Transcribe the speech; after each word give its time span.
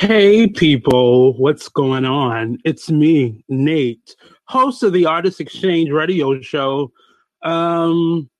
Hey, 0.00 0.48
people, 0.48 1.34
what's 1.38 1.68
going 1.68 2.04
on? 2.04 2.58
It's 2.64 2.90
me, 2.90 3.44
Nate, 3.48 4.16
host 4.46 4.82
of 4.82 4.92
the 4.92 5.06
Artist 5.06 5.40
Exchange 5.40 5.90
radio 5.90 6.40
show. 6.40 6.92
Um, 7.42 8.30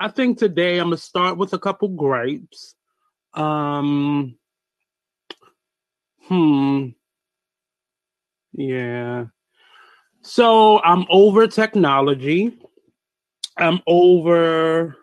I 0.00 0.08
think 0.08 0.38
today 0.38 0.78
I'm 0.78 0.86
gonna 0.86 0.96
start 0.96 1.38
with 1.38 1.52
a 1.54 1.58
couple 1.58 1.88
gripes. 1.88 2.74
Um, 3.34 4.36
hmm, 6.22 6.88
yeah. 8.52 9.26
So 10.22 10.80
I'm 10.82 11.06
over 11.10 11.46
technology. 11.46 12.58
I'm 13.56 13.80
over 13.86 14.96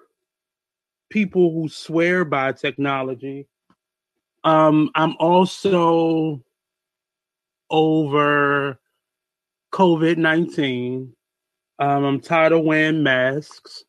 people 1.09 1.51
who 1.51 1.67
swear 1.67 2.23
by 2.25 2.51
technology. 2.51 3.47
Um, 4.43 4.91
I'm 4.95 5.15
also 5.19 6.43
over 7.69 8.79
COVID 9.75 10.15
19. 10.15 11.13
Um, 11.79 12.05
I'm 12.05 12.21
tired 12.21 12.53
of 12.53 12.63
wearing 12.63 13.03
masks. 13.03 13.83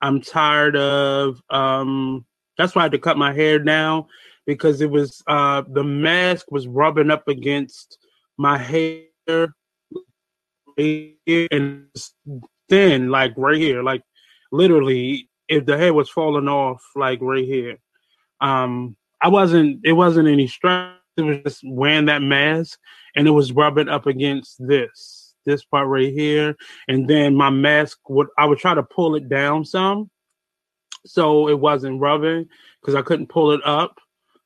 I'm 0.00 0.22
tired 0.22 0.76
of, 0.76 1.42
um, 1.50 2.24
that's 2.56 2.74
why 2.74 2.80
I 2.80 2.84
had 2.84 2.92
to 2.92 2.98
cut 2.98 3.18
my 3.18 3.34
hair 3.34 3.58
down 3.58 4.06
because 4.46 4.80
it 4.80 4.90
was, 4.90 5.22
uh, 5.26 5.62
the 5.68 5.84
mask 5.84 6.50
was 6.50 6.66
rubbing 6.66 7.10
up 7.10 7.28
against 7.28 7.98
my 8.38 8.56
hair 8.56 9.52
and 10.78 11.86
thin, 12.70 13.10
like 13.10 13.34
right 13.36 13.58
here, 13.58 13.82
like 13.82 14.02
literally, 14.52 15.28
if 15.48 15.66
the 15.66 15.76
hair 15.76 15.92
was 15.92 16.08
falling 16.08 16.48
off, 16.48 16.82
like 16.96 17.18
right 17.20 17.44
here. 17.44 17.76
Um, 18.40 18.96
I 19.20 19.28
wasn't. 19.28 19.80
It 19.84 19.92
wasn't 19.92 20.28
any 20.28 20.46
stress. 20.46 20.94
It 21.16 21.22
was 21.22 21.38
just 21.44 21.60
wearing 21.64 22.06
that 22.06 22.20
mask, 22.20 22.78
and 23.14 23.26
it 23.26 23.30
was 23.30 23.52
rubbing 23.52 23.88
up 23.88 24.06
against 24.06 24.56
this 24.58 25.25
this 25.46 25.64
part 25.64 25.88
right 25.88 26.12
here, 26.12 26.56
and 26.88 27.08
then 27.08 27.34
my 27.34 27.50
mask 27.50 27.98
would. 28.08 28.28
I 28.38 28.44
would 28.46 28.58
try 28.58 28.74
to 28.74 28.82
pull 28.82 29.14
it 29.14 29.28
down 29.28 29.64
some, 29.64 30.10
so 31.06 31.48
it 31.48 31.58
wasn't 31.58 32.00
rubbing 32.00 32.48
because 32.80 32.94
I 32.94 33.02
couldn't 33.02 33.28
pull 33.28 33.52
it 33.52 33.60
up, 33.64 33.98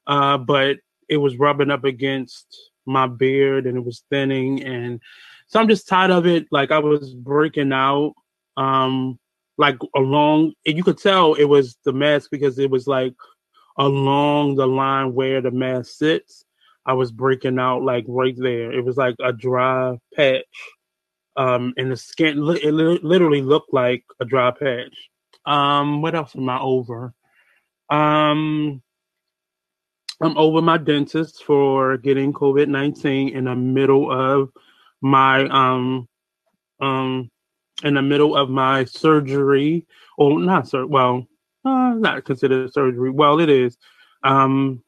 uh, 0.06 0.38
but 0.38 0.76
it 1.08 1.16
was 1.16 1.36
rubbing 1.36 1.70
up 1.70 1.84
against 1.84 2.46
my 2.86 3.06
beard, 3.06 3.66
and 3.66 3.76
it 3.76 3.84
was 3.84 4.04
thinning, 4.10 4.62
and 4.62 5.00
so 5.48 5.58
I'm 5.58 5.68
just 5.68 5.88
tired 5.88 6.12
of 6.12 6.26
it. 6.26 6.46
Like 6.52 6.70
I 6.70 6.78
was 6.78 7.14
breaking 7.14 7.72
out. 7.72 8.14
Um, 8.56 9.18
like 9.58 9.76
along, 9.94 10.54
you 10.64 10.82
could 10.82 10.98
tell 10.98 11.34
it 11.34 11.44
was 11.44 11.76
the 11.84 11.92
mask 11.92 12.30
because 12.30 12.58
it 12.58 12.70
was 12.70 12.86
like 12.86 13.14
along 13.76 14.56
the 14.56 14.66
line 14.66 15.14
where 15.14 15.40
the 15.40 15.50
mask 15.50 15.92
sits, 15.98 16.44
I 16.86 16.94
was 16.94 17.12
breaking 17.12 17.58
out 17.58 17.82
like 17.82 18.04
right 18.08 18.34
there. 18.36 18.72
It 18.72 18.84
was 18.84 18.96
like 18.96 19.16
a 19.20 19.32
dry 19.32 19.98
patch. 20.14 20.44
Um, 21.40 21.72
and 21.78 21.90
the 21.90 21.96
skin, 21.96 22.36
it 22.62 22.74
literally 22.74 23.40
looked 23.40 23.72
like 23.72 24.04
a 24.20 24.26
dry 24.26 24.50
patch. 24.50 24.94
Um, 25.46 26.02
what 26.02 26.14
else 26.14 26.36
am 26.36 26.50
I 26.50 26.60
over? 26.60 27.14
Um, 27.88 28.82
I'm 30.20 30.36
over 30.36 30.60
my 30.60 30.76
dentist 30.76 31.42
for 31.44 31.96
getting 31.96 32.34
COVID 32.34 32.68
19 32.68 33.30
in 33.30 33.44
the 33.44 33.56
middle 33.56 34.12
of 34.12 34.50
my, 35.00 35.48
um, 35.48 36.06
um, 36.78 37.30
in 37.84 37.94
the 37.94 38.02
middle 38.02 38.36
of 38.36 38.50
my 38.50 38.84
surgery, 38.84 39.86
or 40.18 40.38
not, 40.38 40.68
sir, 40.68 40.84
well, 40.84 41.26
uh, 41.64 41.94
not 41.94 42.26
considered 42.26 42.70
surgery. 42.70 43.08
Well, 43.08 43.40
it 43.40 43.48
is. 43.48 43.78
Um, 44.24 44.84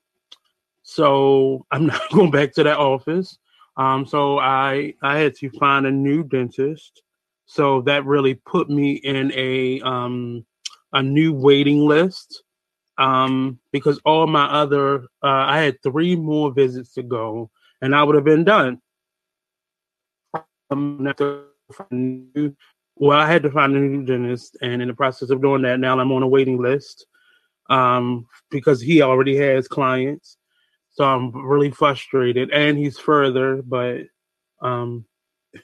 so 0.82 1.64
I'm 1.70 1.86
not 1.92 2.10
going 2.12 2.30
back 2.30 2.52
to 2.54 2.64
that 2.64 2.76
office. 2.76 3.38
Um, 3.76 4.06
so 4.06 4.38
I 4.38 4.94
I 5.02 5.18
had 5.18 5.34
to 5.36 5.50
find 5.50 5.86
a 5.86 5.90
new 5.90 6.24
dentist. 6.24 7.02
So 7.46 7.82
that 7.82 8.06
really 8.06 8.34
put 8.34 8.70
me 8.70 8.92
in 8.92 9.32
a 9.34 9.80
um, 9.80 10.44
a 10.92 11.02
new 11.02 11.32
waiting 11.32 11.80
list 11.80 12.42
um, 12.98 13.58
because 13.72 14.00
all 14.04 14.26
my 14.26 14.44
other 14.44 15.02
uh, 15.22 15.44
I 15.48 15.60
had 15.60 15.82
three 15.82 16.16
more 16.16 16.52
visits 16.52 16.92
to 16.94 17.02
go, 17.02 17.50
and 17.80 17.94
I 17.94 18.02
would 18.02 18.14
have 18.14 18.24
been 18.24 18.44
done. 18.44 18.80
Um, 20.70 21.12
well, 22.96 23.18
I 23.18 23.26
had 23.26 23.42
to 23.42 23.50
find 23.50 23.74
a 23.74 23.78
new 23.80 24.04
dentist, 24.04 24.56
and 24.62 24.82
in 24.82 24.88
the 24.88 24.94
process 24.94 25.30
of 25.30 25.42
doing 25.42 25.62
that, 25.62 25.80
now 25.80 25.98
I'm 25.98 26.12
on 26.12 26.22
a 26.22 26.28
waiting 26.28 26.60
list 26.60 27.06
um, 27.70 28.26
because 28.50 28.80
he 28.80 29.02
already 29.02 29.36
has 29.36 29.66
clients. 29.66 30.36
So 30.92 31.04
I'm 31.04 31.32
really 31.34 31.70
frustrated, 31.70 32.50
and 32.50 32.76
he's 32.76 32.98
further, 32.98 33.62
but 33.62 34.02
um, 34.60 35.06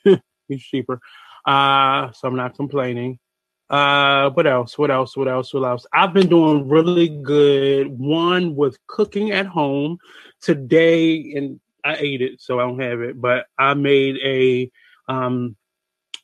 he's 0.48 0.62
cheaper. 0.62 1.00
Uh, 1.46 2.12
so 2.12 2.28
I'm 2.28 2.36
not 2.36 2.56
complaining. 2.56 3.18
Uh, 3.68 4.30
what 4.30 4.46
else? 4.46 4.78
What 4.78 4.90
else? 4.90 5.16
What 5.16 5.28
else? 5.28 5.52
What 5.52 5.64
else? 5.64 5.86
I've 5.92 6.14
been 6.14 6.28
doing 6.28 6.68
really 6.68 7.08
good. 7.08 7.88
One 7.88 8.56
with 8.56 8.78
cooking 8.86 9.30
at 9.30 9.46
home 9.46 9.98
today, 10.40 11.34
and 11.36 11.60
I 11.84 11.96
ate 11.96 12.22
it, 12.22 12.40
so 12.40 12.58
I 12.58 12.62
don't 12.62 12.80
have 12.80 13.00
it. 13.00 13.20
But 13.20 13.46
I 13.58 13.74
made 13.74 14.16
a 14.24 14.70
um, 15.08 15.56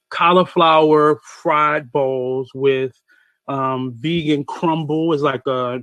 cauliflower 0.09 1.20
fried 1.22 1.93
balls 1.93 2.50
with 2.54 2.93
um, 3.48 3.93
vegan 3.94 4.44
crumble 4.44 5.12
is 5.12 5.20
like 5.20 5.47
a 5.47 5.81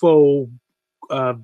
faux 0.00 0.50
uh, 1.10 1.34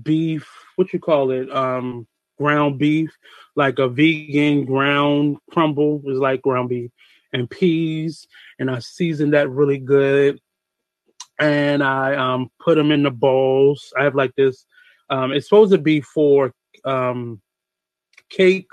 beef. 0.00 0.48
What 0.76 0.92
you 0.92 1.00
call 1.00 1.30
it? 1.30 1.50
Um, 1.50 2.06
ground 2.38 2.78
beef, 2.78 3.10
like 3.54 3.78
a 3.78 3.88
vegan 3.88 4.64
ground 4.64 5.36
crumble 5.50 6.02
is 6.06 6.18
like 6.18 6.42
ground 6.42 6.68
beef 6.68 6.90
and 7.32 7.48
peas, 7.48 8.26
and 8.58 8.70
I 8.70 8.78
seasoned 8.80 9.34
that 9.34 9.50
really 9.50 9.78
good. 9.78 10.40
And 11.38 11.82
I 11.82 12.14
um, 12.14 12.50
put 12.60 12.76
them 12.76 12.92
in 12.92 13.02
the 13.02 13.10
bowls. 13.10 13.92
I 13.98 14.04
have 14.04 14.14
like 14.14 14.34
this. 14.36 14.64
Um, 15.10 15.32
it's 15.32 15.48
supposed 15.48 15.72
to 15.72 15.78
be 15.78 16.00
for 16.00 16.52
um, 16.84 17.40
cake 18.30 18.68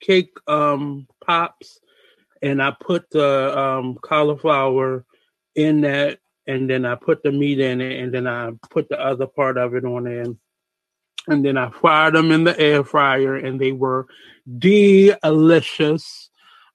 cake 0.00 0.32
um, 0.46 1.06
pops, 1.24 1.78
and 2.42 2.62
I 2.62 2.74
put 2.78 3.08
the 3.10 3.58
um, 3.58 3.96
cauliflower 4.02 5.04
in 5.54 5.82
that, 5.82 6.18
and 6.46 6.68
then 6.68 6.84
I 6.84 6.94
put 6.94 7.22
the 7.22 7.32
meat 7.32 7.60
in 7.60 7.80
it, 7.80 8.00
and 8.00 8.12
then 8.12 8.26
I 8.26 8.52
put 8.70 8.88
the 8.88 9.00
other 9.00 9.26
part 9.26 9.56
of 9.56 9.74
it 9.74 9.84
on 9.84 10.06
in. 10.06 10.38
And 11.26 11.42
then 11.42 11.56
I 11.56 11.70
fried 11.70 12.14
them 12.14 12.30
in 12.30 12.44
the 12.44 12.58
air 12.60 12.84
fryer, 12.84 13.36
and 13.36 13.58
they 13.58 13.72
were 13.72 14.06
delicious. 14.58 16.28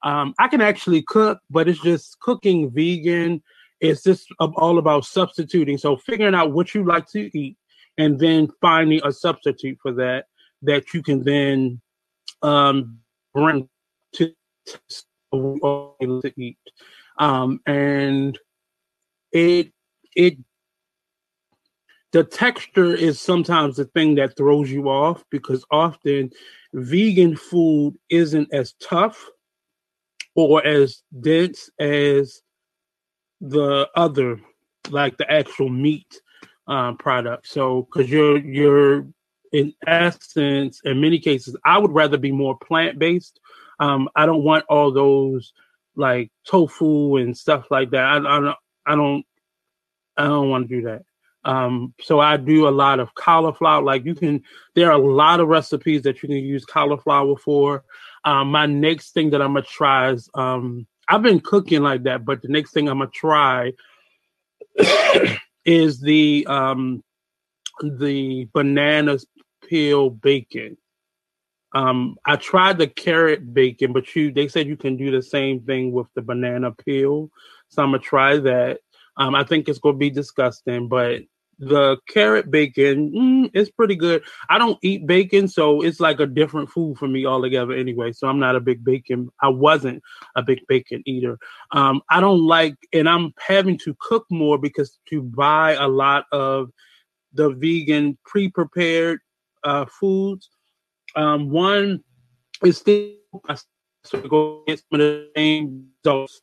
Um, 0.03 0.33
I 0.39 0.47
can 0.47 0.61
actually 0.61 1.03
cook, 1.03 1.39
but 1.49 1.67
it's 1.67 1.81
just 1.81 2.19
cooking 2.19 2.71
vegan. 2.71 3.43
It's 3.79 4.03
just 4.03 4.27
all 4.39 4.79
about 4.79 5.05
substituting. 5.05 5.77
So 5.77 5.97
figuring 5.97 6.35
out 6.35 6.51
what 6.51 6.73
you 6.73 6.83
like 6.83 7.07
to 7.11 7.37
eat, 7.37 7.57
and 7.97 8.19
then 8.19 8.49
finding 8.59 9.01
a 9.03 9.11
substitute 9.11 9.77
for 9.81 9.91
that 9.93 10.25
that 10.63 10.93
you 10.93 11.03
can 11.03 11.23
then 11.23 11.79
um, 12.41 12.99
bring 13.33 13.69
to 14.13 14.33
to 15.31 16.33
eat. 16.37 16.57
Um, 17.19 17.59
and 17.65 18.39
it 19.31 19.71
it 20.15 20.37
the 22.11 22.23
texture 22.23 22.95
is 22.95 23.19
sometimes 23.19 23.75
the 23.75 23.85
thing 23.85 24.15
that 24.15 24.35
throws 24.35 24.71
you 24.71 24.89
off 24.89 25.23
because 25.29 25.63
often 25.71 26.31
vegan 26.73 27.35
food 27.35 27.95
isn't 28.09 28.51
as 28.53 28.73
tough 28.81 29.23
or 30.35 30.65
as 30.65 31.03
dense 31.21 31.69
as 31.79 32.41
the 33.41 33.87
other 33.95 34.39
like 34.89 35.17
the 35.17 35.31
actual 35.31 35.69
meat 35.69 36.21
um, 36.67 36.97
product 36.97 37.47
so 37.47 37.83
because 37.83 38.09
you're 38.09 38.39
you're 38.39 39.07
in 39.53 39.73
essence 39.87 40.81
in 40.83 41.01
many 41.01 41.17
cases 41.17 41.55
i 41.65 41.77
would 41.77 41.91
rather 41.91 42.17
be 42.17 42.31
more 42.31 42.57
plant-based 42.57 43.39
um, 43.79 44.09
I 44.15 44.25
don't 44.25 44.43
want 44.43 44.65
all 44.69 44.91
those 44.91 45.53
like 45.95 46.31
tofu 46.45 47.17
and 47.17 47.37
stuff 47.37 47.71
like 47.71 47.91
that. 47.91 48.03
I, 48.03 48.17
I 48.17 48.39
don't. 48.39 48.55
I 48.89 48.95
don't. 48.95 49.23
I 50.17 50.25
don't 50.25 50.49
want 50.49 50.67
to 50.67 50.75
do 50.75 50.81
that. 50.87 51.03
Um, 51.45 51.93
so 52.01 52.19
I 52.19 52.35
do 52.37 52.67
a 52.67 52.69
lot 52.69 52.99
of 52.99 53.15
cauliflower. 53.15 53.81
Like 53.81 54.03
you 54.03 54.13
can, 54.13 54.43
there 54.75 54.91
are 54.91 54.99
a 54.99 55.13
lot 55.13 55.39
of 55.39 55.47
recipes 55.47 56.01
that 56.01 56.21
you 56.21 56.27
can 56.27 56.37
use 56.37 56.65
cauliflower 56.65 57.37
for. 57.37 57.85
Um, 58.25 58.51
my 58.51 58.65
next 58.65 59.13
thing 59.13 59.29
that 59.29 59.41
I'm 59.41 59.53
gonna 59.53 59.65
try 59.65 60.11
is 60.11 60.29
um, 60.33 60.85
I've 61.07 61.21
been 61.21 61.39
cooking 61.39 61.81
like 61.81 62.03
that, 62.03 62.25
but 62.25 62.41
the 62.41 62.49
next 62.49 62.71
thing 62.71 62.89
I'm 62.89 62.99
gonna 62.99 63.11
try 63.13 63.71
is 65.65 66.01
the 66.01 66.45
um, 66.49 67.03
the 67.81 68.49
banana 68.53 69.17
peel 69.67 70.09
bacon. 70.09 70.77
Um, 71.73 72.17
I 72.25 72.35
tried 72.35 72.79
the 72.79 72.87
carrot 72.87 73.53
bacon, 73.53 73.93
but 73.93 74.15
you 74.15 74.33
they 74.33 74.47
said 74.47 74.67
you 74.67 74.75
can 74.75 74.97
do 74.97 75.11
the 75.11 75.21
same 75.21 75.61
thing 75.61 75.91
with 75.93 76.07
the 76.15 76.21
banana 76.21 76.71
peel. 76.71 77.29
So 77.69 77.83
I'm 77.83 77.91
gonna 77.91 77.99
try 77.99 78.37
that. 78.37 78.79
Um, 79.17 79.35
I 79.35 79.43
think 79.43 79.67
it's 79.67 79.79
gonna 79.79 79.97
be 79.97 80.09
disgusting, 80.09 80.87
but 80.87 81.21
the 81.59 81.97
carrot 82.07 82.49
bacon 82.49 83.11
mm, 83.11 83.51
is 83.53 83.69
pretty 83.69 83.95
good. 83.95 84.23
I 84.49 84.57
don't 84.57 84.79
eat 84.81 85.05
bacon, 85.05 85.47
so 85.47 85.81
it's 85.81 85.99
like 85.99 86.19
a 86.21 86.25
different 86.25 86.69
food 86.69 86.97
for 86.97 87.07
me 87.07 87.25
altogether 87.25 87.73
anyway. 87.73 88.13
So 88.13 88.27
I'm 88.27 88.39
not 88.39 88.55
a 88.55 88.61
big 88.61 88.83
bacon. 88.83 89.29
I 89.41 89.49
wasn't 89.49 90.01
a 90.35 90.41
big 90.41 90.59
bacon 90.67 91.03
eater. 91.05 91.37
Um, 91.71 92.01
I 92.09 92.21
don't 92.21 92.45
like, 92.45 92.75
and 92.93 93.09
I'm 93.09 93.33
having 93.45 93.77
to 93.79 93.95
cook 93.99 94.25
more 94.31 94.57
because 94.57 94.99
to 95.09 95.21
buy 95.21 95.73
a 95.73 95.87
lot 95.87 96.25
of 96.31 96.69
the 97.33 97.49
vegan 97.49 98.17
pre-prepared 98.25 99.19
uh, 99.63 99.85
foods. 99.85 100.49
Um, 101.15 101.49
one 101.49 102.03
is 102.63 102.77
still 102.77 103.15
so 104.05 104.21
go 104.21 104.63
get 104.65 104.79
some 104.79 104.99
of 104.99 104.99
the 104.99 105.29
same 105.35 105.87
results 106.05 106.41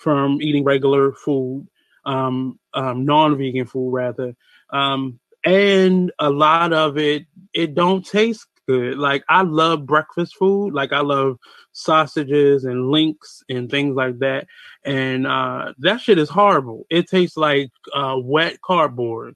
from 0.00 0.40
eating 0.40 0.64
regular 0.64 1.12
food, 1.12 1.68
um, 2.06 2.58
um, 2.72 3.04
non-vegan 3.04 3.66
food 3.66 3.92
rather, 3.92 4.34
um, 4.70 5.20
and 5.44 6.10
a 6.18 6.30
lot 6.30 6.72
of 6.72 6.96
it 6.96 7.26
it 7.52 7.74
don't 7.74 8.06
taste 8.06 8.46
good. 8.66 8.96
Like 8.98 9.22
I 9.28 9.42
love 9.42 9.84
breakfast 9.84 10.36
food, 10.36 10.72
like 10.72 10.92
I 10.92 11.00
love 11.00 11.36
sausages 11.72 12.64
and 12.64 12.90
links 12.90 13.42
and 13.50 13.70
things 13.70 13.94
like 13.94 14.18
that, 14.20 14.46
and 14.84 15.26
uh, 15.26 15.74
that 15.78 16.00
shit 16.00 16.18
is 16.18 16.30
horrible. 16.30 16.86
It 16.88 17.06
tastes 17.08 17.36
like 17.36 17.70
uh, 17.94 18.16
wet 18.18 18.60
cardboard 18.62 19.34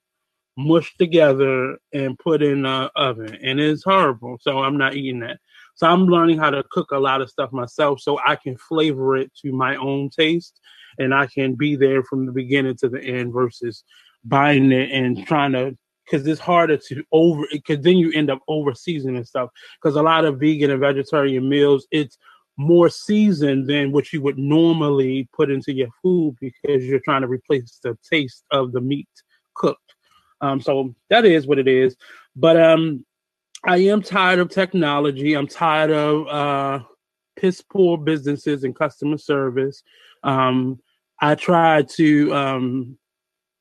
mushed 0.56 0.98
together 0.98 1.76
and 1.92 2.18
put 2.18 2.42
in 2.42 2.62
the 2.62 2.90
oven, 2.96 3.36
and 3.42 3.60
it's 3.60 3.84
horrible. 3.84 4.38
So 4.40 4.60
I'm 4.60 4.78
not 4.78 4.94
eating 4.94 5.20
that. 5.20 5.40
So 5.74 5.86
I'm 5.86 6.06
learning 6.06 6.38
how 6.38 6.50
to 6.50 6.64
cook 6.70 6.90
a 6.92 6.98
lot 6.98 7.20
of 7.20 7.30
stuff 7.30 7.52
myself, 7.52 8.00
so 8.00 8.18
I 8.26 8.36
can 8.36 8.56
flavor 8.56 9.16
it 9.16 9.32
to 9.42 9.52
my 9.52 9.76
own 9.76 10.10
taste, 10.10 10.60
and 10.98 11.14
I 11.14 11.26
can 11.26 11.54
be 11.54 11.76
there 11.76 12.02
from 12.02 12.26
the 12.26 12.32
beginning 12.32 12.76
to 12.76 12.88
the 12.88 13.02
end 13.02 13.32
versus 13.32 13.84
buying 14.24 14.72
it 14.72 14.90
and 14.90 15.26
trying 15.26 15.52
to. 15.52 15.76
Because 16.04 16.26
it's 16.26 16.40
harder 16.40 16.76
to 16.76 17.02
over, 17.12 17.46
because 17.50 17.82
then 17.82 17.96
you 17.96 18.12
end 18.12 18.30
up 18.30 18.40
over 18.46 18.74
seasoning 18.74 19.24
stuff. 19.24 19.48
Because 19.80 19.96
a 19.96 20.02
lot 20.02 20.26
of 20.26 20.38
vegan 20.38 20.70
and 20.70 20.78
vegetarian 20.78 21.48
meals, 21.48 21.86
it's 21.90 22.18
more 22.56 22.88
seasoned 22.88 23.68
than 23.68 23.90
what 23.90 24.12
you 24.12 24.20
would 24.22 24.38
normally 24.38 25.28
put 25.34 25.50
into 25.50 25.72
your 25.72 25.88
food 26.02 26.36
because 26.40 26.84
you're 26.84 27.00
trying 27.00 27.22
to 27.22 27.26
replace 27.26 27.80
the 27.82 27.96
taste 28.08 28.44
of 28.50 28.72
the 28.72 28.80
meat 28.80 29.08
cooked. 29.54 29.94
Um, 30.40 30.60
so 30.60 30.94
that 31.10 31.24
is 31.24 31.46
what 31.46 31.58
it 31.58 31.66
is. 31.66 31.96
But 32.36 32.60
um, 32.60 33.04
I 33.66 33.78
am 33.78 34.02
tired 34.02 34.40
of 34.40 34.50
technology. 34.50 35.34
I'm 35.34 35.46
tired 35.46 35.90
of 35.90 36.28
uh, 36.28 36.84
piss 37.36 37.62
poor 37.62 37.96
businesses 37.96 38.62
and 38.62 38.76
customer 38.76 39.16
service. 39.16 39.82
Um, 40.22 40.80
I 41.20 41.34
tried 41.34 41.88
to 41.90 42.34
um, 42.34 42.98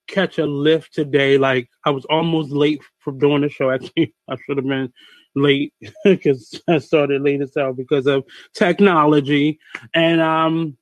catch 0.08 0.40
a 0.40 0.44
Lyft 0.44 0.90
today. 0.90 1.38
Like 1.38 1.70
I 1.86 1.92
was 1.92 2.06
almost 2.06 2.52
late 2.52 2.82
for 3.00 3.14
doing 3.14 3.42
the 3.42 3.50
show. 3.50 3.72
Actually, 3.74 4.14
I 4.30 4.36
should 4.46 4.58
have 4.58 4.68
been 4.68 4.92
late 5.36 5.74
because 6.04 6.62
I 6.68 6.80
started 6.80 7.22
late 7.22 7.42
as 7.42 7.54
hell 7.56 7.74
because 7.74 8.06
of 8.06 8.26
technology. 8.54 9.58
And 9.94 10.20
um, 10.20 10.78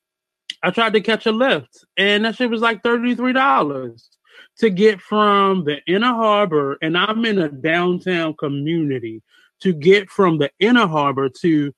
I 0.64 0.72
tried 0.72 0.94
to 0.94 1.02
catch 1.02 1.28
a 1.28 1.32
Lyft, 1.32 1.86
and 1.96 2.26
that 2.26 2.38
shit 2.38 2.50
was 2.50 2.62
like 2.62 2.82
thirty 2.82 3.14
three 3.14 3.34
dollars 3.34 4.10
to 4.58 4.70
get 4.70 5.02
from 5.02 5.64
the 5.64 5.80
inner 5.88 6.14
harbor, 6.14 6.78
and 6.82 6.98
I'm 6.98 7.26
in 7.26 7.40
a 7.40 7.50
downtown 7.50 8.36
community, 8.36 9.22
to 9.62 9.74
get 9.74 10.10
from 10.10 10.38
the 10.38 10.52
inner 10.60 10.88
harbor 10.88 11.30
to 11.42 11.74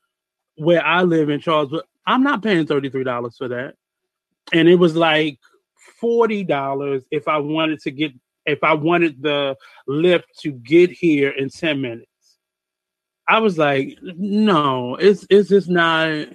where 0.56 0.86
I 0.86 1.04
live 1.04 1.30
in 1.30 1.40
Charleswood, 1.40 1.84
I'm 2.06 2.24
not 2.24 2.44
paying 2.44 2.66
$33 2.66 3.38
for 3.38 3.48
that. 3.50 3.76
And 4.52 4.68
it 4.68 4.76
was 4.76 4.96
like 4.96 5.40
$40 6.02 7.04
if 7.12 7.28
I 7.28 7.38
wanted 7.38 7.80
to 7.82 7.92
get 7.92 8.14
if 8.46 8.62
I 8.62 8.74
wanted 8.74 9.22
the 9.22 9.56
Lyft 9.88 10.26
to 10.42 10.52
get 10.52 10.92
here 10.92 11.30
in 11.30 11.50
10 11.50 11.80
minutes. 11.82 12.08
I 13.26 13.40
was 13.40 13.58
like, 13.58 13.98
no, 14.02 14.96
it's 14.96 15.26
it's 15.30 15.50
just 15.50 15.70
not 15.70 16.28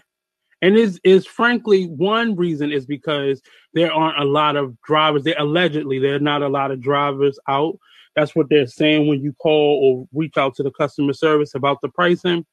and 0.63 0.77
is 0.77 1.01
is 1.05 1.27
frankly 1.27 1.87
one 1.87 2.35
reason 2.37 2.73
is 2.73 2.87
because 2.87 3.41
there 3.75 3.93
aren't 3.93 4.19
a 4.19 4.25
lot 4.25 4.57
of 4.57 4.81
drivers. 4.83 5.25
There 5.25 5.37
allegedly 5.39 5.99
there 5.99 6.17
are 6.17 6.21
not 6.21 6.43
a 6.43 6.49
lot 6.49 6.71
of 6.71 6.81
drivers 6.81 7.39
out. 7.49 7.79
That's 8.17 8.35
what 8.35 8.49
they're 8.49 8.67
saying 8.67 9.07
when 9.07 9.23
you 9.23 9.33
call 9.35 9.81
or 9.83 10.09
reach 10.19 10.37
out 10.37 10.57
to 10.57 10.63
the 10.63 10.73
customer 10.73 11.13
service 11.13 11.55
about 11.55 11.81
the 11.81 11.89
pricing. 11.89 12.45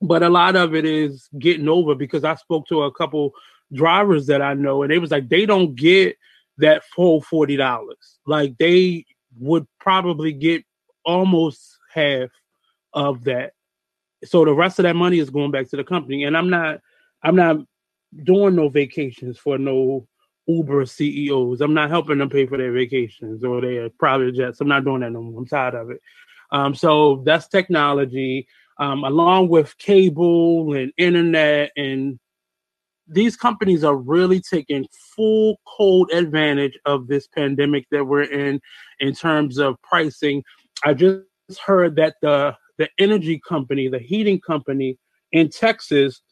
But 0.00 0.22
a 0.22 0.28
lot 0.28 0.54
of 0.54 0.76
it 0.76 0.84
is 0.84 1.28
getting 1.38 1.68
over 1.68 1.96
because 1.96 2.22
I 2.22 2.36
spoke 2.36 2.68
to 2.68 2.82
a 2.82 2.92
couple 2.92 3.32
drivers 3.72 4.26
that 4.26 4.40
I 4.40 4.54
know 4.54 4.82
and 4.82 4.92
they 4.92 4.98
was 4.98 5.10
like 5.10 5.28
they 5.28 5.44
don't 5.44 5.74
get 5.74 6.16
that 6.58 6.84
full 6.94 7.20
forty 7.22 7.56
dollars. 7.56 8.18
Like 8.26 8.56
they 8.58 9.04
would 9.38 9.66
probably 9.80 10.32
get 10.32 10.64
almost 11.04 11.78
half 11.92 12.30
of 12.92 13.24
that. 13.24 13.52
So 14.24 14.44
the 14.44 14.54
rest 14.54 14.78
of 14.78 14.84
that 14.84 14.96
money 14.96 15.18
is 15.18 15.30
going 15.30 15.50
back 15.50 15.68
to 15.70 15.76
the 15.76 15.84
company. 15.84 16.24
And 16.24 16.36
I'm 16.36 16.50
not 16.50 16.80
I'm 17.22 17.36
not 17.36 17.58
doing 18.24 18.56
no 18.56 18.68
vacations 18.68 19.38
for 19.38 19.58
no 19.58 20.06
Uber 20.46 20.86
CEOs. 20.86 21.60
I'm 21.60 21.74
not 21.74 21.90
helping 21.90 22.18
them 22.18 22.30
pay 22.30 22.46
for 22.46 22.56
their 22.56 22.72
vacations 22.72 23.44
or 23.44 23.60
their 23.60 23.90
private 23.90 24.34
jets. 24.34 24.60
I'm 24.60 24.68
not 24.68 24.84
doing 24.84 25.00
that 25.00 25.12
no 25.12 25.22
more. 25.22 25.40
I'm 25.40 25.46
tired 25.46 25.74
of 25.74 25.90
it. 25.90 26.00
Um, 26.50 26.74
so 26.74 27.22
that's 27.26 27.48
technology, 27.48 28.48
um, 28.78 29.04
along 29.04 29.48
with 29.48 29.76
cable 29.78 30.72
and 30.72 30.92
internet. 30.96 31.72
And 31.76 32.18
these 33.06 33.36
companies 33.36 33.84
are 33.84 33.96
really 33.96 34.40
taking 34.40 34.86
full 35.14 35.60
cold 35.66 36.10
advantage 36.12 36.78
of 36.86 37.08
this 37.08 37.26
pandemic 37.26 37.86
that 37.90 38.06
we're 38.06 38.22
in, 38.22 38.60
in 39.00 39.14
terms 39.14 39.58
of 39.58 39.80
pricing. 39.82 40.42
I 40.84 40.94
just 40.94 41.24
heard 41.64 41.96
that 41.96 42.16
the 42.22 42.56
the 42.78 42.88
energy 42.98 43.40
company, 43.46 43.88
the 43.88 43.98
heating 43.98 44.40
company 44.40 44.98
in 45.32 45.50
Texas, 45.50 46.22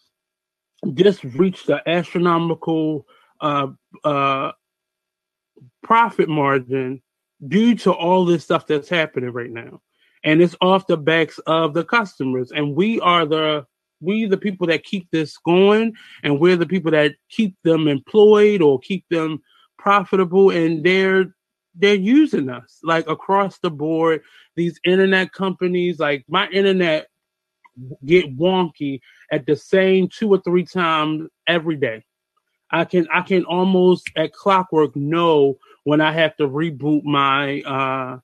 just 0.94 1.24
reached 1.24 1.68
an 1.68 1.80
astronomical 1.86 3.06
uh, 3.40 3.68
uh, 4.04 4.52
profit 5.82 6.28
margin 6.28 7.02
due 7.48 7.74
to 7.74 7.92
all 7.92 8.24
this 8.24 8.44
stuff 8.44 8.66
that's 8.66 8.88
happening 8.88 9.30
right 9.30 9.50
now, 9.50 9.80
and 10.24 10.42
it's 10.42 10.56
off 10.60 10.86
the 10.86 10.96
backs 10.96 11.38
of 11.46 11.74
the 11.74 11.84
customers. 11.84 12.52
And 12.52 12.74
we 12.74 13.00
are 13.00 13.26
the 13.26 13.66
we 14.00 14.26
the 14.26 14.36
people 14.36 14.66
that 14.68 14.84
keep 14.84 15.10
this 15.10 15.36
going, 15.38 15.94
and 16.22 16.40
we're 16.40 16.56
the 16.56 16.66
people 16.66 16.90
that 16.92 17.14
keep 17.30 17.56
them 17.64 17.88
employed 17.88 18.62
or 18.62 18.78
keep 18.78 19.04
them 19.10 19.40
profitable. 19.78 20.50
And 20.50 20.84
they're 20.84 21.34
they're 21.74 21.94
using 21.94 22.48
us 22.48 22.78
like 22.82 23.08
across 23.08 23.58
the 23.58 23.70
board. 23.70 24.22
These 24.56 24.80
internet 24.84 25.32
companies, 25.32 25.98
like 25.98 26.24
my 26.28 26.48
internet 26.48 27.08
get 28.04 28.36
wonky 28.36 29.00
at 29.30 29.46
the 29.46 29.56
same 29.56 30.08
two 30.08 30.28
or 30.30 30.40
three 30.40 30.64
times 30.64 31.28
every 31.46 31.76
day. 31.76 32.04
I 32.70 32.84
can 32.84 33.06
I 33.12 33.22
can 33.22 33.44
almost 33.44 34.10
at 34.16 34.32
clockwork 34.32 34.96
know 34.96 35.58
when 35.84 36.00
I 36.00 36.12
have 36.12 36.36
to 36.36 36.48
reboot 36.48 37.04
my 37.04 37.60
uh 37.62 38.18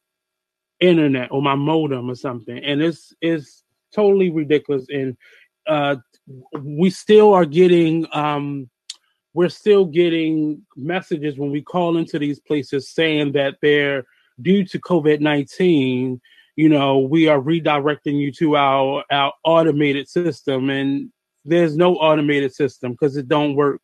internet 0.80 1.30
or 1.30 1.40
my 1.40 1.54
modem 1.54 2.10
or 2.10 2.14
something. 2.14 2.58
And 2.58 2.82
it's 2.82 3.12
it's 3.20 3.62
totally 3.94 4.30
ridiculous. 4.30 4.86
And 4.88 5.16
uh 5.66 5.96
we 6.60 6.90
still 6.90 7.32
are 7.34 7.44
getting 7.44 8.06
um 8.12 8.68
we're 9.34 9.48
still 9.48 9.86
getting 9.86 10.62
messages 10.76 11.38
when 11.38 11.50
we 11.50 11.62
call 11.62 11.96
into 11.96 12.18
these 12.18 12.40
places 12.40 12.90
saying 12.90 13.32
that 13.32 13.56
they're 13.62 14.04
due 14.40 14.64
to 14.64 14.78
COVID 14.78 15.20
19, 15.20 16.20
you 16.56 16.68
know, 16.68 16.98
we 16.98 17.28
are 17.28 17.40
redirecting 17.40 18.18
you 18.18 18.32
to 18.32 18.56
our 18.56 19.04
our 19.10 19.32
automated 19.44 20.08
system, 20.08 20.70
and 20.70 21.10
there's 21.44 21.76
no 21.76 21.96
automated 21.96 22.54
system 22.54 22.92
because 22.92 23.16
it 23.16 23.28
don't 23.28 23.54
work. 23.54 23.80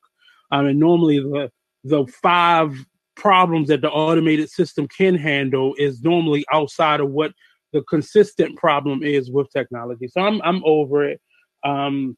I 0.51 0.63
mean, 0.63 0.79
normally 0.79 1.19
the 1.21 1.51
the 1.85 2.07
five 2.07 2.75
problems 3.17 3.69
that 3.69 3.81
the 3.81 3.91
automated 3.91 4.51
system 4.51 4.87
can 4.89 5.15
handle 5.15 5.75
is 5.79 6.03
normally 6.03 6.45
outside 6.53 7.01
of 7.01 7.11
what 7.11 7.33
the 7.73 7.83
consistent 7.83 8.57
problem 8.57 9.03
is 9.03 9.31
with 9.31 9.51
technology. 9.51 10.09
So 10.09 10.21
I'm 10.21 10.41
I'm 10.43 10.63
over 10.65 11.05
it. 11.05 11.21
Um, 11.65 12.17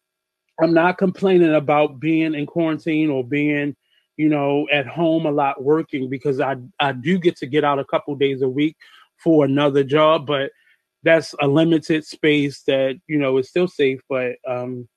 I'm 0.63 0.75
not 0.75 0.99
complaining 0.99 1.55
about 1.55 2.01
being 2.01 2.35
in 2.35 2.47
quarantine 2.47 3.09
or 3.09 3.25
being, 3.25 3.75
you 4.17 4.29
know, 4.29 4.67
at 4.71 4.87
home 4.87 5.27
a 5.27 5.31
lot 5.31 5.63
working 5.63 6.11
because 6.11 6.41
I 6.41 6.57
I 6.81 6.93
do 6.93 7.19
get 7.19 7.37
to 7.37 7.47
get 7.47 7.65
out 7.65 7.79
a 7.79 7.85
couple 7.85 8.15
days 8.17 8.43
a 8.43 8.49
week 8.49 8.77
for 9.23 9.45
another 9.45 9.85
job, 9.85 10.27
but 10.27 10.51
that's 11.03 11.35
a 11.41 11.49
limited 11.49 12.05
space 12.05 12.63
that 12.67 13.01
you 13.07 13.19
know 13.19 13.39
is 13.39 13.49
still 13.49 13.69
safe. 13.69 14.01
But 14.09 14.37
um, 14.47 14.89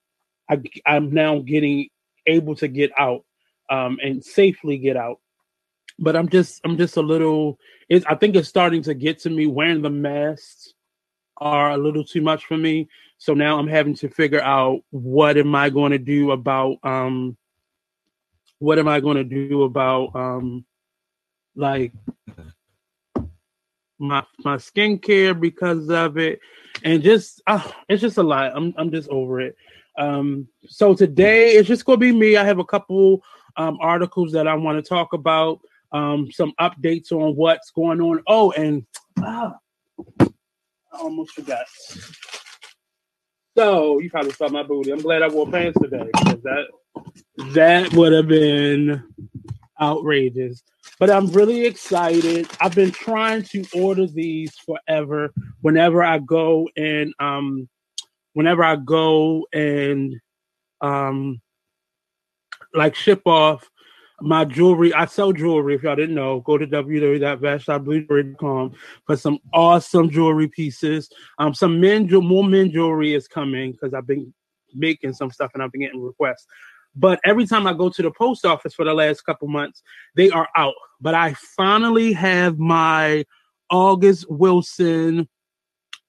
I, 0.50 0.62
I'm 0.86 1.12
now 1.12 1.40
getting 1.40 1.90
able 2.26 2.56
to 2.56 2.68
get 2.68 2.92
out 2.98 3.24
um, 3.70 4.00
and 4.02 4.24
safely 4.24 4.78
get 4.78 4.98
out. 4.98 5.20
But 6.00 6.16
I'm 6.16 6.30
just 6.30 6.62
I'm 6.64 6.78
just 6.78 6.98
a 6.98 7.02
little. 7.02 7.60
It, 7.90 8.04
I 8.08 8.16
think 8.16 8.36
it's 8.36 8.50
starting 8.50 8.82
to 8.84 8.94
get 8.94 9.20
to 9.20 9.30
me. 9.30 9.48
Wearing 9.48 9.82
the 9.82 9.90
masks 9.90 10.74
are 11.38 11.72
a 11.72 11.78
little 11.78 12.04
too 12.04 12.22
much 12.22 12.46
for 12.46 12.58
me. 12.58 12.88
So 13.18 13.34
now 13.34 13.58
I'm 13.58 13.68
having 13.68 13.96
to 13.96 14.10
figure 14.10 14.42
out 14.42 14.82
what 14.90 15.38
am 15.38 15.56
I 15.56 15.70
going 15.70 15.92
to 15.92 15.98
do 15.98 16.32
about 16.32 16.78
um, 16.84 17.38
what 18.60 18.80
am 18.80 18.88
I 18.88 19.00
going 19.00 19.18
to 19.18 19.24
do 19.24 19.64
about 19.64 20.16
um, 20.16 20.66
like 21.56 21.94
my 24.04 24.24
my 24.44 24.58
skincare 24.58 25.40
because 25.40 25.90
of 25.90 26.18
it, 26.18 26.40
and 26.84 27.02
just 27.02 27.42
uh, 27.48 27.72
it's 27.90 28.02
just 28.02 28.18
a 28.18 28.24
lot. 28.24 28.52
I'm 28.56 28.74
I'm 28.78 28.92
just 28.92 29.10
over 29.10 29.42
it. 29.42 29.56
Um, 29.98 30.48
so 30.68 30.94
today 30.94 31.52
it's 31.52 31.68
just 31.68 31.86
gonna 31.86 31.98
be 31.98 32.12
me. 32.12 32.36
I 32.38 32.44
have 32.44 32.60
a 32.60 32.66
couple 32.66 33.24
um, 33.58 33.78
articles 33.82 34.32
that 34.34 34.48
I 34.48 34.56
want 34.56 34.84
to 34.84 34.88
talk 34.88 35.14
about, 35.14 35.60
um, 35.92 36.30
some 36.32 36.54
updates 36.60 37.12
on 37.12 37.36
what's 37.36 37.72
going 37.72 38.02
on. 38.02 38.22
Oh, 38.28 38.52
and 38.52 38.86
ah, 39.20 39.56
I 40.20 40.28
almost 41.00 41.34
forgot. 41.34 41.66
So 43.56 44.00
you 44.00 44.10
probably 44.10 44.32
saw 44.32 44.50
my 44.50 44.64
booty. 44.64 44.92
I'm 44.92 45.02
glad 45.02 45.22
I 45.22 45.28
wore 45.28 45.48
pants 45.50 45.80
today 45.80 46.10
because 46.12 46.42
that 46.42 46.66
that 47.54 47.94
would 47.94 48.14
have 48.14 48.28
been 48.28 49.04
outrageous. 49.84 50.64
But 51.00 51.10
I'm 51.10 51.28
really 51.28 51.66
excited. 51.66 52.50
I've 52.60 52.76
been 52.76 52.92
trying 52.92 53.44
to 53.44 53.64
order 53.74 54.08
these 54.08 54.54
forever. 54.58 55.34
Whenever 55.62 56.04
I 56.04 56.20
go 56.20 56.68
and 56.76 57.14
um, 57.20 57.70
whenever 58.34 58.62
I 58.64 58.76
go 58.76 59.48
and 59.54 60.20
um, 60.82 61.42
like 62.74 62.96
ship 62.96 63.22
off 63.26 63.70
my 64.22 64.46
jewelry. 64.46 64.94
I 64.94 65.06
sell 65.06 65.34
jewelry. 65.34 65.76
If 65.76 65.84
y'all 65.84 65.96
didn't 65.96 66.16
know, 66.16 66.40
go 66.42 66.58
to 66.58 66.66
www.vashopbluejewelry.com 66.66 68.72
for 69.06 69.18
some 69.18 69.38
awesome 69.54 70.10
jewelry 70.10 70.48
pieces. 70.48 71.12
Um, 71.40 71.54
some 71.54 71.80
men, 71.80 72.10
more 72.10 72.44
men 72.44 72.72
jewelry 72.72 73.14
is 73.14 73.28
coming 73.28 73.74
because 73.74 73.94
I've 73.94 74.08
been 74.08 74.34
making 74.74 75.14
some 75.14 75.30
stuff 75.30 75.52
and 75.54 75.62
I've 75.62 75.72
been 75.72 75.82
getting 75.82 76.02
requests. 76.02 76.48
But 76.96 77.20
every 77.26 77.48
time 77.48 77.66
I 77.66 77.74
go 77.74 77.90
to 77.90 78.02
the 78.02 78.12
post 78.12 78.46
office 78.46 78.74
for 78.74 78.86
the 78.86 78.94
last 78.94 79.22
couple 79.22 79.48
months, 79.48 79.82
they 80.16 80.30
are 80.30 80.48
out. 80.56 80.76
But 81.02 81.16
I 81.16 81.34
finally 81.56 82.14
have 82.14 82.60
my 82.60 83.26
August 83.70 84.26
Wilson 84.30 85.28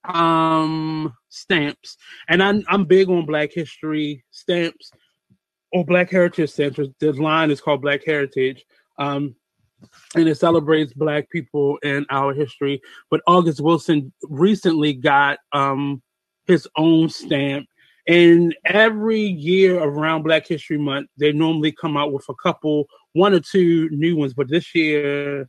um 0.07 1.15
stamps 1.31 1.97
and 2.29 2.43
I'm, 2.43 2.63
I'm 2.69 2.85
big 2.85 3.09
on 3.09 3.25
black 3.25 3.51
history 3.55 4.23
stamps 4.31 4.91
or 5.75 5.85
Black 5.85 6.09
Heritage 6.09 6.51
Center. 6.51 6.87
The 7.01 7.13
line 7.13 7.51
is 7.51 7.61
called 7.61 7.83
Black 7.83 8.05
Heritage. 8.07 8.65
Um, 8.97 9.35
and 10.15 10.29
it 10.29 10.39
celebrates 10.39 10.95
Black 10.95 11.29
people 11.31 11.79
and 11.83 12.07
our 12.11 12.33
history. 12.33 12.81
But 13.11 13.21
August 13.27 13.61
Wilson 13.61 14.13
recently 14.23 14.95
got 14.95 15.39
um, 15.53 16.01
his 16.47 16.67
own 16.77 17.09
stamp. 17.09 17.67
And 18.07 18.55
every 18.67 19.21
year 19.21 19.83
around 19.83 20.23
Black 20.23 20.47
History 20.47 20.77
Month, 20.77 21.09
they 21.17 21.33
normally 21.33 21.73
come 21.73 21.97
out 21.97 22.13
with 22.13 22.27
a 22.29 22.35
couple, 22.35 22.87
one 23.15 23.33
or 23.33 23.41
two 23.41 23.89
new 23.91 24.17
ones. 24.17 24.35
But 24.35 24.49
this 24.49 24.75
year, 24.75 25.49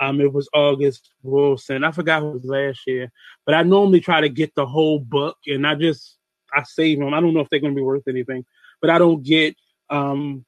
um, 0.00 0.20
it 0.20 0.32
was 0.32 0.48
August 0.54 1.10
Wilson. 1.22 1.84
I 1.84 1.92
forgot 1.92 2.22
who 2.22 2.32
was 2.32 2.44
last 2.44 2.80
year, 2.86 3.12
but 3.44 3.54
I 3.54 3.62
normally 3.62 4.00
try 4.00 4.20
to 4.20 4.28
get 4.28 4.54
the 4.54 4.66
whole 4.66 4.98
book, 4.98 5.36
and 5.46 5.66
I 5.66 5.74
just 5.74 6.16
I 6.52 6.62
save 6.64 6.98
them. 6.98 7.14
I 7.14 7.20
don't 7.20 7.34
know 7.34 7.40
if 7.40 7.48
they're 7.50 7.60
going 7.60 7.74
to 7.74 7.78
be 7.78 7.84
worth 7.84 8.08
anything, 8.08 8.44
but 8.80 8.90
I 8.90 8.98
don't 8.98 9.22
get 9.22 9.54
um 9.90 10.44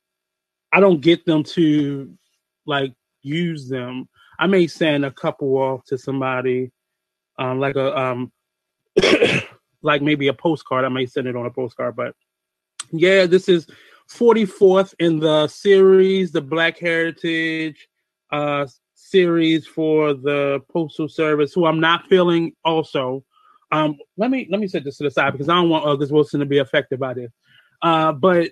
I 0.73 0.81
don't 0.81 1.01
get 1.01 1.25
them 1.25 1.45
to 1.45 2.13
like 2.67 2.95
use 3.23 3.69
them. 3.69 4.09
I 4.39 4.49
may 4.49 4.67
send 4.67 5.05
a 5.05 5.13
couple 5.13 5.57
off 5.57 5.85
to 5.87 5.99
somebody, 5.99 6.73
um, 7.39 7.61
like 7.61 7.77
a 7.77 7.97
um, 7.97 8.33
like 9.85 10.03
maybe 10.03 10.29
a 10.29 10.35
postcard. 10.35 10.85
I 10.85 10.89
might 10.89 11.11
send 11.11 11.29
it 11.29 11.37
on 11.37 11.47
a 11.47 11.51
postcard, 11.51 11.95
but 11.95 12.15
yeah, 12.91 13.27
this 13.27 13.49
is 13.49 13.67
44th 14.11 14.95
in 14.99 15.19
the 15.19 15.47
series, 15.49 16.33
the 16.33 16.41
Black 16.41 16.79
Heritage 16.79 17.89
uh 18.33 18.67
series 18.95 19.67
for 19.67 20.15
the 20.15 20.61
Postal 20.73 21.09
Service, 21.09 21.53
who 21.53 21.67
I'm 21.67 21.79
not 21.79 22.09
feeling 22.09 22.53
also. 22.65 23.23
Um, 23.71 23.97
let 24.17 24.31
me 24.31 24.49
let 24.51 24.61
me 24.61 24.67
set 24.67 24.85
this 24.85 24.97
to 24.99 25.05
the 25.05 25.11
side 25.11 25.33
because 25.33 25.49
I 25.49 25.55
don't 25.55 25.69
want 25.69 25.85
August 25.85 26.13
Wilson 26.13 26.41
to 26.41 26.47
be 26.47 26.59
affected 26.59 26.99
by 26.99 27.15
this. 27.15 27.31
Uh, 27.83 28.13
but 28.13 28.51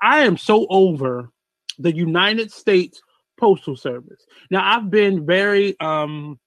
I 0.00 0.20
am 0.20 0.36
so 0.36 0.66
over 0.70 1.30
the 1.78 1.94
United 1.94 2.50
States 2.50 3.00
Postal 3.38 3.76
Service. 3.76 4.24
Now, 4.50 4.62
I've 4.64 4.90
been 4.90 5.26
very 5.26 5.78
um, 5.80 6.38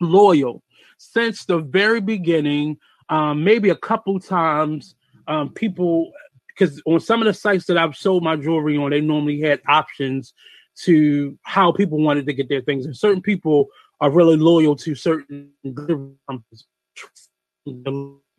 loyal 0.00 0.62
since 0.98 1.44
the 1.44 1.58
very 1.58 2.00
beginning. 2.00 2.78
Um, 3.10 3.44
maybe 3.44 3.70
a 3.70 3.76
couple 3.76 4.18
times, 4.20 4.94
um, 5.26 5.50
people 5.50 6.12
because 6.46 6.80
on 6.86 7.00
some 7.00 7.20
of 7.20 7.26
the 7.26 7.34
sites 7.34 7.66
that 7.66 7.76
I've 7.78 7.96
sold 7.96 8.22
my 8.22 8.36
jewelry 8.36 8.76
on, 8.76 8.90
they 8.90 9.00
normally 9.00 9.40
had 9.40 9.60
options 9.66 10.32
to 10.84 11.38
how 11.42 11.72
people 11.72 11.98
wanted 12.00 12.26
to 12.26 12.32
get 12.32 12.48
their 12.48 12.62
things, 12.62 12.86
and 12.86 12.96
certain 12.96 13.20
people 13.22 13.66
are 14.00 14.10
really 14.10 14.36
loyal 14.36 14.76
to 14.76 14.94
certain 14.94 15.50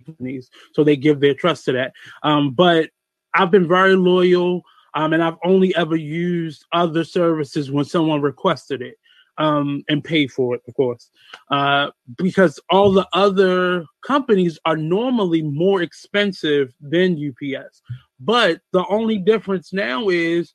companies, 0.06 0.50
so 0.74 0.84
they 0.84 0.96
give 0.96 1.20
their 1.20 1.34
trust 1.34 1.66
to 1.66 1.74
that. 1.74 1.94
Um, 2.24 2.52
but 2.52 2.90
I've 3.34 3.52
been 3.52 3.68
very 3.68 3.96
loyal, 3.96 4.64
um, 4.94 5.14
and 5.14 5.22
I've 5.22 5.38
only 5.44 5.76
ever 5.76 5.96
used 5.96 6.66
other 6.72 7.04
services 7.04 7.72
when 7.72 7.86
someone 7.86 8.22
requested 8.22 8.82
it 8.82 8.98
um, 9.42 9.84
and 9.90 10.04
pay 10.04 10.28
for 10.28 10.54
it, 10.54 10.62
of 10.68 10.76
course, 10.76 11.10
uh, 11.50 11.90
because 12.16 12.60
all 12.70 12.92
the 12.92 13.08
other 13.12 13.86
companies 14.06 14.60
are 14.66 14.78
normally 14.78 15.42
more 15.42 15.82
expensive 15.82 16.72
than 16.80 17.14
UPS. 17.14 17.82
But 18.20 18.62
the 18.72 18.86
only 18.88 19.18
difference 19.18 19.74
now 19.74 20.10
is 20.10 20.54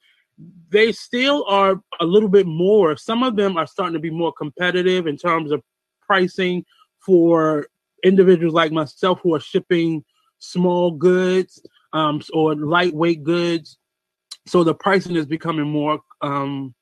they 0.69 0.93
still 0.93 1.45
are 1.49 1.81
a 1.99 2.05
little 2.05 2.29
bit 2.29 2.47
more. 2.47 2.97
Some 2.97 3.25
of 3.25 3.35
them 3.35 3.57
are 3.57 3.67
starting 3.67 3.95
to 3.95 4.01
be 4.01 4.11
more 4.11 4.33
competitive 4.33 5.09
in 5.09 5.17
terms 5.17 5.51
of 5.51 5.63
pricing 6.01 6.65
for 7.05 7.67
individuals 8.05 8.55
like 8.55 8.71
myself 8.71 9.19
who 9.21 9.35
are 9.35 9.41
shipping 9.41 10.05
small 10.39 10.93
goods 10.93 11.61
um, 11.93 12.23
or 12.33 12.55
lightweight 12.55 13.25
goods. 13.25 13.79
So 14.47 14.63
the 14.63 14.75
pricing 14.75 15.17
is 15.17 15.27
becoming 15.27 15.67
more 15.67 15.99
um, 16.23 16.73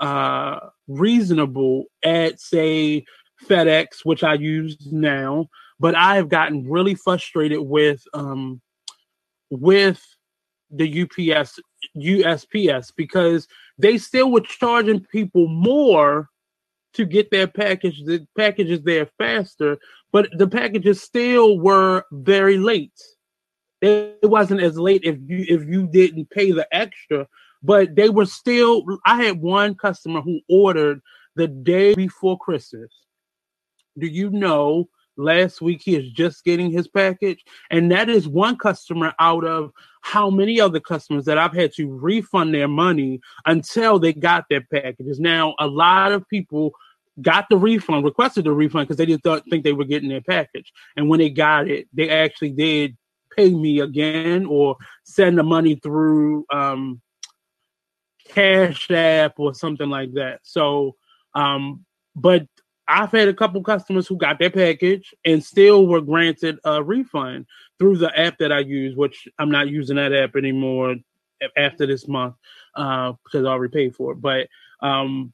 uh, 0.00 0.60
reasonable 0.86 1.84
at, 2.02 2.40
say, 2.40 3.04
FedEx, 3.44 4.04
which 4.04 4.22
I 4.24 4.34
use 4.34 4.76
now. 4.90 5.48
But 5.80 5.94
I 5.94 6.16
have 6.16 6.28
gotten 6.28 6.68
really 6.68 6.94
frustrated 6.94 7.60
with 7.60 8.02
um, 8.12 8.60
with 9.50 10.04
the 10.70 11.02
UPS 11.02 11.60
USPS 11.96 12.92
because 12.96 13.46
they 13.78 13.96
still 13.96 14.30
were 14.32 14.40
charging 14.40 15.00
people 15.00 15.46
more 15.46 16.28
to 16.94 17.04
get 17.04 17.30
their 17.30 17.46
package. 17.46 18.04
The 18.04 18.26
packages 18.36 18.82
there 18.82 19.08
faster, 19.18 19.78
but 20.10 20.28
the 20.36 20.48
packages 20.48 21.00
still 21.00 21.60
were 21.60 22.04
very 22.10 22.58
late 22.58 22.98
it 23.80 24.18
wasn't 24.22 24.60
as 24.60 24.78
late 24.78 25.02
if 25.04 25.16
you 25.26 25.44
if 25.48 25.68
you 25.68 25.86
didn't 25.86 26.30
pay 26.30 26.52
the 26.52 26.66
extra, 26.74 27.26
but 27.62 27.94
they 27.94 28.08
were 28.08 28.26
still. 28.26 28.84
I 29.04 29.22
had 29.24 29.40
one 29.40 29.74
customer 29.74 30.20
who 30.20 30.40
ordered 30.48 31.00
the 31.36 31.48
day 31.48 31.94
before 31.94 32.38
Christmas. 32.38 32.90
Do 33.98 34.06
you 34.06 34.30
know? 34.30 34.88
Last 35.20 35.60
week 35.60 35.82
he 35.82 35.96
is 35.96 36.12
just 36.12 36.44
getting 36.44 36.70
his 36.70 36.86
package, 36.86 37.44
and 37.72 37.90
that 37.90 38.08
is 38.08 38.28
one 38.28 38.56
customer 38.56 39.12
out 39.18 39.44
of 39.44 39.72
how 40.00 40.30
many 40.30 40.60
other 40.60 40.78
customers 40.78 41.24
that 41.24 41.38
I've 41.38 41.52
had 41.52 41.72
to 41.74 41.88
refund 41.88 42.54
their 42.54 42.68
money 42.68 43.20
until 43.44 43.98
they 43.98 44.12
got 44.12 44.44
their 44.48 44.60
packages. 44.60 45.18
Now, 45.18 45.56
a 45.58 45.66
lot 45.66 46.12
of 46.12 46.28
people 46.28 46.72
got 47.20 47.46
the 47.50 47.56
refund, 47.56 48.04
requested 48.04 48.44
the 48.44 48.52
refund 48.52 48.86
because 48.86 48.96
they 48.96 49.06
didn't 49.06 49.24
think 49.50 49.64
they 49.64 49.72
were 49.72 49.84
getting 49.84 50.08
their 50.08 50.20
package. 50.20 50.72
And 50.96 51.08
when 51.08 51.18
they 51.18 51.30
got 51.30 51.68
it, 51.68 51.88
they 51.92 52.10
actually 52.10 52.50
did 52.50 52.96
pay 53.36 53.50
me 53.50 53.80
again 53.80 54.46
or 54.46 54.76
send 55.04 55.36
the 55.38 55.42
money 55.42 55.74
through 55.76 56.44
um, 56.52 57.00
Cash 58.28 58.90
App 58.90 59.38
or 59.38 59.54
something 59.54 59.88
like 59.88 60.12
that. 60.14 60.40
So, 60.42 60.96
um, 61.34 61.84
but 62.14 62.46
I've 62.86 63.12
had 63.12 63.28
a 63.28 63.34
couple 63.34 63.62
customers 63.62 64.06
who 64.06 64.16
got 64.16 64.38
their 64.38 64.50
package 64.50 65.14
and 65.24 65.44
still 65.44 65.86
were 65.86 66.00
granted 66.00 66.58
a 66.64 66.82
refund 66.82 67.46
through 67.78 67.98
the 67.98 68.18
app 68.18 68.38
that 68.38 68.50
I 68.50 68.60
use, 68.60 68.96
which 68.96 69.28
I'm 69.38 69.50
not 69.50 69.68
using 69.68 69.96
that 69.96 70.14
app 70.14 70.36
anymore 70.36 70.96
after 71.56 71.86
this 71.86 72.08
month 72.08 72.34
uh, 72.74 73.12
because 73.24 73.44
I 73.44 73.50
already 73.50 73.72
paid 73.72 73.94
for 73.94 74.12
it. 74.12 74.20
But 74.20 74.48
um, 74.80 75.32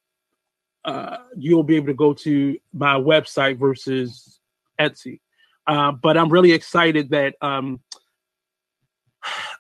uh, 0.85 1.19
you'll 1.37 1.63
be 1.63 1.77
able 1.77 1.87
to 1.87 1.95
go 1.95 2.13
to 2.13 2.59
my 2.73 2.95
website 2.95 3.59
versus 3.59 4.41
Etsy. 4.81 5.21
Uh, 5.67 5.93
but 5.93 6.17
I'm 6.17 6.29
really 6.29 6.53
excited 6.53 7.11
that 7.11 7.37
um, 7.41 7.81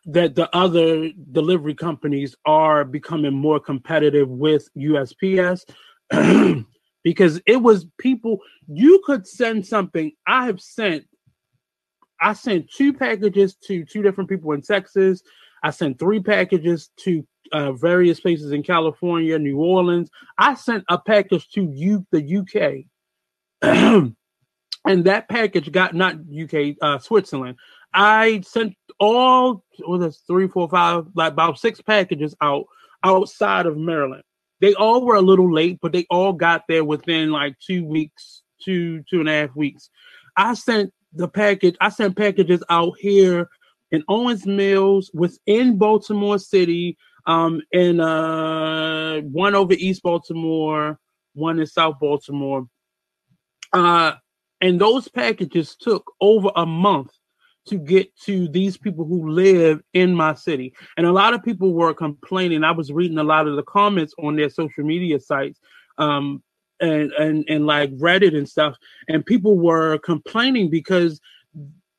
that 0.06 0.34
the 0.34 0.54
other 0.54 1.10
delivery 1.32 1.74
companies 1.74 2.34
are 2.44 2.84
becoming 2.84 3.32
more 3.32 3.58
competitive 3.58 4.28
with 4.28 4.68
USPS 4.76 5.62
because 7.04 7.40
it 7.46 7.56
was 7.56 7.86
people 7.98 8.38
you 8.66 9.02
could 9.04 9.26
send 9.26 9.66
something. 9.66 10.12
I 10.26 10.46
have 10.46 10.60
sent 10.60 11.04
I 12.20 12.32
sent 12.32 12.70
two 12.70 12.92
packages 12.92 13.54
to 13.66 13.84
two 13.84 14.02
different 14.02 14.30
people 14.30 14.52
in 14.52 14.62
Texas. 14.62 15.22
I 15.62 15.70
sent 15.70 15.98
three 15.98 16.20
packages 16.20 16.90
to 17.00 17.26
uh, 17.52 17.72
various 17.72 18.20
places 18.20 18.52
in 18.52 18.62
California, 18.62 19.38
New 19.38 19.58
Orleans. 19.58 20.10
I 20.38 20.54
sent 20.54 20.84
a 20.88 20.98
package 20.98 21.48
to 21.50 21.62
you, 21.62 22.06
the 22.12 22.38
UK, 22.38 22.84
and 24.86 25.04
that 25.04 25.28
package 25.28 25.70
got 25.72 25.94
not 25.94 26.16
UK, 26.16 26.76
uh, 26.80 26.98
Switzerland. 26.98 27.56
I 27.92 28.40
sent 28.40 28.74
all 28.98 29.64
this 29.98 30.22
three, 30.26 30.48
four, 30.48 30.68
five, 30.68 31.06
like 31.14 31.32
about 31.32 31.58
six 31.58 31.80
packages 31.80 32.34
out 32.40 32.64
outside 33.02 33.66
of 33.66 33.76
Maryland. 33.76 34.22
They 34.60 34.74
all 34.74 35.04
were 35.04 35.16
a 35.16 35.20
little 35.20 35.52
late, 35.52 35.78
but 35.82 35.92
they 35.92 36.06
all 36.10 36.32
got 36.32 36.62
there 36.68 36.84
within 36.84 37.30
like 37.30 37.56
two 37.58 37.84
weeks, 37.84 38.42
two 38.64 39.02
two 39.10 39.20
and 39.20 39.28
a 39.28 39.32
half 39.32 39.56
weeks. 39.56 39.90
I 40.36 40.54
sent 40.54 40.92
the 41.12 41.28
package. 41.28 41.76
I 41.80 41.88
sent 41.90 42.16
packages 42.16 42.62
out 42.70 42.94
here 42.98 43.48
in 43.90 44.04
Owings 44.08 44.46
Mills 44.46 45.10
within 45.12 45.76
Baltimore 45.76 46.38
City, 46.38 46.96
um, 47.26 47.62
and 47.72 48.00
uh, 48.00 49.20
one 49.20 49.54
over 49.54 49.74
East 49.74 50.02
Baltimore, 50.02 50.98
one 51.34 51.58
in 51.58 51.66
South 51.66 51.96
Baltimore. 52.00 52.66
Uh, 53.72 54.12
and 54.60 54.80
those 54.80 55.08
packages 55.08 55.76
took 55.76 56.10
over 56.20 56.50
a 56.56 56.64
month 56.64 57.10
to 57.66 57.78
get 57.78 58.14
to 58.20 58.48
these 58.48 58.76
people 58.76 59.04
who 59.04 59.30
live 59.30 59.80
in 59.92 60.14
my 60.14 60.34
city. 60.34 60.74
And 60.96 61.06
a 61.06 61.12
lot 61.12 61.34
of 61.34 61.42
people 61.42 61.72
were 61.72 61.94
complaining. 61.94 62.64
I 62.64 62.72
was 62.72 62.92
reading 62.92 63.18
a 63.18 63.24
lot 63.24 63.48
of 63.48 63.56
the 63.56 63.62
comments 63.62 64.14
on 64.18 64.36
their 64.36 64.50
social 64.50 64.84
media 64.84 65.20
sites. 65.20 65.60
Um, 65.98 66.42
and, 66.80 67.12
and 67.12 67.44
and 67.48 67.66
like 67.66 67.96
Reddit 67.96 68.36
and 68.36 68.48
stuff, 68.48 68.76
and 69.08 69.24
people 69.24 69.56
were 69.56 69.96
complaining 69.98 70.70
because 70.70 71.20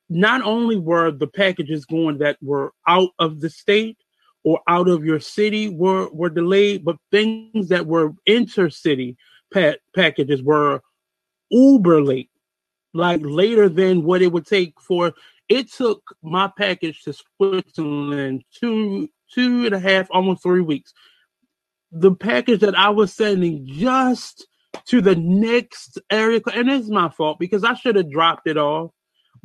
not 0.09 0.41
only 0.41 0.77
were 0.77 1.11
the 1.11 1.27
packages 1.27 1.85
going 1.85 2.19
that 2.19 2.37
were 2.41 2.73
out 2.87 3.09
of 3.19 3.41
the 3.41 3.49
state 3.49 3.97
or 4.43 4.61
out 4.67 4.87
of 4.87 5.03
your 5.03 5.19
city 5.19 5.69
were 5.69 6.09
were 6.11 6.29
delayed, 6.29 6.85
but 6.85 6.97
things 7.11 7.69
that 7.69 7.87
were 7.87 8.13
intercity 8.27 9.15
pa- 9.53 9.75
packages 9.95 10.43
were 10.43 10.81
uber 11.49 12.01
late, 12.01 12.29
like 12.93 13.21
later 13.23 13.69
than 13.69 14.03
what 14.03 14.21
it 14.21 14.31
would 14.31 14.45
take 14.45 14.79
for. 14.79 15.13
It 15.47 15.71
took 15.71 16.01
my 16.23 16.51
package 16.57 17.03
to 17.03 17.13
Switzerland 17.13 18.43
two 18.51 19.09
two 19.33 19.65
and 19.65 19.75
a 19.75 19.79
half, 19.79 20.07
almost 20.11 20.43
three 20.43 20.61
weeks. 20.61 20.93
The 21.91 22.13
package 22.13 22.61
that 22.61 22.77
I 22.77 22.89
was 22.89 23.13
sending 23.13 23.65
just 23.65 24.47
to 24.87 25.01
the 25.01 25.15
next 25.15 25.99
area, 26.09 26.41
and 26.53 26.69
it's 26.69 26.89
my 26.89 27.09
fault 27.09 27.39
because 27.39 27.63
I 27.63 27.75
should 27.75 27.95
have 27.95 28.11
dropped 28.11 28.47
it 28.47 28.57
off 28.57 28.91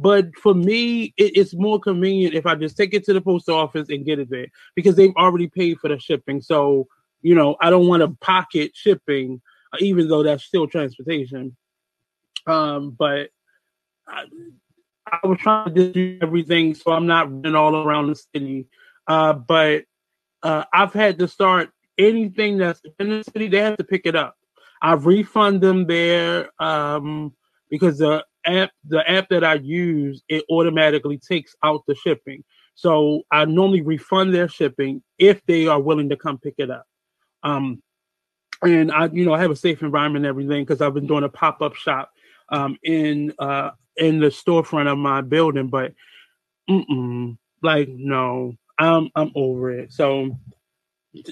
but 0.01 0.35
for 0.37 0.55
me, 0.55 1.13
it, 1.19 1.37
it's 1.37 1.55
more 1.55 1.79
convenient 1.79 2.35
if 2.35 2.47
I 2.47 2.55
just 2.55 2.75
take 2.75 2.95
it 2.95 3.05
to 3.05 3.13
the 3.13 3.21
post 3.21 3.51
office 3.51 3.91
and 3.91 4.05
get 4.05 4.19
it 4.19 4.31
there 4.31 4.47
because 4.75 4.97
they've 4.97 5.15
already 5.15 5.47
paid 5.47 5.79
for 5.79 5.89
the 5.89 5.99
shipping. 5.99 6.41
So, 6.41 6.89
you 7.21 7.35
know, 7.35 7.57
I 7.61 7.69
don't 7.69 7.87
want 7.87 8.01
to 8.01 8.17
pocket 8.25 8.71
shipping, 8.75 9.43
even 9.79 10.09
though 10.09 10.23
that's 10.23 10.43
still 10.43 10.67
transportation. 10.67 11.55
Um, 12.47 12.97
but 12.99 13.29
I, 14.09 14.25
I 15.13 15.27
was 15.27 15.39
trying 15.39 15.75
to 15.75 15.93
do 15.93 16.19
everything 16.23 16.75
so 16.75 16.93
I'm 16.93 17.07
not 17.07 17.31
running 17.31 17.55
all 17.55 17.77
around 17.77 18.09
the 18.09 18.15
city. 18.15 18.67
Uh, 19.07 19.33
but 19.33 19.85
uh, 20.43 20.65
I've 20.73 20.93
had 20.93 21.19
to 21.19 21.29
start 21.29 21.71
anything 21.99 22.59
that's 22.59 22.81
in 22.99 23.11
the 23.11 23.25
city, 23.25 23.49
they 23.49 23.61
have 23.61 23.77
to 23.77 23.85
pick 23.85 24.03
it 24.05 24.17
up. 24.17 24.37
I 24.83 24.95
refund 24.95 25.61
them 25.61 25.87
there 25.87 26.51
um, 26.63 27.35
because 27.69 27.99
the 27.99 28.25
app, 28.47 28.71
the 28.87 29.09
app 29.09 29.29
that 29.29 29.45
I 29.45 29.55
use, 29.55 30.23
it 30.29 30.45
automatically 30.51 31.19
takes 31.19 31.55
out 31.63 31.83
the 31.87 31.95
shipping. 31.95 32.45
So 32.75 33.23
I 33.31 33.45
normally 33.45 33.83
refund 33.83 34.35
their 34.35 34.49
shipping 34.49 35.03
if 35.19 35.45
they 35.47 35.67
are 35.67 35.81
willing 35.81 36.09
to 36.09 36.17
come 36.17 36.39
pick 36.39 36.55
it 36.57 36.71
up. 36.71 36.87
Um, 37.43 37.83
and 38.63 38.91
I, 38.91 39.07
you 39.07 39.25
know, 39.25 39.35
I 39.35 39.41
have 39.41 39.51
a 39.51 39.57
safe 39.57 39.83
environment 39.83 40.25
and 40.25 40.31
everything 40.31 40.63
because 40.65 40.81
I've 40.81 40.95
been 40.95 41.07
doing 41.07 41.25
a 41.25 41.29
pop 41.29 41.61
up 41.63 41.75
shop 41.75 42.11
um, 42.51 42.79
in 42.83 43.33
uh, 43.39 43.71
in 43.97 44.21
the 44.21 44.29
storefront 44.29 44.91
of 44.91 44.99
my 44.99 45.21
building. 45.21 45.69
But 45.69 45.93
like, 47.63 47.89
no, 47.89 48.55
I'm 48.79 49.11
I'm 49.15 49.33
over 49.35 49.71
it. 49.71 49.93
So 49.93 50.37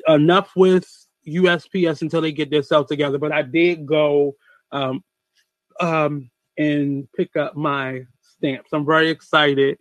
enough 0.06 0.50
with 0.56 0.86
USPS 1.26 2.02
until 2.02 2.20
they 2.20 2.32
get 2.32 2.50
themselves 2.50 2.88
together. 2.88 3.18
But 3.18 3.32
I 3.32 3.42
did 3.42 3.86
go 3.86 4.34
um, 4.72 5.02
um, 5.80 6.30
and 6.56 7.08
pick 7.16 7.36
up 7.36 7.56
my 7.56 8.02
stamps. 8.20 8.70
I'm 8.72 8.86
very 8.86 9.10
excited. 9.10 9.78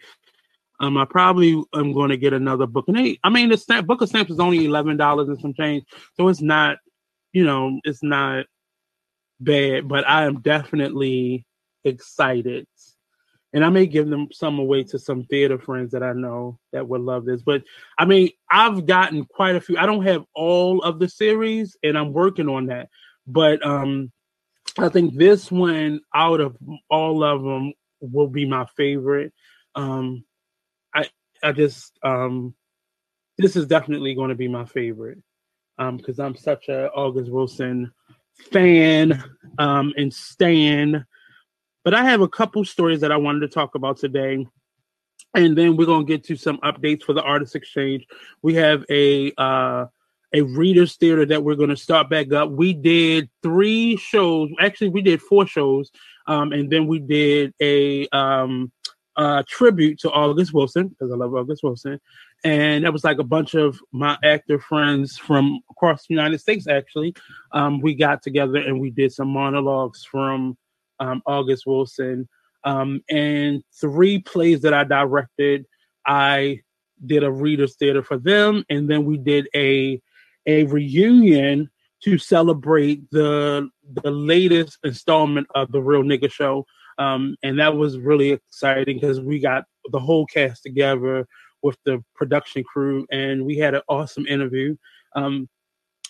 Um, 0.79 0.97
I 0.97 1.05
probably 1.05 1.61
am 1.73 1.91
going 1.91 2.09
to 2.09 2.17
get 2.17 2.33
another 2.33 2.67
book, 2.67 2.85
and 2.87 2.97
they, 2.97 3.19
I 3.23 3.29
mean, 3.29 3.49
the 3.49 3.57
stamp 3.57 3.87
book 3.87 4.01
of 4.01 4.09
stamps 4.09 4.31
is 4.31 4.39
only 4.39 4.63
eleven 4.65 4.95
dollars 4.95 5.27
and 5.27 5.39
some 5.39 5.55
change, 5.55 5.83
so 6.15 6.27
it's 6.27 6.41
not, 6.41 6.77
you 7.33 7.43
know, 7.43 7.79
it's 7.83 8.03
not 8.03 8.45
bad. 9.39 9.87
But 9.87 10.07
I 10.07 10.25
am 10.25 10.41
definitely 10.41 11.45
excited, 11.83 12.67
and 13.53 13.63
I 13.63 13.69
may 13.69 13.85
give 13.85 14.09
them 14.09 14.27
some 14.31 14.59
away 14.59 14.83
to 14.85 14.99
some 14.99 15.23
theater 15.23 15.57
friends 15.59 15.91
that 15.91 16.03
I 16.03 16.13
know 16.13 16.59
that 16.73 16.87
would 16.87 17.01
love 17.01 17.25
this. 17.25 17.41
But 17.41 17.63
I 17.97 18.05
mean, 18.05 18.29
I've 18.49 18.85
gotten 18.85 19.25
quite 19.25 19.55
a 19.55 19.61
few. 19.61 19.77
I 19.77 19.85
don't 19.85 20.05
have 20.05 20.23
all 20.33 20.81
of 20.81 20.99
the 20.99 21.09
series, 21.09 21.77
and 21.83 21.97
I'm 21.97 22.13
working 22.13 22.49
on 22.49 22.67
that. 22.67 22.89
But 23.25 23.65
um, 23.65 24.11
I 24.77 24.89
think 24.89 25.15
this 25.15 25.51
one 25.51 26.01
out 26.13 26.39
of 26.39 26.57
all 26.89 27.23
of 27.23 27.43
them 27.43 27.73
will 27.99 28.27
be 28.27 28.45
my 28.45 28.65
favorite. 28.77 29.33
Um, 29.75 30.23
I 30.93 31.09
I 31.43 31.51
just 31.51 31.97
um, 32.03 32.53
this 33.37 33.55
is 33.55 33.67
definitely 33.67 34.15
going 34.15 34.29
to 34.29 34.35
be 34.35 34.47
my 34.47 34.65
favorite 34.65 35.19
because 35.77 36.19
um, 36.19 36.25
I'm 36.25 36.35
such 36.35 36.69
a 36.69 36.89
August 36.91 37.31
Wilson 37.31 37.91
fan 38.51 39.23
um, 39.57 39.93
and 39.97 40.13
stan. 40.13 41.05
But 41.83 41.93
I 41.93 42.03
have 42.03 42.21
a 42.21 42.27
couple 42.27 42.65
stories 42.65 43.01
that 43.01 43.11
I 43.11 43.17
wanted 43.17 43.41
to 43.41 43.47
talk 43.47 43.75
about 43.75 43.97
today. 43.97 44.45
And 45.33 45.57
then 45.57 45.77
we're 45.77 45.85
to 46.05 46.11
get 46.11 46.23
to 46.25 46.35
some 46.35 46.57
updates 46.59 47.03
for 47.03 47.13
the 47.13 47.21
Artist 47.21 47.55
Exchange. 47.55 48.05
We 48.41 48.55
have 48.55 48.83
a 48.89 49.31
uh, 49.37 49.85
a 50.33 50.41
readers 50.41 50.95
theater 50.95 51.25
that 51.25 51.43
we're 51.43 51.55
to 51.69 51.77
start 51.77 52.09
back 52.09 52.31
up. 52.33 52.49
We 52.49 52.73
did 52.73 53.29
three 53.41 53.97
shows. 53.97 54.49
Actually, 54.59 54.89
we 54.89 55.01
did 55.01 55.21
four 55.21 55.47
shows, 55.47 55.91
um, 56.27 56.51
and 56.51 56.69
then 56.69 56.87
we 56.87 56.99
did 56.99 57.53
a 57.61 58.07
um, 58.09 58.71
uh, 59.15 59.43
tribute 59.47 59.99
to 59.99 60.11
August 60.11 60.53
Wilson 60.53 60.89
because 60.89 61.11
I 61.11 61.15
love 61.15 61.33
August 61.33 61.63
Wilson, 61.63 61.99
and 62.43 62.83
that 62.83 62.93
was 62.93 63.03
like 63.03 63.19
a 63.19 63.23
bunch 63.23 63.55
of 63.55 63.79
my 63.91 64.17
actor 64.23 64.59
friends 64.59 65.17
from 65.17 65.59
across 65.71 66.05
the 66.07 66.13
United 66.13 66.39
States. 66.39 66.67
Actually, 66.67 67.15
um, 67.51 67.81
we 67.81 67.95
got 67.95 68.21
together 68.21 68.57
and 68.57 68.79
we 68.79 68.89
did 68.89 69.11
some 69.11 69.29
monologues 69.29 70.05
from 70.05 70.57
um, 70.99 71.21
August 71.25 71.65
Wilson, 71.65 72.27
um, 72.63 73.01
and 73.09 73.63
three 73.79 74.19
plays 74.19 74.61
that 74.61 74.73
I 74.73 74.83
directed. 74.83 75.65
I 76.05 76.61
did 77.05 77.23
a 77.23 77.31
readers 77.31 77.75
theater 77.75 78.03
for 78.03 78.17
them, 78.17 78.63
and 78.69 78.89
then 78.89 79.05
we 79.05 79.17
did 79.17 79.47
a 79.55 80.01
a 80.45 80.63
reunion 80.65 81.69
to 82.03 82.17
celebrate 82.17 83.09
the 83.11 83.69
the 84.03 84.11
latest 84.11 84.77
installment 84.83 85.47
of 85.55 85.71
the 85.71 85.81
Real 85.81 86.03
Nigga 86.03 86.31
Show. 86.31 86.65
Um, 86.99 87.35
and 87.43 87.59
that 87.59 87.75
was 87.75 87.99
really 87.99 88.31
exciting 88.31 88.97
because 88.99 89.21
we 89.21 89.39
got 89.39 89.65
the 89.91 89.99
whole 89.99 90.25
cast 90.25 90.63
together 90.63 91.27
with 91.61 91.77
the 91.85 92.03
production 92.15 92.63
crew, 92.63 93.05
and 93.11 93.45
we 93.45 93.57
had 93.57 93.73
an 93.73 93.81
awesome 93.87 94.25
interview. 94.27 94.75
Um, 95.15 95.49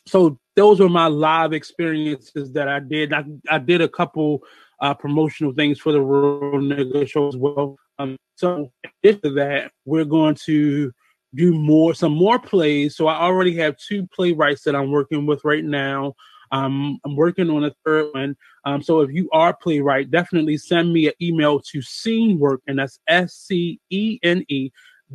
so 0.06 0.40
those 0.56 0.80
were 0.80 0.90
my 0.90 1.08
live 1.08 1.54
experiences 1.54 2.54
that 2.54 2.68
I 2.68 2.80
did. 2.80 3.14
I, 3.14 3.26
I 3.50 3.60
did 3.60 3.82
a 3.82 3.90
couple 3.90 4.42
uh, 4.80 4.94
promotional 4.94 5.54
things 5.54 5.80
for 5.80 5.92
the 5.92 6.02
Real 6.02 6.62
Nigga 6.62 7.08
Show 7.08 7.28
as 7.28 7.36
well. 7.36 7.78
Um, 8.00 8.16
so 8.36 8.72
after 9.06 9.34
that, 9.36 9.72
we're 9.86 10.06
going 10.06 10.36
to 10.46 10.92
do 11.36 11.54
more 11.54 11.94
some 11.94 12.14
more 12.14 12.40
plays. 12.40 12.96
So 12.96 13.08
I 13.08 13.22
already 13.22 13.56
have 13.58 13.76
two 13.78 14.08
playwrights 14.08 14.64
that 14.64 14.76
I'm 14.76 14.92
working 14.92 15.26
with 15.26 15.44
right 15.44 15.64
now. 15.64 16.14
Um, 16.52 17.00
I'm 17.04 17.16
working 17.16 17.50
on 17.50 17.66
a 17.66 17.74
third 17.86 18.14
one. 18.14 18.38
Um, 18.64 18.82
so 18.82 19.02
if 19.02 19.12
you 19.12 19.30
are 19.34 19.54
playwright, 19.54 20.10
definitely 20.10 20.58
send 20.58 20.94
me 20.94 21.08
an 21.08 21.14
email 21.22 21.60
to 21.72 21.82
scene 21.82 22.40
work, 22.40 22.62
and 22.68 22.80
that's 22.80 23.00
S 23.08 23.34
C 23.34 23.80
E 23.90 24.20
N 24.24 24.46
E 24.48 24.72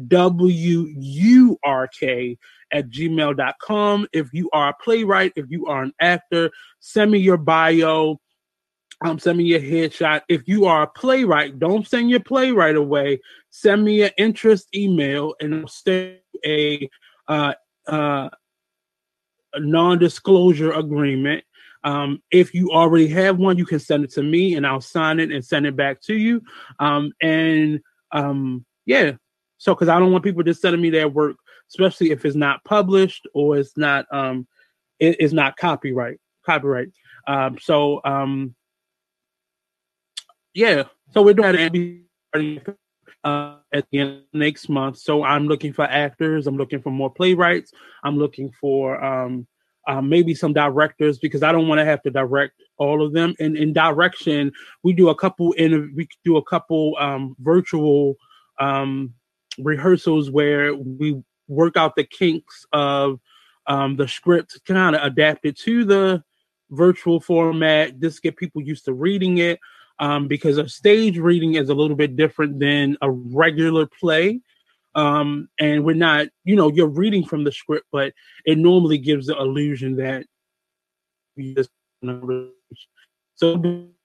W 0.08 0.86
U 0.96 1.58
R 1.64 1.88
K 1.88 2.38
at 2.72 2.88
gmail.com. 2.88 4.06
If 4.12 4.32
you 4.32 4.48
are 4.52 4.70
a 4.70 4.74
playwright, 4.82 5.32
if 5.36 5.46
you 5.50 5.66
are 5.66 5.82
an 5.82 5.92
actor, 6.00 6.50
send 6.80 7.10
me 7.10 7.18
your 7.18 7.36
bio. 7.36 8.20
Um, 9.04 9.18
send 9.18 9.38
me 9.38 9.44
your 9.44 9.60
headshot. 9.60 10.22
If 10.28 10.46
you 10.46 10.66
are 10.66 10.82
a 10.82 10.86
playwright, 10.86 11.58
don't 11.58 11.86
send 11.86 12.08
your 12.08 12.20
play 12.20 12.52
right 12.52 12.76
away. 12.76 13.20
Send 13.50 13.84
me 13.84 14.02
an 14.02 14.12
interest 14.16 14.68
email 14.74 15.34
and 15.40 15.54
I'll 15.54 15.66
stay 15.66 16.20
a 16.46 16.88
uh, 17.28 17.54
uh, 17.86 18.28
a 19.54 19.60
non-disclosure 19.60 20.72
agreement. 20.72 21.44
Um, 21.84 22.22
if 22.30 22.54
you 22.54 22.70
already 22.70 23.08
have 23.08 23.38
one, 23.38 23.58
you 23.58 23.66
can 23.66 23.80
send 23.80 24.04
it 24.04 24.12
to 24.12 24.22
me 24.22 24.54
and 24.54 24.66
I'll 24.66 24.80
sign 24.80 25.20
it 25.20 25.32
and 25.32 25.44
send 25.44 25.66
it 25.66 25.76
back 25.76 26.00
to 26.02 26.14
you. 26.14 26.42
Um, 26.78 27.12
and 27.20 27.80
um, 28.12 28.64
yeah, 28.86 29.12
so 29.62 29.76
because 29.76 29.88
I 29.88 30.00
don't 30.00 30.10
want 30.10 30.24
people 30.24 30.42
just 30.42 30.60
sending 30.60 30.82
me 30.82 30.90
their 30.90 31.06
work, 31.06 31.36
especially 31.70 32.10
if 32.10 32.24
it's 32.24 32.34
not 32.34 32.64
published 32.64 33.28
or 33.32 33.58
it's 33.58 33.76
not 33.76 34.06
um, 34.10 34.48
it 34.98 35.20
is 35.20 35.32
not 35.32 35.56
copyright 35.56 36.18
copyright. 36.44 36.88
Um, 37.28 37.58
so 37.60 38.00
um, 38.04 38.56
yeah, 40.52 40.82
so 41.14 41.22
we're 41.22 41.34
doing 41.34 41.52
that 41.52 42.74
uh, 43.22 43.54
at 43.72 43.86
the 43.92 44.00
end 44.00 44.22
next 44.32 44.68
month. 44.68 44.98
So 44.98 45.22
I'm 45.22 45.46
looking 45.46 45.72
for 45.72 45.84
actors. 45.84 46.48
I'm 46.48 46.56
looking 46.56 46.82
for 46.82 46.90
more 46.90 47.12
playwrights. 47.12 47.70
I'm 48.02 48.18
looking 48.18 48.50
for 48.60 49.02
um, 49.02 49.46
uh, 49.86 50.02
maybe 50.02 50.34
some 50.34 50.52
directors 50.52 51.20
because 51.20 51.44
I 51.44 51.52
don't 51.52 51.68
want 51.68 51.78
to 51.78 51.84
have 51.84 52.02
to 52.02 52.10
direct 52.10 52.54
all 52.78 53.06
of 53.06 53.12
them. 53.12 53.36
And 53.38 53.56
in 53.56 53.72
direction, 53.72 54.50
we 54.82 54.92
do 54.92 55.10
a 55.10 55.14
couple 55.14 55.52
in 55.52 55.92
we 55.94 56.08
do 56.24 56.36
a 56.36 56.42
couple 56.42 56.96
um, 56.98 57.36
virtual 57.38 58.16
um, 58.58 59.14
rehearsals 59.58 60.30
where 60.30 60.74
we 60.74 61.22
work 61.48 61.76
out 61.76 61.96
the 61.96 62.04
kinks 62.04 62.64
of 62.72 63.20
um, 63.66 63.96
the 63.96 64.08
script, 64.08 64.60
kind 64.66 64.96
of 64.96 65.02
adapt 65.02 65.44
it 65.44 65.58
to 65.58 65.84
the 65.84 66.22
virtual 66.70 67.20
format, 67.20 68.00
just 68.00 68.22
get 68.22 68.36
people 68.36 68.62
used 68.62 68.84
to 68.86 68.92
reading 68.92 69.38
it. 69.38 69.60
Um, 69.98 70.26
because 70.26 70.58
a 70.58 70.68
stage 70.68 71.18
reading 71.18 71.54
is 71.54 71.68
a 71.68 71.74
little 71.74 71.96
bit 71.96 72.16
different 72.16 72.58
than 72.58 72.96
a 73.02 73.10
regular 73.10 73.86
play. 73.86 74.40
Um, 74.94 75.48
and 75.60 75.84
we're 75.84 75.94
not, 75.94 76.26
you 76.44 76.56
know, 76.56 76.72
you're 76.72 76.88
reading 76.88 77.24
from 77.24 77.44
the 77.44 77.52
script, 77.52 77.86
but 77.92 78.12
it 78.44 78.58
normally 78.58 78.98
gives 78.98 79.26
the 79.26 79.36
illusion 79.38 79.96
that 79.96 80.26
we 81.36 81.54
just 81.54 81.70
so 83.34 83.54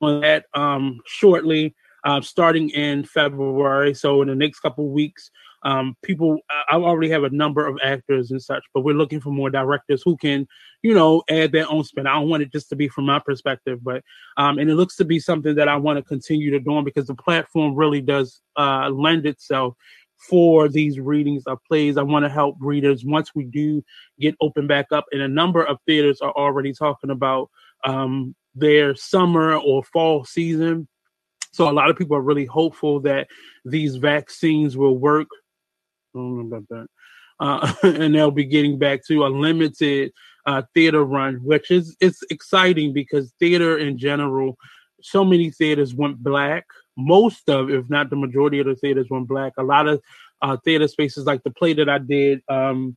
on 0.02 0.22
that 0.22 0.46
um, 0.54 1.00
shortly, 1.06 1.76
uh, 2.08 2.22
starting 2.22 2.70
in 2.70 3.04
February. 3.04 3.94
So 3.94 4.22
in 4.22 4.30
the 4.30 4.36
next 4.36 4.62
couple 4.62 4.90
weeks, 4.90 5.30
um, 5.64 5.98
people, 6.04 6.38
I 6.50 6.76
already 6.76 7.10
have 7.10 7.26
a 7.26 7.30
number 7.32 7.68
of 7.68 7.78
actors 7.84 8.32
and 8.32 8.42
such, 8.42 8.64
but 8.74 8.82
we're 8.82 8.96
looking 8.96 9.20
for 9.20 9.32
more 9.32 9.50
directors 9.50 10.04
who 10.06 10.16
can, 10.16 10.48
you 10.84 10.94
know, 10.94 11.22
add 11.30 11.52
their 11.52 11.70
own 11.70 11.84
spin. 11.84 12.08
I 12.08 12.14
don't 12.14 12.30
want 12.30 12.44
it 12.44 12.52
just 12.54 12.70
to 12.70 12.78
be 12.78 12.88
from 12.88 13.08
my 13.08 13.20
perspective, 13.20 13.84
but 13.84 14.04
um, 14.38 14.58
and 14.58 14.70
it 14.70 14.76
looks 14.76 14.96
to 14.98 15.06
be 15.06 15.20
something 15.20 15.56
that 15.56 15.68
I 15.68 15.76
want 15.76 15.98
to 15.98 16.04
continue 16.04 16.50
to 16.52 16.62
do 16.62 16.82
because 16.82 17.08
the 17.08 17.16
platform 17.16 17.76
really 17.76 18.02
does 18.02 18.42
uh, 18.56 18.90
lend 18.90 19.26
itself 19.26 19.76
for 20.16 20.70
these 20.70 21.02
readings 21.02 21.44
of 21.46 21.58
plays. 21.68 21.98
I 21.98 22.04
want 22.04 22.24
to 22.24 22.30
help 22.30 22.56
readers 22.62 23.04
once 23.04 23.36
we 23.36 23.44
do 23.44 23.84
get 24.18 24.36
open 24.40 24.66
back 24.66 24.86
up, 24.94 25.06
and 25.12 25.22
a 25.22 25.28
number 25.28 25.62
of 25.62 25.78
theaters 25.86 26.22
are 26.22 26.32
already 26.32 26.72
talking 26.72 27.10
about 27.10 27.50
um, 27.84 28.34
their 28.56 28.96
summer 28.96 29.58
or 29.58 29.84
fall 29.84 30.24
season. 30.24 30.88
So 31.58 31.68
a 31.68 31.74
lot 31.74 31.90
of 31.90 31.98
people 31.98 32.16
are 32.16 32.22
really 32.22 32.46
hopeful 32.46 33.00
that 33.00 33.28
these 33.66 33.96
vaccines 33.96 34.78
will 34.78 34.96
work. 34.96 35.28
I 36.14 36.20
don't 36.20 36.38
know 36.38 36.56
about 36.56 36.68
that. 36.70 36.88
Uh, 37.40 37.74
and 38.04 38.14
they'll 38.14 38.30
be 38.30 38.46
getting 38.46 38.78
back 38.78 39.04
to 39.08 39.26
a 39.26 39.28
limited 39.28 40.12
uh, 40.46 40.62
theater 40.76 41.04
run, 41.04 41.38
which 41.38 41.72
is 41.72 41.98
it's 42.00 42.22
exciting 42.30 42.94
because 42.94 43.34
theater 43.40 43.76
in 43.76 43.98
general, 43.98 44.56
so 45.02 45.26
many 45.26 45.50
theaters 45.50 45.96
went 45.96 46.24
black 46.24 46.68
most 46.96 47.50
of, 47.50 47.72
if 47.72 47.90
not 47.90 48.12
the 48.12 48.16
majority 48.16 48.60
of 48.60 48.68
the 48.68 48.76
theaters 48.76 49.08
went 49.10 49.28
black. 49.28 49.54
A 49.58 49.64
lot 49.64 49.88
of 49.88 50.00
uh, 50.44 50.58
theater 50.64 50.88
spaces, 50.88 51.26
like 51.26 51.42
the 51.42 51.50
play 51.50 51.74
that 51.74 51.90
I 51.90 51.98
did 51.98 52.42
um, 52.50 52.96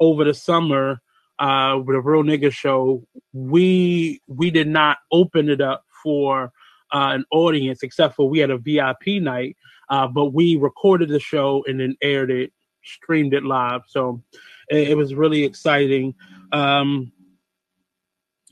over 0.00 0.24
the 0.24 0.32
summer 0.32 1.02
uh, 1.38 1.78
with 1.84 1.94
a 1.94 2.00
real 2.00 2.22
nigga 2.22 2.50
show, 2.50 3.04
we 3.34 4.22
we 4.28 4.50
did 4.50 4.66
not 4.66 4.96
open 5.12 5.50
it 5.50 5.60
up 5.60 5.84
for 6.02 6.52
uh, 6.92 7.10
an 7.12 7.24
audience, 7.30 7.82
except 7.82 8.16
for 8.16 8.28
we 8.28 8.38
had 8.38 8.50
a 8.50 8.58
VIP 8.58 9.22
night, 9.22 9.56
uh, 9.90 10.06
but 10.06 10.26
we 10.26 10.56
recorded 10.56 11.08
the 11.08 11.20
show 11.20 11.64
and 11.66 11.80
then 11.80 11.96
aired 12.02 12.30
it, 12.30 12.52
streamed 12.84 13.34
it 13.34 13.44
live. 13.44 13.82
So 13.88 14.22
it, 14.68 14.90
it 14.90 14.96
was 14.96 15.14
really 15.14 15.44
exciting. 15.44 16.14
Um, 16.52 17.12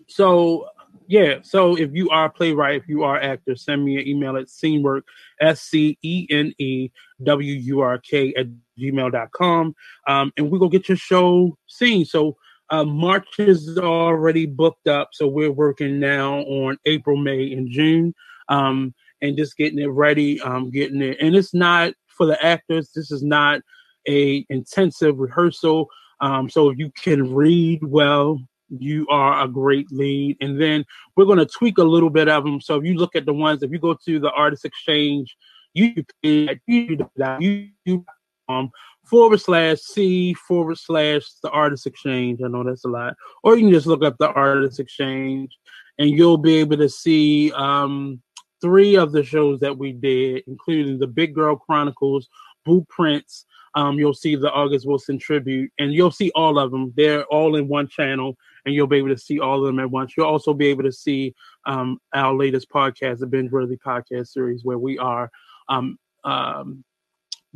so 0.09 0.68
yeah. 1.09 1.37
So 1.42 1.77
if 1.77 1.92
you 1.92 2.11
are 2.11 2.27
a 2.27 2.31
playwright, 2.31 2.83
if 2.83 2.88
you 2.88 3.05
are 3.05 3.20
actor, 3.20 3.57
send 3.57 3.85
me 3.85 3.99
an 3.99 4.07
email 4.07 4.37
at 4.37 4.49
scenework, 4.49 5.07
S 5.40 5.62
C 5.62 5.99
E 6.03 6.27
N 6.31 6.53
E 6.59 6.90
W 7.22 7.53
U 7.53 7.81
R 7.81 7.99
K 7.99 8.35
at 8.35 8.46
gmail.com. 8.79 9.75
Um, 10.07 10.33
and 10.37 10.51
we 10.51 10.59
go 10.59 10.68
get 10.68 10.88
your 10.88 10.96
show 10.96 11.57
seen. 11.66 12.05
So 12.05 12.37
uh, 12.70 12.85
March 12.85 13.26
is 13.38 13.79
already 13.79 14.46
booked 14.46 14.88
up. 14.88 15.11
So 15.12 15.26
we're 15.26 15.52
working 15.52 16.00
now 16.00 16.40
on 16.40 16.79
April, 16.85 17.16
May, 17.16 17.52
and 17.52 17.70
June. 17.70 18.14
Um, 18.48 18.94
and 19.22 19.37
just 19.37 19.57
getting 19.57 19.79
it 19.79 19.87
ready, 19.87 20.40
um, 20.42 20.70
getting 20.70 21.00
it. 21.00 21.16
And 21.20 21.35
it's 21.35 21.55
not 21.55 21.94
for 22.07 22.26
the 22.26 22.42
actors. 22.44 22.90
This 22.94 23.11
is 23.11 23.22
not 23.22 23.61
a 24.09 24.44
intensive 24.50 25.18
rehearsal. 25.18 25.88
Um, 26.20 26.48
so 26.48 26.70
if 26.70 26.79
you 26.79 26.90
can 27.02 27.35
read 27.35 27.83
well, 27.83 28.38
you 28.68 29.07
are 29.11 29.42
a 29.44 29.48
great 29.48 29.90
lead. 29.90 30.37
And 30.40 30.61
then 30.61 30.85
we're 31.16 31.24
going 31.24 31.38
to 31.38 31.46
tweak 31.46 31.79
a 31.79 31.85
little 31.85 32.11
bit 32.11 32.29
of 32.29 32.44
them. 32.44 32.61
So 32.61 32.76
if 32.76 32.85
you 32.85 32.94
look 32.94 33.16
at 33.16 33.26
the 33.26 33.33
ones, 33.33 33.62
if 33.62 33.70
you 33.70 33.79
go 33.79 33.96
to 34.05 34.18
the 34.18 34.31
Artist 34.31 34.64
Exchange 34.64 35.37
YouTube 35.76 36.07
YouTube 36.29 38.05
um, 38.48 38.70
forward 39.09 39.40
slash 39.40 39.79
C 39.79 40.35
forward 40.35 40.79
slash 40.79 41.25
the 41.42 41.51
Artist 41.51 41.87
Exchange. 41.87 42.40
I 42.45 42.49
know 42.49 42.64
that's 42.64 42.85
a 42.85 42.88
lot. 42.88 43.14
Or 43.42 43.57
you 43.57 43.64
can 43.64 43.73
just 43.73 43.87
look 43.87 44.05
up 44.05 44.16
the 44.19 44.31
Artist 44.31 44.81
Exchange 44.81 45.57
and 45.99 46.11
you'll 46.11 46.38
be 46.38 46.57
able 46.57 46.77
to 46.77 46.88
see 46.88 47.53
um, 47.53 48.21
three 48.61 48.97
of 48.97 49.12
the 49.12 49.25
shows 49.25 49.61
that 49.61 49.77
we 49.77 49.92
did, 49.92 50.45
including 50.47 50.99
the 50.99 51.07
Big 51.07 51.35
Girl 51.35 51.57
Chronicles, 51.57 52.29
Blueprints, 52.64 53.47
um, 53.77 53.99
you'll 53.99 54.14
see 54.14 54.37
the 54.37 54.51
August 54.51 54.87
Wilson 54.87 55.19
tribute, 55.19 55.71
and 55.79 55.92
you'll 55.92 56.11
see 56.11 56.33
all 56.35 56.59
of 56.59 56.71
them. 56.71 56.95
They're 56.97 57.27
all 57.27 57.57
in 57.57 57.69
one 57.69 57.88
channel, 57.88 58.35
and 58.64 58.75
you'll 58.75 58.87
be 58.87 58.97
able 58.97 59.11
to 59.11 59.19
see 59.19 59.38
all 59.38 59.61
of 59.61 59.66
them 59.66 59.79
at 59.79 59.90
once. 59.90 60.14
You'll 60.16 60.27
also 60.27 60.55
be 60.55 60.69
able 60.69 60.85
to 60.85 60.92
see 60.92 61.35
um, 61.66 61.99
our 62.14 62.35
latest 62.35 62.71
podcast, 62.71 63.19
the 63.19 63.27
Binge 63.27 63.53
Worthy 63.53 63.77
podcast 63.77 64.29
series, 64.29 64.64
where 64.64 64.79
we 64.79 64.99
are 64.99 65.31
um, 65.69 65.99
um, 66.25 66.85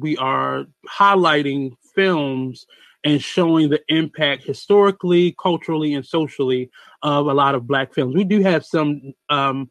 we 0.00 0.16
are 0.16 0.66
highlighting 0.88 1.72
films 1.94 2.66
and 3.04 3.22
showing 3.22 3.70
the 3.70 3.80
impact 3.88 4.44
historically, 4.44 5.34
culturally, 5.40 5.94
and 5.94 6.04
socially 6.04 6.70
of 7.02 7.26
a 7.26 7.34
lot 7.34 7.54
of 7.54 7.66
black 7.66 7.94
films. 7.94 8.14
We 8.14 8.24
do 8.24 8.40
have 8.40 8.64
some 8.64 9.14
um, 9.30 9.70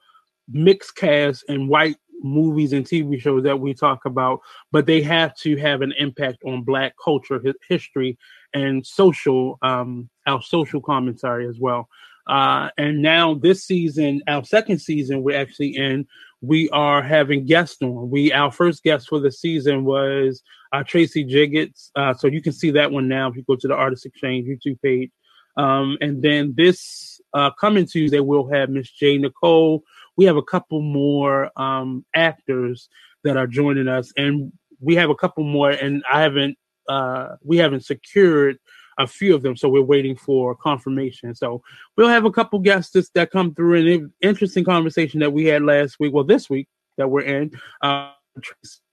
mixed 0.52 0.96
cast 0.96 1.46
and 1.48 1.70
white 1.70 1.98
movies 2.22 2.74
and 2.74 2.86
TV 2.86 3.20
shows 3.20 3.44
that 3.44 3.60
we 3.60 3.74
talk 3.74 4.06
about, 4.06 4.40
but 4.72 4.86
they 4.86 5.02
have 5.02 5.36
to 5.38 5.56
have 5.58 5.82
an 5.82 5.94
impact 5.98 6.38
on 6.46 6.64
Black 6.64 6.94
culture, 7.04 7.42
history, 7.68 8.18
and 8.54 8.86
social, 8.86 9.58
um, 9.62 10.10
our 10.26 10.42
social 10.42 10.82
commentary 10.82 11.48
as 11.48 11.60
well. 11.60 11.88
Uh, 12.28 12.70
and 12.78 13.02
now 13.02 13.34
this 13.34 13.64
season, 13.64 14.22
our 14.28 14.44
second 14.44 14.80
season, 14.80 15.24
we're 15.24 15.40
actually 15.40 15.76
in. 15.76 16.06
We 16.42 16.70
are 16.70 17.02
having 17.02 17.46
guests 17.46 17.82
on. 17.82 18.10
We 18.10 18.32
our 18.32 18.52
first 18.52 18.84
guest 18.84 19.08
for 19.10 19.20
the 19.20 19.32
season 19.32 19.84
was 19.84 20.42
uh, 20.72 20.84
Tracy 20.84 21.24
Jiggets. 21.24 21.92
Uh, 21.96 22.14
so 22.14 22.28
you 22.28 22.42
can 22.42 22.54
see 22.54 22.72
that 22.72 22.92
one 22.92 23.08
now 23.08 23.30
if 23.30 23.36
you 23.36 23.44
go 23.44 23.56
to 23.56 23.68
the 23.68 23.76
Artist 23.76 24.06
Exchange 24.06 24.48
YouTube 24.48 24.82
page. 24.82 25.12
Um, 25.58 25.98
and 26.00 26.22
then 26.22 26.54
this 26.56 27.20
uh, 27.34 27.52
coming 27.60 27.86
Tuesday, 27.86 28.20
we'll 28.22 28.48
have 28.48 28.70
Miss 28.70 28.90
J. 28.90 29.18
Nicole 29.18 29.84
we 30.20 30.26
have 30.26 30.36
a 30.36 30.44
couple 30.44 30.82
more 30.82 31.50
um, 31.56 32.04
actors 32.14 32.90
that 33.24 33.38
are 33.38 33.48
joining 33.48 33.88
us, 33.88 34.12
and 34.18 34.52
we 34.82 34.96
have 34.96 35.10
a 35.10 35.16
couple 35.16 35.46
more, 35.46 35.72
and 35.72 36.04
I 36.12 36.22
haven't 36.22 36.58
uh, 36.90 37.38
we 37.42 37.56
haven't 37.56 37.86
secured 37.86 38.58
a 39.00 39.08
few 39.08 39.34
of 39.34 39.42
them, 39.42 39.56
so 39.56 39.70
we're 39.70 39.82
waiting 39.82 40.16
for 40.16 40.56
confirmation. 40.56 41.34
So 41.34 41.64
we'll 41.96 42.10
have 42.10 42.26
a 42.26 42.32
couple 42.32 42.60
guests 42.60 43.10
that 43.16 43.32
come 43.32 43.56
through. 43.56 43.76
An 43.76 44.14
interesting 44.22 44.64
conversation 44.64 45.22
that 45.22 45.34
we 45.34 45.46
had 45.46 45.64
last 45.64 46.00
week, 46.00 46.14
well, 46.14 46.24
this 46.24 46.50
week 46.50 46.68
that 46.98 47.10
we're 47.10 47.22
in, 47.22 47.52
uh, 47.82 48.12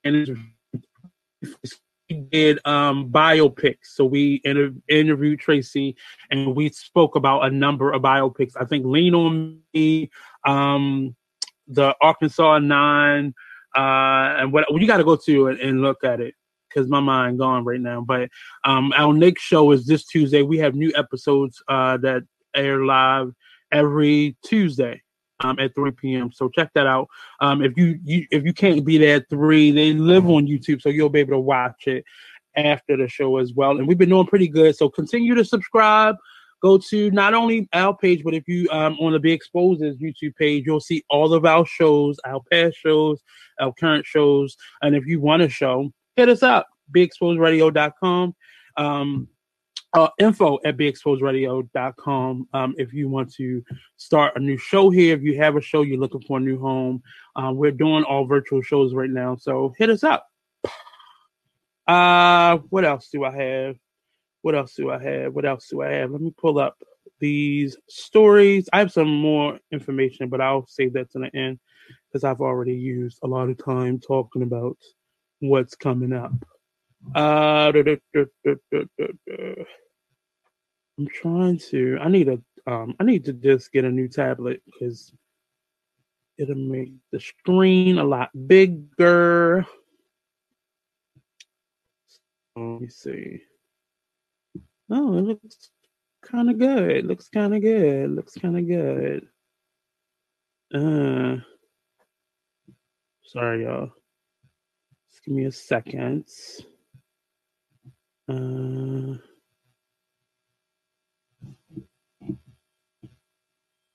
and 0.05 0.39
we 2.09 2.29
did 2.31 2.59
um, 2.65 3.11
biopics. 3.11 3.87
So 3.95 4.05
we 4.05 4.41
inter- 4.45 4.75
interviewed 4.89 5.41
Tracy, 5.41 5.97
and 6.31 6.55
we 6.55 6.71
spoke 6.71 7.17
about 7.17 7.45
a 7.45 7.51
number 7.51 7.93
of 7.93 8.03
biopics. 8.03 8.53
I 8.59 8.65
think 8.65 8.87
Lean 8.87 9.15
on 9.15 9.61
Me, 9.75 10.11
um, 10.47 11.17
the 11.67 11.95
Arkansas 12.01 12.61
Nine, 12.61 13.35
uh, 13.77 14.39
and 14.39 14.53
what 14.53 14.67
you 14.71 14.87
got 14.87 14.99
to 14.99 15.05
go 15.05 15.17
to 15.17 15.49
and, 15.49 15.61
and, 15.61 15.83
look 15.83 16.03
at 16.05 16.21
it. 16.21 16.35
Because 16.69 16.89
my 16.89 17.01
mind 17.01 17.39
gone 17.39 17.65
right 17.65 17.81
now. 17.81 18.01
But 18.01 18.31
um, 18.65 18.93
our 18.97 19.13
next 19.13 19.43
show 19.43 19.71
is 19.73 19.87
this 19.87 20.05
Tuesday. 20.05 20.43
We 20.43 20.59
have 20.59 20.75
new 20.75 20.93
episodes 20.97 21.63
uh, 21.69 21.97
that 21.99 22.23
air 22.55 22.85
live 22.85 23.33
every 23.73 24.37
Tuesday 24.45 25.03
um, 25.41 25.59
at 25.59 25.75
3 25.75 25.91
p.m. 25.93 26.33
So 26.33 26.49
check 26.49 26.71
that 26.75 26.87
out. 26.87 27.09
Um, 27.41 27.63
if 27.63 27.77
you, 27.77 27.99
you 28.05 28.27
if 28.31 28.45
you 28.45 28.53
can't 28.53 28.85
be 28.85 28.99
there 28.99 29.17
at 29.17 29.29
three, 29.29 29.71
they 29.71 29.93
live 29.93 30.27
on 30.27 30.47
YouTube, 30.47 30.81
so 30.81 30.89
you'll 30.89 31.09
be 31.09 31.21
able 31.21 31.33
to 31.33 31.41
watch 31.41 31.87
it 31.87 32.05
after 32.57 32.97
the 32.97 33.09
show 33.09 33.37
as 33.39 33.53
well. 33.53 33.79
And 33.79 33.87
we've 33.87 33.99
been 33.99 34.09
doing 34.09 34.27
pretty 34.27 34.49
good. 34.49 34.77
So 34.77 34.89
continue 34.89 35.35
to 35.35 35.45
subscribe. 35.45 36.17
Go 36.63 36.79
to 36.79 37.11
not 37.11 37.35
only 37.35 37.69
our 37.75 37.95
page, 37.95 38.25
but 38.25 38.33
if 38.33 38.49
you 38.49 38.69
um 38.71 38.97
on 38.99 39.13
the 39.13 39.21
Big 39.21 39.35
Exposes 39.35 39.99
YouTube 39.99 40.35
page, 40.37 40.65
you'll 40.67 40.81
see 40.81 41.05
all 41.11 41.35
of 41.35 41.45
our 41.45 41.67
shows, 41.67 42.17
our 42.25 42.41
past 42.51 42.77
shows, 42.77 43.23
our 43.61 43.73
current 43.75 44.07
shows. 44.07 44.57
And 44.81 44.97
if 44.97 45.07
you 45.07 45.21
want 45.21 45.43
a 45.43 45.51
show, 45.51 45.93
hit 46.17 46.29
us 46.29 46.43
up, 46.43 46.67
bigexposeradio.com. 46.95 48.35
Um, 48.77 49.29
uh, 49.95 50.09
info 50.19 50.59
at 50.65 50.77
bigexposeradio.com 50.77 52.49
um, 52.53 52.75
if 52.77 52.93
you 52.93 53.09
want 53.09 53.33
to 53.33 53.63
start 53.97 54.35
a 54.37 54.41
new 54.41 54.59
show 54.59 54.91
here. 54.91 55.17
If 55.17 55.23
you 55.23 55.39
have 55.39 55.57
a 55.57 55.61
show, 55.61 55.83
you're 55.83 55.99
looking 55.99 56.21
for 56.23 56.37
a 56.39 56.41
new 56.41 56.59
home. 56.59 57.03
Um, 57.35 57.57
we're 57.57 57.71
doing 57.71 58.05
all 58.05 58.27
virtual 58.27 58.61
shows 58.61 58.93
right 58.93 59.09
now, 59.09 59.37
so 59.37 59.75
hit 59.79 59.89
us 59.89 60.05
up. 60.05 60.27
Uh, 61.87 62.59
what 62.69 62.85
else 62.85 63.09
do 63.11 63.25
I 63.25 63.31
have? 63.31 63.77
What 64.43 64.55
else 64.55 64.75
do 64.75 64.91
I 64.91 65.03
have? 65.03 65.33
What 65.33 65.47
else 65.47 65.69
do 65.69 65.83
I 65.83 65.93
have? 65.93 66.11
Let 66.11 66.21
me 66.21 66.35
pull 66.37 66.59
up 66.59 66.77
these 67.21 67.77
stories. 67.89 68.69
I 68.73 68.81
have 68.81 68.93
some 68.93 69.09
more 69.09 69.59
information, 69.73 70.29
but 70.29 70.41
I'll 70.41 70.67
save 70.67 70.93
that 70.95 71.11
to 71.13 71.21
the 71.21 71.35
end 71.35 71.59
because 72.09 72.25
I've 72.25 72.41
already 72.41 72.75
used 72.75 73.19
a 73.23 73.27
lot 73.27 73.49
of 73.49 73.63
time 73.65 73.99
talking 73.99 74.43
about 74.43 74.77
what's 75.41 75.75
coming 75.75 76.13
up. 76.13 76.33
Uh, 77.15 77.73
I'm 80.99 81.07
trying 81.09 81.59
to. 81.71 81.99
I 82.01 82.09
need 82.09 82.29
a. 82.29 82.41
Um, 82.69 82.95
I 82.99 83.05
need 83.05 83.25
to 83.27 83.33
just 83.33 83.73
get 83.73 83.85
a 83.85 83.91
new 83.91 84.09
tablet 84.09 84.63
because 84.67 85.13
it'll 86.39 86.57
make 86.57 86.93
the 87.13 87.21
screen 87.21 87.99
a 87.99 88.05
lot 88.05 88.31
bigger. 88.47 89.65
Let 92.57 92.81
me 92.81 92.89
see. 92.89 93.43
Oh, 94.91 95.19
it 95.19 95.23
looks 95.23 95.71
kind 96.23 96.51
of 96.51 96.59
good. 96.59 97.07
Looks 97.07 97.29
kind 97.29 97.55
of 97.55 97.63
good. 97.63 98.11
Looks 98.11 98.35
kind 98.35 98.59
of 98.59 98.67
good. 98.67 99.29
Uh, 100.75 101.37
sorry, 103.25 103.65
y'all. 103.65 103.93
Give 105.27 105.35
me 105.35 105.45
a 105.47 105.53
second. 105.53 106.25
Uh. 108.29 109.19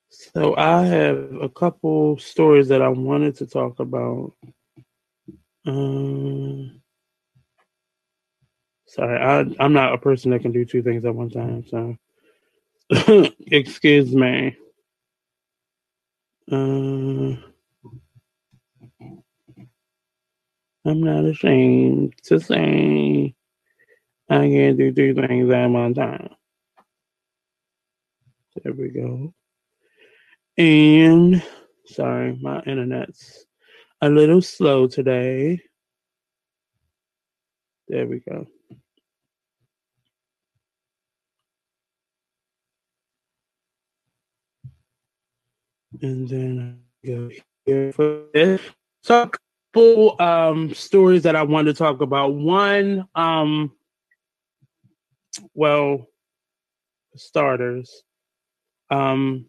So 0.09 0.55
I 0.57 0.85
have 0.85 1.33
a 1.41 1.49
couple 1.49 2.17
stories 2.17 2.67
that 2.67 2.81
I 2.81 2.89
wanted 2.89 3.37
to 3.37 3.45
talk 3.45 3.79
about. 3.79 4.33
Um, 5.65 6.81
sorry, 8.87 9.19
I, 9.19 9.63
I'm 9.63 9.73
not 9.73 9.93
a 9.93 9.97
person 9.97 10.31
that 10.31 10.41
can 10.41 10.51
do 10.51 10.65
two 10.65 10.83
things 10.83 11.05
at 11.05 11.15
one 11.15 11.29
time. 11.29 11.65
So, 11.67 11.97
excuse 13.47 14.13
me. 14.13 14.57
Uh, 16.51 17.35
I'm 20.83 21.01
not 21.01 21.25
ashamed 21.25 22.15
to 22.23 22.39
say 22.39 23.35
I 24.29 24.39
can 24.39 24.77
do 24.77 24.91
two 24.91 25.13
things 25.13 25.51
at 25.51 25.67
one 25.67 25.93
time. 25.93 26.29
There 28.63 28.73
we 28.73 28.89
go. 28.89 29.33
And 30.57 31.43
sorry, 31.85 32.37
my 32.41 32.61
internet's 32.61 33.45
a 34.01 34.09
little 34.09 34.41
slow 34.41 34.87
today. 34.87 35.61
There 37.87 38.07
we 38.07 38.19
go. 38.19 38.47
And 46.01 46.27
then 46.27 46.79
I 47.03 47.07
go 47.07 47.29
here 47.65 47.93
for 47.93 48.23
this. 48.33 48.61
So 49.03 49.29
couple 49.73 50.21
um 50.21 50.73
stories 50.73 51.23
that 51.23 51.35
I 51.35 51.43
wanted 51.43 51.73
to 51.73 51.77
talk 51.77 52.01
about. 52.01 52.33
One, 52.33 53.07
um 53.15 53.71
well, 55.53 56.07
starters. 57.15 58.03
Um 58.89 59.45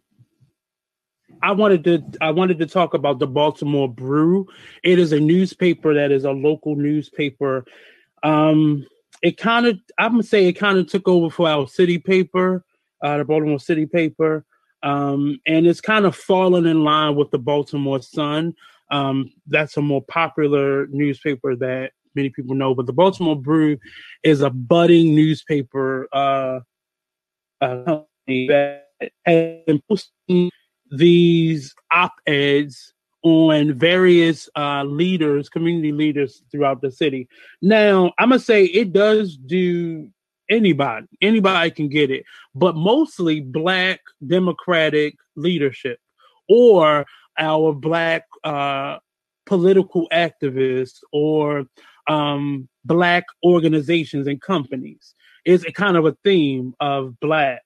I 1.42 1.52
wanted 1.52 1.84
to 1.84 2.04
I 2.20 2.30
wanted 2.30 2.58
to 2.60 2.66
talk 2.66 2.94
about 2.94 3.18
the 3.18 3.26
Baltimore 3.26 3.92
Brew. 3.92 4.46
It 4.84 4.98
is 4.98 5.12
a 5.12 5.20
newspaper 5.20 5.94
that 5.94 6.12
is 6.12 6.24
a 6.24 6.30
local 6.30 6.76
newspaper. 6.76 7.64
Um, 8.22 8.86
it 9.22 9.36
kind 9.36 9.66
of 9.66 9.78
I'm 9.98 10.12
gonna 10.12 10.22
say 10.22 10.46
it 10.46 10.52
kind 10.52 10.78
of 10.78 10.86
took 10.86 11.08
over 11.08 11.30
for 11.30 11.48
our 11.48 11.66
city 11.66 11.98
paper, 11.98 12.64
uh, 13.02 13.18
the 13.18 13.24
Baltimore 13.24 13.58
City 13.58 13.86
paper, 13.86 14.44
um, 14.84 15.40
and 15.46 15.66
it's 15.66 15.80
kind 15.80 16.06
of 16.06 16.14
fallen 16.14 16.66
in 16.66 16.84
line 16.84 17.16
with 17.16 17.32
the 17.32 17.38
Baltimore 17.38 18.00
Sun. 18.00 18.54
Um, 18.92 19.32
that's 19.46 19.76
a 19.76 19.82
more 19.82 20.02
popular 20.02 20.86
newspaper 20.88 21.56
that 21.56 21.92
many 22.14 22.28
people 22.28 22.54
know, 22.54 22.74
but 22.74 22.86
the 22.86 22.92
Baltimore 22.92 23.40
Brew 23.40 23.78
is 24.22 24.42
a 24.42 24.50
budding 24.50 25.14
newspaper 25.14 26.08
uh, 26.12 26.60
uh, 27.60 27.84
company 27.84 28.46
that 28.48 28.88
has 29.24 29.64
been 29.66 29.82
posting 29.88 30.50
these 30.90 31.74
op-eds 31.90 32.92
on 33.22 33.78
various 33.78 34.48
uh, 34.56 34.84
leaders, 34.84 35.48
community 35.48 35.92
leaders 35.92 36.42
throughout 36.50 36.82
the 36.82 36.90
city. 36.90 37.28
Now, 37.62 38.12
I'm 38.18 38.30
gonna 38.30 38.40
say 38.40 38.64
it 38.64 38.92
does 38.92 39.36
do 39.36 40.10
anybody, 40.50 41.06
anybody 41.22 41.70
can 41.70 41.88
get 41.88 42.10
it, 42.10 42.24
but 42.54 42.76
mostly 42.76 43.40
black 43.40 44.00
democratic 44.26 45.14
leadership 45.36 45.98
or 46.48 47.06
our 47.38 47.72
black 47.72 48.24
uh, 48.44 48.98
political 49.46 50.08
activists 50.12 51.00
or 51.12 51.64
um, 52.08 52.68
black 52.84 53.24
organizations 53.44 54.26
and 54.26 54.40
companies. 54.40 55.14
Is 55.44 55.64
a 55.64 55.72
kind 55.72 55.96
of 55.96 56.06
a 56.06 56.16
theme 56.22 56.72
of 56.78 57.18
black 57.18 57.62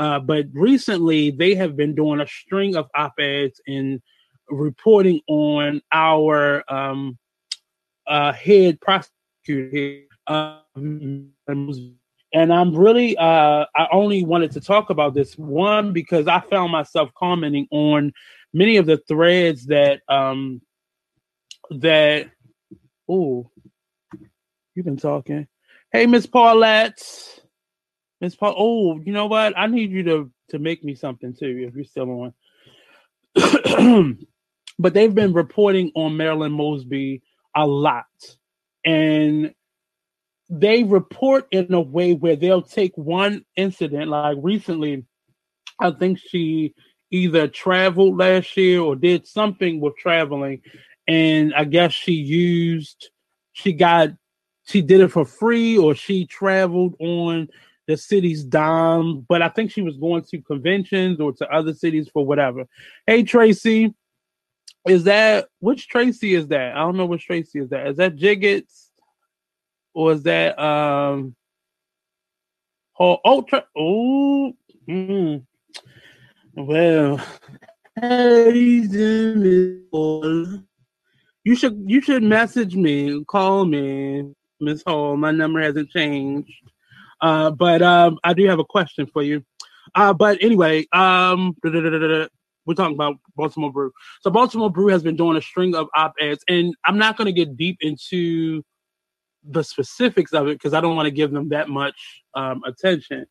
uh, 0.00 0.18
but 0.18 0.46
recently, 0.54 1.30
they 1.30 1.54
have 1.54 1.76
been 1.76 1.94
doing 1.94 2.20
a 2.20 2.26
string 2.26 2.74
of 2.74 2.88
op 2.94 3.12
eds 3.20 3.60
and 3.66 4.00
reporting 4.48 5.20
on 5.28 5.82
our 5.92 6.64
um, 6.72 7.18
uh, 8.06 8.32
head 8.32 8.80
prosecutor. 8.80 10.04
Um, 10.26 11.32
and 11.46 12.50
I'm 12.50 12.74
really, 12.74 13.14
uh, 13.18 13.66
I 13.76 13.88
only 13.92 14.24
wanted 14.24 14.52
to 14.52 14.60
talk 14.62 14.88
about 14.88 15.12
this 15.12 15.36
one 15.36 15.92
because 15.92 16.26
I 16.26 16.40
found 16.40 16.72
myself 16.72 17.10
commenting 17.14 17.68
on 17.70 18.14
many 18.52 18.76
of 18.76 18.86
the 18.86 18.98
threads 18.98 19.66
that, 19.66 20.00
um, 20.08 20.60
that, 21.70 22.30
oh, 23.08 23.50
you've 24.74 24.84
been 24.84 24.96
talking. 24.96 25.46
Hey, 25.92 26.06
Miss 26.06 26.26
Paulette. 26.26 27.02
Miss 28.20 28.36
Paul. 28.36 28.54
Oh, 28.56 29.00
you 29.04 29.12
know 29.12 29.26
what? 29.26 29.58
I 29.58 29.66
need 29.66 29.90
you 29.90 30.02
to 30.04 30.30
to 30.50 30.58
make 30.58 30.84
me 30.84 30.94
something 30.94 31.34
too 31.34 31.66
if 31.68 31.74
you're 31.74 31.84
still 31.84 32.32
on. 33.36 34.18
but 34.78 34.94
they've 34.94 35.14
been 35.14 35.32
reporting 35.32 35.90
on 35.94 36.16
Marilyn 36.16 36.52
Mosby 36.52 37.22
a 37.56 37.66
lot, 37.66 38.04
and 38.84 39.54
they 40.48 40.82
report 40.82 41.46
in 41.50 41.72
a 41.72 41.80
way 41.80 42.14
where 42.14 42.36
they'll 42.36 42.62
take 42.62 42.96
one 42.96 43.44
incident, 43.56 44.08
like 44.08 44.36
recently. 44.40 45.04
I 45.82 45.92
think 45.92 46.18
she 46.18 46.74
either 47.10 47.48
traveled 47.48 48.16
last 48.16 48.56
year 48.56 48.80
or 48.80 48.96
did 48.96 49.26
something 49.26 49.80
with 49.80 49.96
traveling, 49.96 50.62
and 51.06 51.54
I 51.54 51.64
guess 51.64 51.92
she 51.92 52.12
used 52.12 53.10
she 53.52 53.72
got 53.72 54.10
she 54.66 54.82
did 54.82 55.00
it 55.00 55.08
for 55.08 55.24
free 55.24 55.76
or 55.76 55.94
she 55.94 56.26
traveled 56.26 56.94
on 57.00 57.48
the 57.86 57.96
city's 57.96 58.44
dime, 58.44 59.20
but 59.28 59.42
I 59.42 59.48
think 59.48 59.72
she 59.72 59.82
was 59.82 59.96
going 59.96 60.22
to 60.30 60.42
conventions 60.42 61.20
or 61.20 61.32
to 61.32 61.48
other 61.48 61.74
cities 61.74 62.08
for 62.12 62.24
whatever. 62.24 62.66
Hey 63.06 63.24
Tracy, 63.24 63.92
is 64.86 65.04
that 65.04 65.48
which 65.58 65.88
Tracy 65.88 66.34
is 66.34 66.48
that? 66.48 66.76
I 66.76 66.80
don't 66.80 66.96
know 66.96 67.06
which 67.06 67.26
Tracy 67.26 67.58
is 67.58 67.70
that. 67.70 67.88
Is 67.88 67.96
that 67.96 68.16
Jiggets 68.16 68.90
or 69.94 70.12
is 70.12 70.22
that 70.22 70.58
um 70.58 71.34
oh 72.98 73.18
oh 73.24 73.42
tra- 73.42 73.66
oh 73.76 74.52
mm. 74.88 75.42
Well 76.54 77.20
you 81.44 81.56
should 81.56 81.82
you 81.86 82.00
should 82.00 82.22
message 82.22 82.74
me 82.74 83.24
call 83.24 83.64
me 83.64 84.32
Miss 84.60 84.82
Hall. 84.86 85.16
My 85.16 85.30
number 85.30 85.60
hasn't 85.60 85.90
changed. 85.90 86.52
Uh, 87.20 87.50
but 87.50 87.82
um, 87.82 88.18
I 88.24 88.32
do 88.34 88.46
have 88.46 88.58
a 88.58 88.64
question 88.64 89.06
for 89.06 89.22
you. 89.22 89.44
Uh, 89.94 90.12
but 90.12 90.38
anyway, 90.40 90.86
um, 90.92 91.56
we're 91.64 92.74
talking 92.74 92.94
about 92.94 93.16
Baltimore 93.36 93.72
Brew. 93.72 93.92
So 94.22 94.30
Baltimore 94.30 94.70
Brew 94.70 94.88
has 94.88 95.02
been 95.02 95.16
doing 95.16 95.36
a 95.36 95.42
string 95.42 95.74
of 95.74 95.88
op-eds, 95.96 96.44
and 96.48 96.74
I'm 96.86 96.98
not 96.98 97.16
going 97.16 97.26
to 97.26 97.32
get 97.32 97.56
deep 97.56 97.78
into 97.80 98.62
the 99.42 99.64
specifics 99.64 100.32
of 100.32 100.46
it 100.46 100.54
because 100.54 100.74
I 100.74 100.80
don't 100.80 100.96
want 100.96 101.06
to 101.06 101.10
give 101.10 101.32
them 101.32 101.48
that 101.48 101.68
much 101.68 102.22
um, 102.34 102.62
attention. 102.64 103.26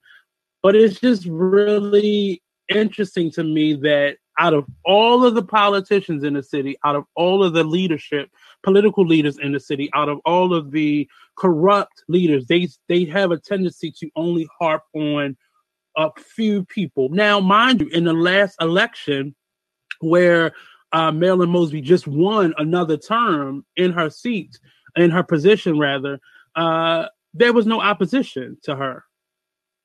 But 0.62 0.76
it's 0.76 1.00
just 1.00 1.26
really 1.26 2.42
interesting 2.70 3.32
to 3.32 3.44
me 3.44 3.74
that 3.74 4.18
out 4.40 4.54
of 4.54 4.66
all 4.86 5.26
of 5.26 5.36
the 5.36 5.44
politicians 5.44 6.24
in 6.24 6.34
the 6.34 6.44
city, 6.44 6.78
out 6.86 6.96
of 6.96 7.04
all 7.16 7.44
of 7.44 7.54
the 7.54 7.64
leadership, 7.64 8.30
political 8.64 9.06
leaders 9.06 9.38
in 9.38 9.52
the 9.52 9.60
city, 9.60 9.90
out 9.94 10.08
of 10.08 10.20
all 10.26 10.54
of 10.54 10.72
the 10.72 11.08
corrupt 11.36 12.04
leaders, 12.08 12.46
they 12.48 12.68
they 12.88 13.06
have 13.06 13.32
a 13.32 13.38
tendency 13.38 13.92
to 14.00 14.10
only 14.16 14.48
harp 14.60 14.84
on 14.94 15.36
a 15.98 16.10
few 16.18 16.64
people. 16.66 17.10
Now, 17.10 17.40
mind 17.40 17.82
you, 17.82 17.88
in 17.90 18.06
the 18.06 18.14
last 18.14 18.56
election, 18.62 19.36
where 20.00 20.54
uh, 20.94 21.12
Marilyn 21.12 21.50
Mosby 21.50 21.82
just 21.82 22.08
won 22.08 22.54
another 22.58 22.98
term 22.98 23.66
in 23.76 23.92
her 23.92 24.10
seat, 24.10 24.58
in 24.96 25.12
her 25.12 25.24
position 25.24 25.78
rather, 25.78 26.20
uh, 26.56 27.08
there 27.34 27.54
was 27.54 27.66
no 27.66 27.82
opposition 27.82 28.58
to 28.64 28.76
her. 28.76 29.04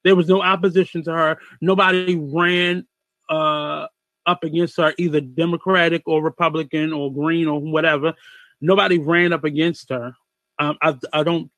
There 0.04 0.16
was 0.16 0.28
no 0.28 0.42
opposition 0.42 1.02
to 1.04 1.12
her. 1.12 1.38
Nobody 1.60 2.16
ran 2.16 2.86
uh, 3.28 3.86
up 4.26 4.44
against 4.44 4.76
her, 4.76 4.94
either 4.98 5.20
Democratic 5.20 6.02
or 6.06 6.22
Republican 6.22 6.92
or 6.92 7.12
Green 7.12 7.48
or 7.48 7.60
whatever. 7.60 8.14
Nobody 8.60 8.98
ran 8.98 9.32
up 9.32 9.44
against 9.44 9.90
her. 9.90 10.12
Um, 10.58 10.76
I, 10.82 10.96
I 11.12 11.22
don't 11.22 11.50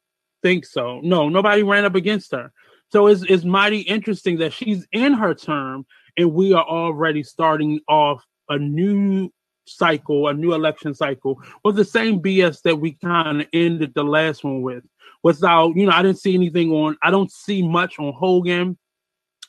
think 0.42 0.64
so. 0.64 1.00
No, 1.02 1.28
nobody 1.28 1.62
ran 1.62 1.84
up 1.84 1.94
against 1.94 2.32
her. 2.32 2.52
So 2.92 3.08
it's, 3.08 3.22
it's 3.22 3.44
mighty 3.44 3.80
interesting 3.80 4.38
that 4.38 4.52
she's 4.52 4.86
in 4.92 5.12
her 5.14 5.34
term 5.34 5.86
and 6.16 6.32
we 6.32 6.52
are 6.52 6.64
already 6.64 7.22
starting 7.22 7.80
off 7.88 8.24
a 8.48 8.58
new 8.58 9.30
cycle, 9.66 10.28
a 10.28 10.34
new 10.34 10.54
election 10.54 10.94
cycle 10.94 11.40
was 11.64 11.74
the 11.74 11.84
same 11.84 12.20
BS 12.20 12.62
that 12.62 12.76
we 12.76 12.92
kind 12.92 13.42
of 13.42 13.48
ended 13.52 13.92
the 13.94 14.04
last 14.04 14.44
one 14.44 14.62
with. 14.62 14.84
Without, 15.22 15.76
you 15.76 15.86
know, 15.86 15.92
I 15.92 16.02
didn't 16.02 16.18
see 16.18 16.34
anything 16.34 16.70
on, 16.70 16.96
I 17.02 17.10
don't 17.10 17.30
see 17.32 17.66
much 17.66 17.98
on 17.98 18.12
Hogan 18.12 18.78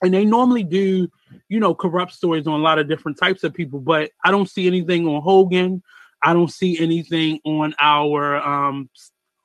and 0.02 0.14
they 0.14 0.26
normally 0.26 0.64
do, 0.64 1.08
you 1.50 1.60
know, 1.60 1.74
corrupt 1.74 2.14
stories 2.14 2.48
on 2.48 2.60
a 2.60 2.64
lot 2.64 2.80
of 2.80 2.88
different 2.88 3.18
types 3.18 3.44
of 3.44 3.54
people, 3.54 3.80
but 3.80 4.12
I 4.24 4.32
don't 4.32 4.50
see 4.50 4.68
anything 4.68 5.08
on 5.08 5.22
Hogan. 5.22 5.82
I 6.24 6.34
don't 6.34 6.52
see 6.52 6.80
anything 6.80 7.40
on 7.46 7.74
our 7.80 8.38
um 8.38 8.90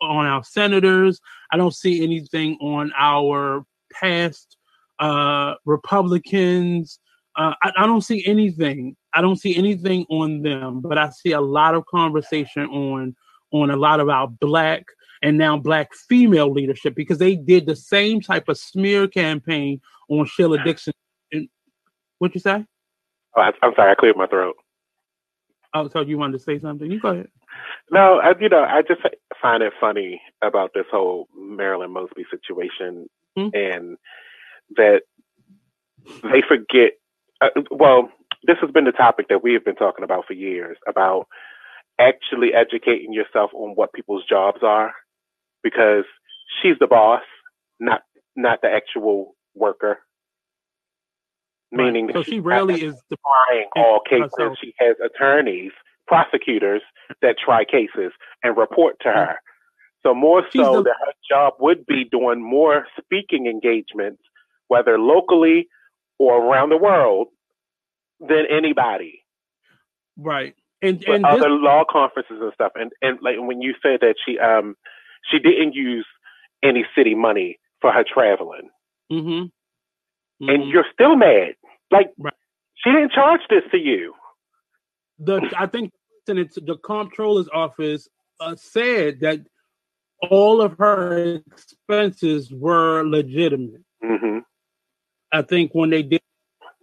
on 0.00 0.26
our 0.26 0.42
senators. 0.44 1.20
I 1.50 1.56
don't 1.56 1.74
see 1.74 2.02
anything 2.02 2.56
on 2.60 2.92
our 2.96 3.64
past 3.92 4.56
uh 4.98 5.54
Republicans. 5.64 6.98
Uh, 7.36 7.54
I, 7.62 7.72
I 7.78 7.86
don't 7.86 8.02
see 8.02 8.24
anything. 8.26 8.96
I 9.14 9.20
don't 9.20 9.36
see 9.36 9.56
anything 9.56 10.06
on 10.08 10.42
them, 10.42 10.80
but 10.80 10.98
I 10.98 11.10
see 11.10 11.32
a 11.32 11.40
lot 11.40 11.74
of 11.74 11.86
conversation 11.86 12.66
on 12.66 13.14
on 13.52 13.70
a 13.70 13.76
lot 13.76 14.00
of 14.00 14.08
our 14.08 14.28
black 14.28 14.86
and 15.22 15.38
now 15.38 15.56
black 15.56 15.94
female 15.94 16.50
leadership 16.50 16.94
because 16.94 17.18
they 17.18 17.36
did 17.36 17.66
the 17.66 17.76
same 17.76 18.20
type 18.20 18.48
of 18.48 18.58
smear 18.58 19.06
campaign 19.06 19.80
on 20.08 20.26
Sheila 20.26 20.62
Dixon. 20.64 20.94
And, 21.30 21.48
what 22.18 22.34
you 22.34 22.40
say? 22.40 22.64
Oh, 23.36 23.40
I, 23.40 23.52
am 23.62 23.72
sorry, 23.76 23.92
I 23.92 23.94
cleared 23.94 24.16
my 24.16 24.26
throat. 24.26 24.56
Oh, 25.74 25.88
so 25.88 26.00
you 26.00 26.18
wanted 26.18 26.38
to 26.38 26.44
say 26.44 26.58
something? 26.58 26.90
You 26.90 27.00
go 27.00 27.08
ahead. 27.08 27.28
No, 27.90 28.20
I, 28.20 28.34
you 28.38 28.48
know, 28.48 28.62
I 28.62 28.82
just 28.82 29.00
find 29.40 29.62
it 29.62 29.72
funny 29.80 30.20
about 30.42 30.72
this 30.74 30.86
whole 30.90 31.28
Marilyn 31.36 31.92
Mosby 31.92 32.24
situation, 32.30 33.08
mm-hmm. 33.38 33.54
and 33.54 33.96
that 34.76 35.02
they 36.22 36.42
forget. 36.46 36.92
Uh, 37.40 37.48
well, 37.70 38.10
this 38.44 38.56
has 38.60 38.70
been 38.70 38.84
the 38.84 38.92
topic 38.92 39.28
that 39.28 39.42
we 39.42 39.52
have 39.54 39.64
been 39.64 39.76
talking 39.76 40.04
about 40.04 40.26
for 40.26 40.32
years 40.32 40.76
about 40.88 41.26
actually 41.98 42.54
educating 42.54 43.12
yourself 43.12 43.50
on 43.54 43.70
what 43.74 43.92
people's 43.92 44.24
jobs 44.28 44.62
are, 44.62 44.92
because 45.62 46.04
she's 46.60 46.76
the 46.80 46.86
boss, 46.86 47.22
not 47.80 48.02
not 48.36 48.60
the 48.62 48.68
actual 48.68 49.34
worker. 49.54 49.98
Meaning, 51.70 52.06
right. 52.06 52.16
so 52.16 52.22
she 52.22 52.40
rarely 52.40 52.82
is 52.82 52.94
trying 53.08 53.66
all 53.76 54.00
cases. 54.08 54.30
Herself. 54.36 54.58
She 54.60 54.74
has 54.78 54.96
attorneys, 55.02 55.72
prosecutors 56.06 56.82
that 57.22 57.36
try 57.38 57.64
cases 57.64 58.12
and 58.42 58.56
report 58.56 58.96
to 59.00 59.08
her. 59.08 59.36
So 60.02 60.14
more 60.14 60.42
She's 60.50 60.62
so 60.62 60.78
the- 60.78 60.82
that 60.82 60.96
her 61.06 61.12
job 61.28 61.54
would 61.60 61.86
be 61.86 62.04
doing 62.04 62.42
more 62.42 62.86
speaking 62.98 63.46
engagements, 63.46 64.22
whether 64.68 64.98
locally 64.98 65.68
or 66.18 66.44
around 66.44 66.70
the 66.70 66.76
world, 66.76 67.28
than 68.28 68.44
anybody. 68.50 69.24
Right. 70.16 70.54
And, 70.80 71.02
and 71.04 71.24
other 71.24 71.48
this- 71.48 71.48
law 71.50 71.84
conferences 71.88 72.38
and 72.40 72.52
stuff. 72.54 72.72
And 72.74 72.92
and 73.00 73.18
like 73.22 73.36
when 73.38 73.60
you 73.60 73.74
said 73.82 74.00
that 74.00 74.16
she 74.24 74.38
um 74.38 74.76
she 75.30 75.38
didn't 75.38 75.74
use 75.74 76.06
any 76.62 76.84
city 76.96 77.14
money 77.14 77.58
for 77.80 77.92
her 77.92 78.04
traveling. 78.04 78.70
Mm-hmm. 79.10 79.28
Mm-hmm. 79.28 80.48
And 80.48 80.68
you're 80.68 80.86
still 80.92 81.16
mad. 81.16 81.54
Like 81.90 82.10
right. 82.18 82.34
she 82.74 82.90
didn't 82.90 83.12
charge 83.12 83.40
this 83.48 83.62
to 83.70 83.78
you. 83.78 84.14
The 85.18 85.52
I 85.56 85.66
think 85.66 85.92
the 86.26 86.78
comptroller's 86.84 87.48
office 87.52 88.08
uh, 88.40 88.56
said 88.56 89.20
that 89.20 89.40
all 90.30 90.60
of 90.60 90.78
her 90.78 91.40
expenses 91.52 92.52
were 92.52 93.04
legitimate. 93.04 93.82
Mm-hmm. 94.04 94.38
I 95.32 95.42
think 95.42 95.72
when 95.74 95.90
they 95.90 96.02
did 96.02 96.22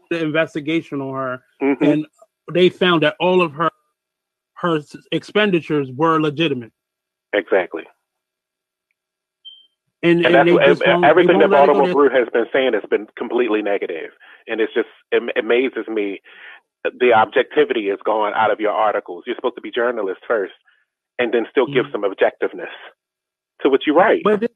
the 0.09 0.23
investigation 0.23 1.01
on 1.01 1.13
her, 1.13 1.43
mm-hmm. 1.61 1.83
and 1.83 2.05
they 2.53 2.69
found 2.69 3.03
that 3.03 3.15
all 3.19 3.41
of 3.41 3.53
her 3.53 3.69
her 4.55 4.81
expenditures 5.11 5.89
were 5.91 6.19
legitimate. 6.19 6.73
Exactly. 7.33 7.83
And, 10.01 10.25
and, 10.25 10.35
and 10.35 10.57
that's 10.57 10.81
everything 11.03 11.39
that 11.39 11.49
Baltimore 11.49 11.91
Brew 11.91 12.09
has 12.09 12.27
been 12.31 12.45
saying 12.53 12.73
has 12.73 12.83
been 12.89 13.07
completely 13.17 13.61
negative, 13.61 14.11
and 14.47 14.61
it's 14.61 14.73
just 14.73 14.87
it 15.11 15.21
amazes 15.37 15.87
me 15.87 16.21
the 16.83 17.13
objectivity 17.13 17.89
is 17.89 17.99
gone 18.05 18.33
out 18.33 18.51
of 18.51 18.59
your 18.59 18.71
articles. 18.71 19.23
You're 19.27 19.35
supposed 19.35 19.55
to 19.55 19.61
be 19.61 19.71
journalists 19.71 20.23
first, 20.27 20.53
and 21.17 21.33
then 21.33 21.45
still 21.51 21.65
mm-hmm. 21.65 21.73
give 21.73 21.85
some 21.91 22.03
objectiveness 22.03 22.71
to 23.61 23.69
what 23.69 23.81
you 23.85 23.93
write. 23.95 24.21
But 24.23 24.43
it's 24.43 24.53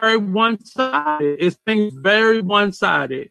very 0.00 0.16
one 0.16 0.64
sided. 0.64 1.36
It's 1.40 1.56
things 1.66 1.92
very 1.94 2.40
one 2.40 2.72
sided. 2.72 3.30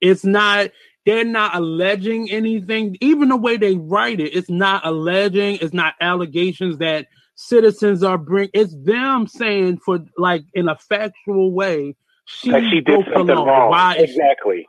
It's 0.00 0.24
not. 0.24 0.70
They're 1.06 1.24
not 1.24 1.56
alleging 1.56 2.30
anything. 2.30 2.96
Even 3.00 3.30
the 3.30 3.36
way 3.36 3.56
they 3.56 3.74
write 3.74 4.20
it, 4.20 4.36
it's 4.36 4.50
not 4.50 4.84
alleging. 4.84 5.58
It's 5.60 5.72
not 5.72 5.94
allegations 6.00 6.78
that 6.78 7.06
citizens 7.40 8.02
are 8.02 8.18
bring 8.18 8.50
it's 8.52 8.76
them 8.84 9.26
saying 9.26 9.78
for 9.78 9.98
like 10.18 10.44
in 10.52 10.68
a 10.68 10.76
factual 10.76 11.52
way 11.52 11.96
she, 12.26 12.50
that 12.50 12.62
she 12.70 12.82
did 12.82 13.06
something 13.14 13.34
wrong. 13.34 13.70
Why 13.70 13.96
exactly. 13.96 14.68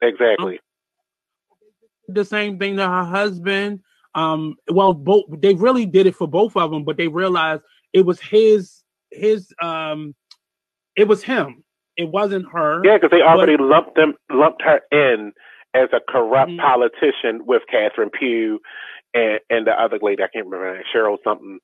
Exactly. 0.00 0.60
The 2.08 2.24
same 2.24 2.58
thing 2.58 2.76
to 2.76 2.88
her 2.88 3.04
husband. 3.04 3.80
Um, 4.14 4.56
well, 4.70 4.94
both 4.94 5.24
they 5.28 5.54
really 5.54 5.84
did 5.84 6.06
it 6.06 6.16
for 6.16 6.26
both 6.26 6.56
of 6.56 6.70
them, 6.70 6.84
but 6.84 6.96
they 6.96 7.08
realized 7.08 7.62
it 7.92 8.06
was 8.06 8.18
his 8.18 8.82
his 9.10 9.52
um, 9.60 10.14
it 10.96 11.06
was 11.06 11.22
him. 11.22 11.64
It 11.96 12.10
wasn't 12.10 12.46
her. 12.52 12.82
Yeah, 12.84 12.96
because 12.96 13.10
they 13.10 13.22
already 13.22 13.56
but, 13.56 13.66
lumped 13.66 13.94
them 13.96 14.14
lumped 14.30 14.62
her 14.62 14.80
in 14.92 15.32
as 15.74 15.88
a 15.92 16.00
corrupt 16.08 16.52
mm-hmm. 16.52 16.60
politician 16.60 17.46
with 17.46 17.62
Catherine 17.70 18.10
Pugh 18.10 18.60
and, 19.14 19.40
and 19.50 19.66
the 19.66 19.72
other 19.72 19.98
lady, 20.00 20.22
I 20.22 20.28
can't 20.28 20.46
remember, 20.46 20.82
Cheryl 20.94 21.16
something, 21.24 21.58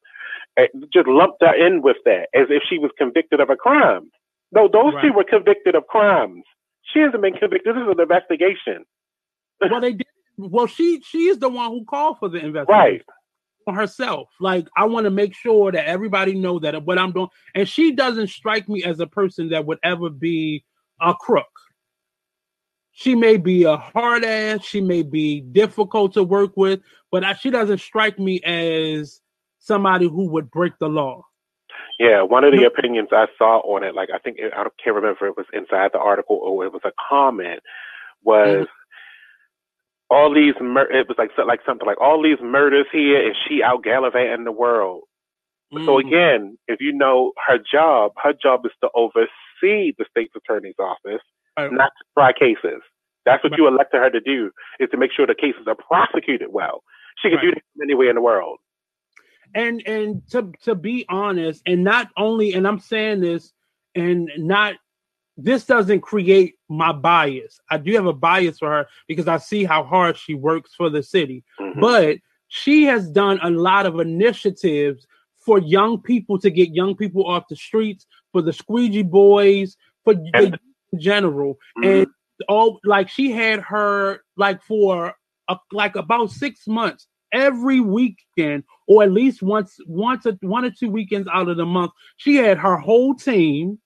just 0.92 1.06
lumped 1.06 1.42
her 1.42 1.54
in 1.54 1.82
with 1.82 1.96
that 2.04 2.28
as 2.34 2.46
if 2.50 2.62
she 2.68 2.78
was 2.78 2.90
convicted 2.98 3.40
of 3.40 3.50
a 3.50 3.56
crime. 3.56 4.10
No, 4.52 4.68
those 4.68 4.94
right. 4.94 5.02
two 5.02 5.12
were 5.12 5.24
convicted 5.24 5.74
of 5.74 5.86
crimes. 5.86 6.44
She 6.92 7.00
hasn't 7.00 7.22
been 7.22 7.34
convicted. 7.34 7.74
This 7.74 7.80
is 7.80 7.88
an 7.88 8.00
investigation. 8.00 8.84
well, 9.60 9.80
they 9.80 9.92
did. 9.92 10.06
Well, 10.36 10.66
she 10.66 11.00
she 11.02 11.28
is 11.28 11.38
the 11.38 11.48
one 11.48 11.70
who 11.70 11.84
called 11.84 12.18
for 12.18 12.28
the 12.28 12.38
investigation. 12.44 12.80
Right. 12.80 13.02
Herself, 13.66 14.28
like 14.40 14.66
I 14.76 14.86
want 14.86 15.04
to 15.04 15.10
make 15.10 15.34
sure 15.34 15.72
that 15.72 15.86
everybody 15.86 16.34
know 16.34 16.58
that 16.60 16.84
what 16.84 16.98
I'm 16.98 17.12
doing, 17.12 17.28
and 17.54 17.68
she 17.68 17.92
doesn't 17.92 18.28
strike 18.28 18.68
me 18.68 18.82
as 18.84 19.00
a 19.00 19.06
person 19.06 19.50
that 19.50 19.66
would 19.66 19.78
ever 19.82 20.10
be 20.10 20.64
a 21.00 21.14
crook. 21.14 21.46
She 22.92 23.14
may 23.14 23.38
be 23.38 23.64
a 23.64 23.76
hard 23.76 24.24
ass, 24.24 24.64
she 24.64 24.80
may 24.80 25.02
be 25.02 25.40
difficult 25.40 26.14
to 26.14 26.22
work 26.22 26.56
with, 26.56 26.80
but 27.10 27.24
I, 27.24 27.34
she 27.34 27.50
doesn't 27.50 27.80
strike 27.80 28.18
me 28.18 28.40
as 28.40 29.20
somebody 29.58 30.06
who 30.06 30.28
would 30.30 30.50
break 30.50 30.74
the 30.78 30.88
law. 30.88 31.24
Yeah, 31.98 32.22
one 32.22 32.44
of 32.44 32.52
the 32.52 32.64
opinions 32.64 33.08
I 33.12 33.26
saw 33.38 33.60
on 33.60 33.84
it, 33.84 33.94
like 33.94 34.08
I 34.12 34.18
think 34.18 34.38
I 34.40 34.64
can't 34.82 34.96
remember 34.96 35.26
if 35.26 35.30
it 35.30 35.36
was 35.36 35.46
inside 35.52 35.90
the 35.92 35.98
article 35.98 36.36
or 36.36 36.64
it 36.64 36.72
was 36.72 36.82
a 36.84 36.92
comment, 37.08 37.60
was 38.22 38.66
mm-hmm. 38.66 38.81
All 40.12 40.32
these 40.32 40.54
mur- 40.60 40.90
it 40.92 41.08
was 41.08 41.16
like 41.18 41.30
like 41.46 41.60
something 41.66 41.86
like 41.86 42.00
all 42.00 42.22
these 42.22 42.38
murders 42.42 42.86
here 42.92 43.24
and 43.26 43.34
she 43.48 43.62
out 43.62 43.82
gallivanting 43.82 44.44
the 44.44 44.52
world. 44.52 45.02
Mm. 45.72 45.86
So 45.86 45.98
again, 45.98 46.58
if 46.68 46.80
you 46.80 46.92
know 46.92 47.32
her 47.46 47.58
job, 47.58 48.12
her 48.22 48.34
job 48.34 48.66
is 48.66 48.72
to 48.82 48.90
oversee 48.94 49.94
the 49.96 50.04
state's 50.10 50.34
attorney's 50.36 50.74
office, 50.78 51.22
not 51.58 51.92
to 51.98 52.04
try 52.16 52.32
cases. 52.32 52.82
That's 53.24 53.42
what 53.42 53.52
right. 53.52 53.58
you 53.58 53.68
elected 53.68 54.00
her 54.00 54.10
to 54.10 54.20
do, 54.20 54.50
is 54.80 54.90
to 54.90 54.96
make 54.96 55.12
sure 55.12 55.26
the 55.26 55.34
cases 55.34 55.66
are 55.66 55.76
prosecuted 55.76 56.48
well. 56.50 56.82
She 57.22 57.28
can 57.30 57.38
right. 57.38 57.44
do 57.44 57.50
that 57.52 57.82
anywhere 57.82 58.10
in 58.10 58.16
the 58.16 58.22
world. 58.22 58.58
And 59.54 59.82
and 59.86 60.26
to 60.30 60.52
to 60.64 60.74
be 60.74 61.06
honest, 61.08 61.62
and 61.66 61.84
not 61.84 62.08
only, 62.16 62.52
and 62.52 62.66
I'm 62.66 62.80
saying 62.80 63.20
this, 63.20 63.52
and 63.94 64.30
not 64.36 64.74
this 65.42 65.64
doesn't 65.64 66.00
create 66.00 66.54
my 66.68 66.92
bias. 66.92 67.60
I 67.70 67.78
do 67.78 67.92
have 67.94 68.06
a 68.06 68.12
bias 68.12 68.58
for 68.58 68.68
her 68.68 68.86
because 69.08 69.28
I 69.28 69.38
see 69.38 69.64
how 69.64 69.84
hard 69.84 70.16
she 70.16 70.34
works 70.34 70.74
for 70.74 70.90
the 70.90 71.02
city. 71.02 71.44
Mm-hmm. 71.60 71.80
But 71.80 72.18
she 72.48 72.84
has 72.84 73.08
done 73.08 73.40
a 73.42 73.50
lot 73.50 73.86
of 73.86 73.98
initiatives 73.98 75.06
for 75.36 75.58
young 75.58 76.00
people 76.00 76.38
to 76.38 76.50
get 76.50 76.74
young 76.74 76.94
people 76.96 77.26
off 77.26 77.48
the 77.48 77.56
streets, 77.56 78.06
for 78.30 78.42
the 78.42 78.52
squeegee 78.52 79.02
boys, 79.02 79.76
for 80.04 80.14
and, 80.34 80.58
in 80.92 81.00
general. 81.00 81.58
Mm-hmm. 81.78 81.88
And 81.88 82.06
all 82.48 82.80
like 82.84 83.08
she 83.08 83.30
had 83.30 83.60
her 83.60 84.20
like 84.36 84.62
for 84.62 85.14
a, 85.48 85.56
like 85.72 85.96
about 85.96 86.30
six 86.30 86.66
months 86.66 87.06
every 87.32 87.80
weekend 87.80 88.64
or 88.86 89.02
at 89.02 89.12
least 89.12 89.42
once 89.42 89.76
once 89.86 90.26
a, 90.26 90.36
one 90.42 90.64
or 90.64 90.70
two 90.70 90.90
weekends 90.90 91.28
out 91.32 91.48
of 91.48 91.56
the 91.56 91.64
month 91.64 91.92
she 92.16 92.36
had 92.36 92.58
her 92.58 92.76
whole 92.76 93.14
team 93.14 93.78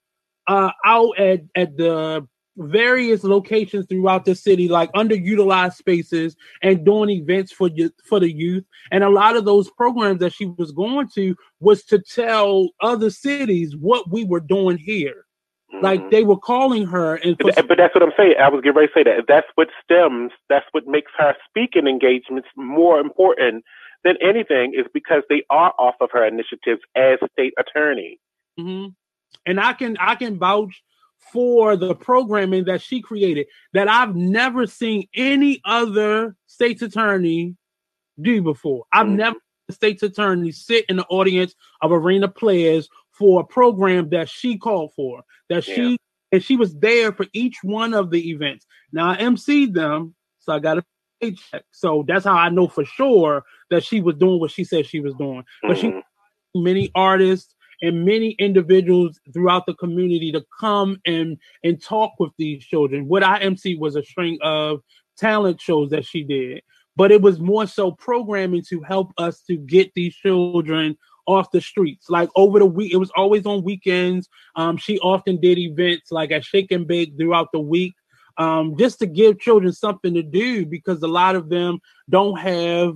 uh 0.49 0.71
out 0.85 1.19
at 1.19 1.43
at 1.55 1.77
the 1.77 2.27
various 2.59 3.23
locations 3.23 3.85
throughout 3.87 4.25
the 4.25 4.35
city 4.35 4.67
like 4.67 4.91
underutilized 4.93 5.75
spaces 5.75 6.35
and 6.63 6.87
doing 6.87 7.11
events 7.11 7.53
for 7.53 7.69
you 7.69 7.91
for 8.09 8.19
the 8.19 8.33
youth 8.33 8.65
and 8.91 9.05
a 9.05 9.11
lot 9.11 9.37
of 9.37 9.45
those 9.45 9.69
programs 9.73 10.21
that 10.21 10.33
she 10.33 10.47
was 10.57 10.73
going 10.73 11.07
to 11.07 11.37
was 11.61 11.85
to 11.85 11.99
tell 11.99 12.71
other 12.81 13.11
cities 13.11 13.77
what 13.77 14.11
we 14.11 14.25
were 14.25 14.41
doing 14.41 14.79
here 14.79 15.27
like 15.83 16.01
mm-hmm. 16.01 16.11
they 16.11 16.25
were 16.25 16.39
calling 16.39 16.87
her, 16.87 17.17
and 17.17 17.37
for- 17.41 17.51
but 17.63 17.77
that's 17.77 17.95
what 17.95 18.03
I'm 18.03 18.13
saying. 18.17 18.35
I 18.41 18.49
was 18.49 18.61
getting 18.63 18.77
ready 18.77 18.89
to 18.89 18.93
say 18.95 19.03
that. 19.03 19.25
That's 19.29 19.49
what 19.57 19.69
stems. 19.83 20.33
That's 20.49 20.67
what 20.73 20.87
makes 20.87 21.13
her 21.19 21.35
speaking 21.49 21.87
engagements 21.87 22.49
more 22.57 23.01
important 23.01 23.65
than 24.05 24.17
anything. 24.23 24.75
Is 24.75 24.87
because 24.95 25.23
they 25.29 25.43
are 25.51 25.75
off 25.79 25.97
of 26.01 26.11
her 26.13 26.25
initiatives 26.25 26.81
as 26.95 27.19
state 27.33 27.53
attorney. 27.59 28.19
Mm-hmm. 28.59 28.91
And 29.45 29.61
I 29.61 29.73
can 29.73 29.97
I 29.99 30.15
can 30.15 30.39
vouch 30.39 30.83
for 31.33 31.77
the 31.77 31.95
programming 31.95 32.65
that 32.65 32.81
she 32.81 33.01
created 33.01 33.47
that 33.73 33.89
I've 33.89 34.15
never 34.15 34.67
seen 34.67 35.09
any 35.15 35.61
other 35.65 36.37
state's 36.47 36.83
attorney 36.83 37.57
do 38.21 38.43
before. 38.43 38.85
I've 38.93 39.07
mm-hmm. 39.07 39.17
never 39.17 39.37
state's 39.71 40.03
attorney 40.03 40.53
sit 40.53 40.85
in 40.89 40.97
the 40.97 41.07
audience 41.07 41.55
of 41.83 41.91
arena 41.93 42.29
players 42.29 42.89
for 43.13 43.41
a 43.41 43.45
program 43.45 44.11
that 44.11 44.29
she 44.29 44.59
called 44.59 44.93
for, 44.95 45.23
that 45.49 45.67
yeah. 45.67 45.75
she 45.75 45.99
and 46.33 46.43
she 46.43 46.57
was 46.57 46.75
there 46.77 47.13
for 47.13 47.27
each 47.33 47.57
one 47.63 47.95
of 47.95 48.11
the 48.11 48.31
events. 48.31 48.67
Now 48.93 49.11
I 49.11 49.17
emceed 49.17 49.75
them, 49.75 50.15
so 50.41 50.53
I 50.53 50.59
got 50.59 50.79
a 50.79 50.85
paycheck. 51.21 51.65
So 51.73 52.05
that's 52.07 52.25
how 52.25 52.35
I 52.35 52.51
know 52.51 52.69
for 52.69 52.85
sure 52.85 53.45
that 53.71 53.85
she 53.85 54.01
was 54.01 54.17
doing 54.17 54.39
what 54.39 54.51
she 54.51 54.65
said 54.65 54.87
she 54.87 55.01
was 55.01 55.15
doing. 55.15 55.45
But 55.63 55.79
mm-hmm. 55.79 55.99
she 55.99 56.03
many 56.63 56.91
artists 56.95 57.55
and 57.83 58.05
many 58.05 58.31
individuals 58.39 59.21
throughout 59.33 59.67
the 59.67 59.75
community 59.75 60.33
to 60.33 60.45
come 60.59 60.99
and 61.07 61.39
and 61.65 61.83
talk 61.83 62.13
with 62.19 62.33
these 62.39 62.65
children. 62.65 63.09
What 63.09 63.23
I 63.23 63.39
MC 63.39 63.77
was 63.77 63.97
a 63.97 64.05
string 64.05 64.39
of 64.43 64.81
talent 65.17 65.61
shows 65.61 65.91
that 65.91 66.05
she 66.05 66.23
did, 66.23 66.63
but 66.97 67.13
it 67.13 67.23
was 67.23 67.39
more 67.41 67.67
so 67.67 67.93
programming 67.93 68.63
to 68.69 68.83
help 68.83 69.13
us 69.19 69.43
to 69.43 69.57
get 69.57 69.93
these 69.95 70.15
children 70.15 70.97
off 71.27 71.51
the 71.51 71.61
streets. 71.61 72.09
Like 72.09 72.29
over 72.37 72.59
the 72.59 72.67
week, 72.67 72.93
it 72.93 72.99
was 72.99 73.11
always 73.17 73.47
on 73.47 73.65
weekends. 73.65 74.29
Um, 74.55 74.77
she 74.77 74.99
often 75.01 75.41
did 75.41 75.59
events 75.59 76.11
like 76.11 76.31
at 76.31 76.45
Shake 76.45 76.71
and 76.71 76.87
Bake 76.87 77.15
throughout 77.19 77.49
the 77.53 77.61
week, 77.61 77.95
um, 78.39 78.77
just 78.79 78.99
to 79.01 79.07
give 79.07 79.41
children 79.41 79.73
something 79.73 80.15
to 80.15 80.23
do 80.23 80.65
because 80.65 81.03
a 81.03 81.09
lot 81.09 81.37
of 81.37 81.49
them 81.49 81.81
don't 82.09 82.39
have 82.39 82.95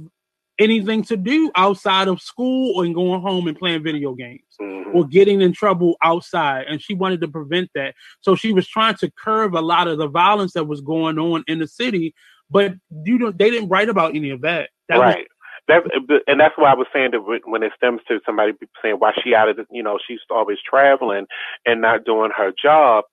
anything 0.61 1.03
to 1.05 1.17
do 1.17 1.51
outside 1.57 2.07
of 2.07 2.21
school 2.21 2.83
and 2.83 2.95
going 2.95 3.21
home 3.21 3.49
and 3.49 3.59
playing 3.59 3.83
video 3.83 4.15
games 4.15 4.43
mm-hmm. 4.61 4.97
or 4.97 5.07
getting 5.07 5.41
in 5.41 5.53
trouble 5.53 5.97
outside. 6.05 6.67
And 6.69 6.81
she 6.81 6.95
wanted 6.95 7.21
to 7.23 7.29
prevent 7.29 7.71
that. 7.75 7.95
So 8.21 8.37
she 8.37 8.53
was 8.53 8.69
trying 8.69 8.95
to 8.97 9.11
curb 9.11 9.57
a 9.57 9.59
lot 9.59 9.89
of 9.89 9.99
the 9.99 10.09
violence 10.09 10.53
that 10.53 10.65
was 10.65 10.81
going 10.81 11.19
on 11.19 11.43
in 11.49 11.59
the 11.59 11.67
city. 11.67 12.15
But 12.51 12.75
you 13.05 13.19
don't, 13.19 13.39
they 13.39 13.51
didn't 13.51 13.69
write 13.69 13.89
about 13.89 14.15
any 14.15 14.31
of 14.31 14.43
that. 14.43 14.71
That 14.89 14.99
right. 14.99 15.17
was 15.19 15.27
that 15.69 15.83
and 16.27 16.41
that's 16.41 16.57
why 16.57 16.73
I 16.73 16.75
was 16.75 16.89
saying 16.93 17.13
that 17.13 17.41
when 17.45 17.63
it 17.63 17.73
stems 17.77 18.01
to 18.09 18.19
somebody 18.27 18.53
saying 18.83 18.97
why 18.97 19.13
she 19.23 19.35
out 19.35 19.49
of 19.49 19.57
the, 19.57 19.67
you 19.71 19.83
know 19.85 19.99
she's 20.05 20.19
always 20.29 20.59
traveling 20.69 21.27
and 21.65 21.81
not 21.81 22.05
doing 22.05 22.31
her 22.37 22.53
job. 22.61 23.05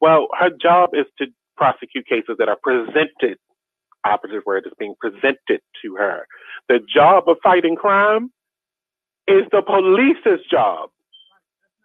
Well, 0.00 0.26
her 0.36 0.50
job 0.50 0.90
is 0.94 1.06
to 1.18 1.26
prosecute 1.56 2.06
cases 2.06 2.36
that 2.38 2.48
are 2.48 2.58
presented. 2.60 3.38
Opposite 4.04 4.44
word 4.46 4.66
is 4.66 4.72
being 4.78 4.94
presented 5.00 5.60
to 5.82 5.96
her. 5.96 6.26
The 6.68 6.80
job 6.92 7.28
of 7.28 7.36
fighting 7.42 7.76
crime 7.76 8.32
is 9.28 9.44
the 9.52 9.62
police's 9.62 10.44
job. 10.50 10.90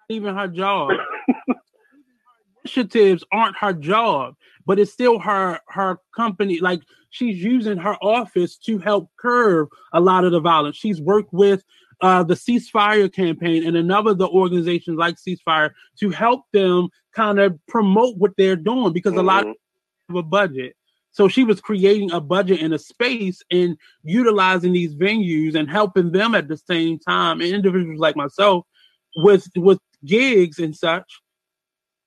Even 0.10 0.36
her 0.36 0.48
job. 0.48 0.92
Initiatives 2.64 3.24
aren't 3.32 3.58
her 3.58 3.74
job, 3.74 4.36
but 4.66 4.80
it's 4.80 4.92
still 4.92 5.20
her 5.20 5.60
her 5.70 6.00
company. 6.16 6.60
Like 6.60 6.82
she's 7.12 7.42
using 7.42 7.78
her 7.78 7.96
office 8.02 8.58
to 8.58 8.78
help 8.78 9.10
curb 9.18 9.70
a 9.94 10.00
lot 10.00 10.26
of 10.26 10.32
the 10.32 10.40
violence. 10.40 10.76
She's 10.76 11.00
worked 11.00 11.34
with 11.34 11.64
uh, 12.02 12.24
the 12.24 12.36
ceasefire 12.36 13.12
campaign 13.12 13.66
and 13.66 13.76
another 13.76 14.14
the 14.14 14.28
organizations 14.28 14.98
like 14.98 15.16
ceasefire 15.16 15.72
to 16.00 16.10
help 16.10 16.44
them 16.54 16.90
kind 17.14 17.40
of 17.40 17.58
promote 17.68 18.18
what 18.18 18.32
they're 18.38 18.56
doing 18.56 18.94
because 18.94 19.14
mm-hmm. 19.14 19.22
a 19.22 19.24
lot 19.24 19.46
mm-hmm. 19.46 20.16
of 20.16 20.16
a 20.16 20.24
budget. 20.24 20.76
So 21.12 21.28
she 21.28 21.44
was 21.44 21.60
creating 21.60 22.12
a 22.12 22.22
budget 22.22 22.62
and 22.62 22.74
a 22.74 22.80
space 22.80 23.42
and 23.50 23.78
utilizing 24.04 24.74
these 24.74 24.96
venues 24.96 25.56
and 25.56 25.70
helping 25.70 26.12
them 26.12 26.36
at 26.36 26.48
the 26.48 26.58
same 26.58 27.00
time, 27.00 27.42
and 27.42 27.52
individuals 27.52 28.00
like 28.00 28.16
myself 28.16 28.66
with 29.16 29.48
with 29.56 29.80
gigs 30.06 30.60
and 30.60 30.76
such 30.76 31.22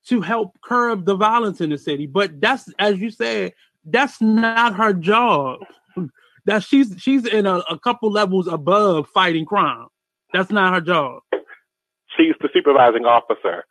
to 0.07 0.21
help 0.21 0.57
curb 0.63 1.05
the 1.05 1.15
violence 1.15 1.61
in 1.61 1.71
the 1.71 1.79
city. 1.79 2.07
But 2.07 2.41
that's 2.41 2.73
as 2.79 2.99
you 2.99 3.11
said, 3.11 3.53
that's 3.85 4.21
not 4.21 4.75
her 4.75 4.93
job. 4.93 5.61
That 6.47 6.63
she's 6.63 6.95
she's 6.97 7.27
in 7.27 7.45
a, 7.45 7.59
a 7.69 7.79
couple 7.79 8.11
levels 8.11 8.49
above 8.49 9.09
fighting 9.13 9.45
crime. 9.45 9.89
That's 10.33 10.51
not 10.51 10.73
her 10.73 10.81
job. 10.81 11.21
She's 12.17 12.33
the 12.41 12.49
supervising 12.53 13.05
officer. 13.05 13.65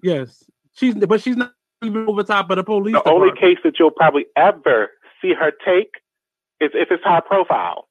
Yes, 0.00 0.44
she's 0.74 0.94
but 0.94 1.20
she's 1.20 1.36
not 1.36 1.52
over 1.82 2.22
top 2.22 2.50
of 2.50 2.56
the 2.56 2.64
police. 2.64 2.92
The 2.92 2.98
department. 2.98 3.30
only 3.30 3.40
case 3.40 3.58
that 3.64 3.78
you'll 3.78 3.90
probably 3.90 4.26
ever 4.36 4.90
see 5.22 5.34
her 5.34 5.52
take 5.64 5.90
is 6.60 6.70
if 6.74 6.90
it's 6.90 7.04
high 7.04 7.20
profile. 7.20 7.88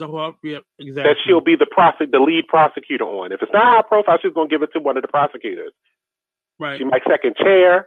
So, 0.00 0.36
yeah, 0.44 0.58
exactly. 0.78 1.02
That 1.10 1.16
she'll 1.26 1.40
be 1.40 1.56
the 1.56 1.66
prosec- 1.66 2.12
the 2.12 2.20
lead 2.20 2.46
prosecutor 2.46 3.04
on. 3.04 3.32
If 3.32 3.42
it's 3.42 3.52
not 3.52 3.64
high 3.64 3.82
profile, 3.82 4.18
she's 4.22 4.32
gonna 4.32 4.48
give 4.48 4.62
it 4.62 4.70
to 4.74 4.80
one 4.80 4.96
of 4.96 5.02
the 5.02 5.08
prosecutors. 5.08 5.72
Right. 6.58 6.78
She 6.78 6.84
might 6.84 7.02
second 7.08 7.36
chair 7.36 7.86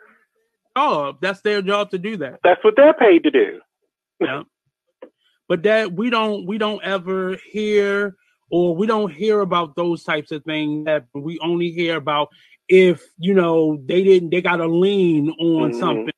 Oh, 0.76 1.18
That's 1.22 1.42
their 1.42 1.62
job 1.62 1.92
to 1.92 1.98
do 1.98 2.16
that. 2.18 2.40
That's 2.44 2.64
what 2.64 2.76
they're 2.78 2.94
paid 2.94 3.24
to 3.24 3.32
do. 3.32 3.60
yeah. 4.20 4.44
But 5.50 5.64
that 5.64 5.92
we 5.92 6.10
don't 6.10 6.46
we 6.46 6.58
don't 6.58 6.82
ever 6.82 7.38
hear 7.52 8.16
or 8.50 8.74
we 8.76 8.88
don't 8.88 9.12
hear 9.12 9.42
about 9.42 9.76
those 9.76 10.04
types 10.04 10.32
of 10.32 10.44
things 10.46 10.86
that 10.86 11.08
we 11.14 11.40
only 11.40 11.72
hear 11.72 11.98
about 11.98 12.30
if 12.72 13.04
you 13.18 13.34
know 13.34 13.78
they 13.86 14.02
didn't 14.02 14.30
they 14.30 14.42
got 14.42 14.62
a 14.62 14.68
lean 14.68 15.30
on 15.30 15.72
mm-hmm. 15.72 15.80
something. 15.80 16.14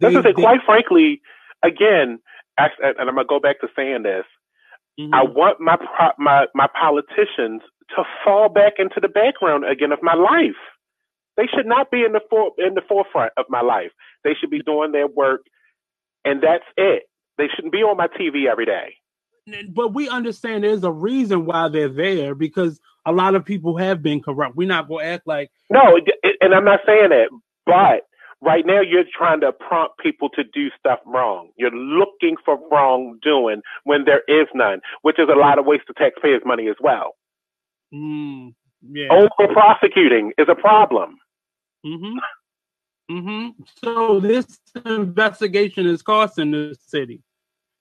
That's 0.00 0.14
they, 0.14 0.22
they, 0.22 0.32
quite 0.32 0.60
frankly, 0.64 1.20
again, 1.62 2.18
and 2.56 2.94
I'm 2.98 3.14
gonna 3.14 3.24
go 3.24 3.38
back 3.38 3.60
to 3.60 3.68
saying 3.76 4.02
this. 4.02 4.24
Mm-hmm. 4.98 5.14
I 5.14 5.22
want 5.22 5.60
my 5.60 5.76
my 6.18 6.46
my 6.54 6.68
politicians 6.68 7.62
to 7.96 8.04
fall 8.24 8.48
back 8.48 8.74
into 8.78 8.98
the 9.00 9.08
background 9.08 9.64
again 9.64 9.92
of 9.92 9.98
my 10.02 10.14
life. 10.14 10.58
They 11.36 11.46
should 11.54 11.66
not 11.66 11.90
be 11.90 12.02
in 12.02 12.12
the 12.12 12.20
for, 12.30 12.52
in 12.58 12.74
the 12.74 12.82
forefront 12.88 13.32
of 13.36 13.44
my 13.50 13.60
life. 13.60 13.92
They 14.24 14.32
should 14.40 14.50
be 14.50 14.62
doing 14.62 14.92
their 14.92 15.06
work, 15.06 15.42
and 16.24 16.42
that's 16.42 16.64
it. 16.78 17.04
They 17.36 17.48
shouldn't 17.54 17.72
be 17.72 17.82
on 17.82 17.98
my 17.98 18.08
TV 18.08 18.50
every 18.50 18.66
day. 18.66 18.96
But 19.70 19.94
we 19.94 20.08
understand 20.08 20.64
there's 20.64 20.84
a 20.84 20.92
reason 20.92 21.46
why 21.46 21.68
they're 21.68 21.88
there 21.88 22.34
because 22.34 22.80
a 23.06 23.12
lot 23.12 23.34
of 23.34 23.44
people 23.44 23.76
have 23.76 24.02
been 24.02 24.22
corrupt. 24.22 24.56
We're 24.56 24.68
not 24.68 24.88
going 24.88 25.04
to 25.04 25.12
act 25.12 25.26
like 25.26 25.50
no, 25.70 25.98
and 26.40 26.54
I'm 26.54 26.64
not 26.64 26.80
saying 26.86 27.10
that, 27.10 27.28
but 27.66 28.02
right 28.40 28.64
now 28.66 28.80
you're 28.80 29.04
trying 29.16 29.40
to 29.40 29.52
prompt 29.52 29.98
people 29.98 30.28
to 30.30 30.44
do 30.44 30.68
stuff 30.78 31.00
wrong. 31.06 31.50
You're 31.56 31.70
looking 31.70 32.36
for 32.44 32.58
wrongdoing 32.70 33.62
when 33.84 34.04
there 34.04 34.22
is 34.28 34.46
none, 34.54 34.80
which 35.02 35.18
is 35.18 35.28
a 35.28 35.38
lot 35.38 35.58
of 35.58 35.66
waste 35.66 35.84
of 35.88 35.96
taxpayers' 35.96 36.42
money 36.44 36.68
as 36.68 36.76
well. 36.80 37.14
Mm, 37.92 38.54
yeah. 38.90 39.08
Over 39.10 39.52
prosecuting 39.52 40.32
is 40.38 40.46
a 40.48 40.54
problem. 40.54 41.16
Mm-hmm. 41.84 42.18
Mm-hmm. 43.10 43.62
So 43.82 44.20
this 44.20 44.58
investigation 44.84 45.86
is 45.86 46.02
costing 46.02 46.50
the 46.50 46.76
city. 46.86 47.22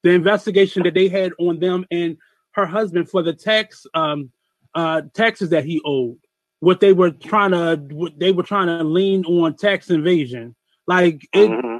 The 0.03 0.11
investigation 0.11 0.83
that 0.83 0.93
they 0.93 1.07
had 1.07 1.31
on 1.39 1.59
them 1.59 1.85
and 1.91 2.17
her 2.51 2.65
husband 2.65 3.09
for 3.09 3.21
the 3.21 3.33
tax 3.33 3.85
um, 3.93 4.31
uh, 4.73 5.01
taxes 5.13 5.49
that 5.49 5.65
he 5.65 5.81
owed. 5.85 6.17
What 6.59 6.79
they 6.79 6.93
were 6.93 7.11
trying 7.11 7.51
to, 7.51 8.11
they 8.17 8.31
were 8.31 8.43
trying 8.43 8.67
to 8.67 8.83
lean 8.83 9.25
on 9.25 9.55
tax 9.55 9.89
invasion. 9.89 10.55
Like 10.87 11.27
it, 11.33 11.49
mm-hmm. 11.49 11.77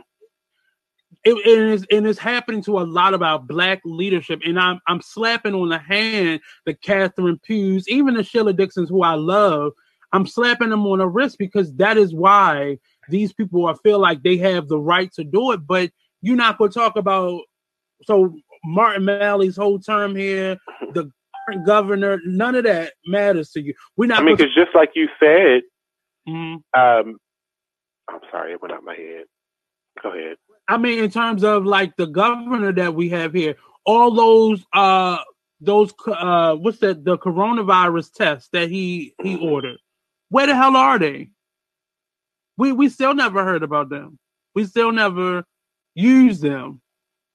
it, 1.24 1.48
it 1.48 1.60
is, 1.60 1.86
and 1.92 2.06
it's 2.06 2.20
happening 2.20 2.62
to 2.64 2.80
a 2.80 2.82
lot 2.82 3.14
of 3.14 3.24
our 3.24 3.40
black 3.40 3.82
leadership. 3.86 4.42
And 4.46 4.60
I'm, 4.60 4.80
I'm 4.88 5.02
slapping 5.02 5.56
on 5.56 5.70
the 5.70 5.80
hand 5.80 6.42
the 6.66 6.76
Catherine 6.76 7.40
Pughs, 7.48 7.88
even 7.88 8.14
the 8.14 8.24
Sheila 8.24 8.54
Dixons, 8.54 8.90
who 8.90 9.04
I 9.04 9.14
love. 9.14 9.74
I'm 10.14 10.28
slapping 10.28 10.70
them 10.70 10.86
on 10.86 11.00
the 11.00 11.08
wrist 11.08 11.38
because 11.38 11.74
that 11.76 11.98
is 11.98 12.14
why 12.14 12.78
these 13.10 13.34
people 13.34 13.66
are 13.66 13.76
feel 13.78 14.00
like 14.00 14.24
they 14.24 14.38
have 14.38 14.68
the 14.68 14.80
right 14.80 15.12
to 15.14 15.24
do 15.24 15.52
it. 15.52 15.66
But 15.66 15.92
you're 16.22 16.36
not 16.36 16.58
going 16.58 16.72
to 16.72 16.80
talk 16.80 16.98
about 16.98 17.42
so 18.04 18.36
Martin 18.64 19.08
O'Malley's 19.08 19.56
whole 19.56 19.80
term 19.80 20.16
here, 20.16 20.58
the 20.94 21.12
current 21.48 21.66
governor, 21.66 22.20
none 22.26 22.56
of 22.56 22.64
that 22.66 22.94
matters 23.06 23.52
to 23.52 23.62
you. 23.62 23.74
We're 23.96 24.08
not. 24.08 24.22
I 24.22 24.24
mean, 24.24 24.36
because 24.38 24.54
just 24.54 24.76
like 24.76 24.92
you 24.96 25.08
said, 25.20 25.62
mm-hmm. 26.28 26.80
um, 26.80 27.18
I'm 28.10 28.20
sorry, 28.32 28.54
it 28.54 28.62
went 28.62 28.74
out 28.74 28.84
my 28.84 28.96
head. 28.96 29.26
Go 30.02 30.12
ahead. 30.12 30.38
I 30.68 30.78
mean, 30.78 31.04
in 31.04 31.10
terms 31.10 31.44
of 31.44 31.66
like 31.66 31.96
the 31.96 32.08
governor 32.08 32.74
that 32.74 32.94
we 32.94 33.10
have 33.10 33.34
here, 33.34 33.56
all 33.86 34.12
those 34.12 34.66
uh 34.74 35.18
those 35.62 35.94
uh 36.08 36.56
what's 36.56 36.80
that 36.80 37.04
the 37.04 37.18
coronavirus 37.18 38.14
tests 38.14 38.50
that 38.52 38.70
he 38.70 39.14
he 39.22 39.36
mm-hmm. 39.36 39.46
ordered, 39.46 39.78
where 40.30 40.48
the 40.48 40.56
hell 40.56 40.76
are 40.76 41.00
they? 41.00 41.30
We 42.58 42.72
we 42.74 42.90
still 42.90 43.14
never 43.14 43.44
heard 43.44 43.64
about 43.64 43.90
them. 43.90 44.20
We 44.54 44.66
still 44.66 44.92
never 44.92 45.46
used 45.96 46.42
them. 46.42 46.82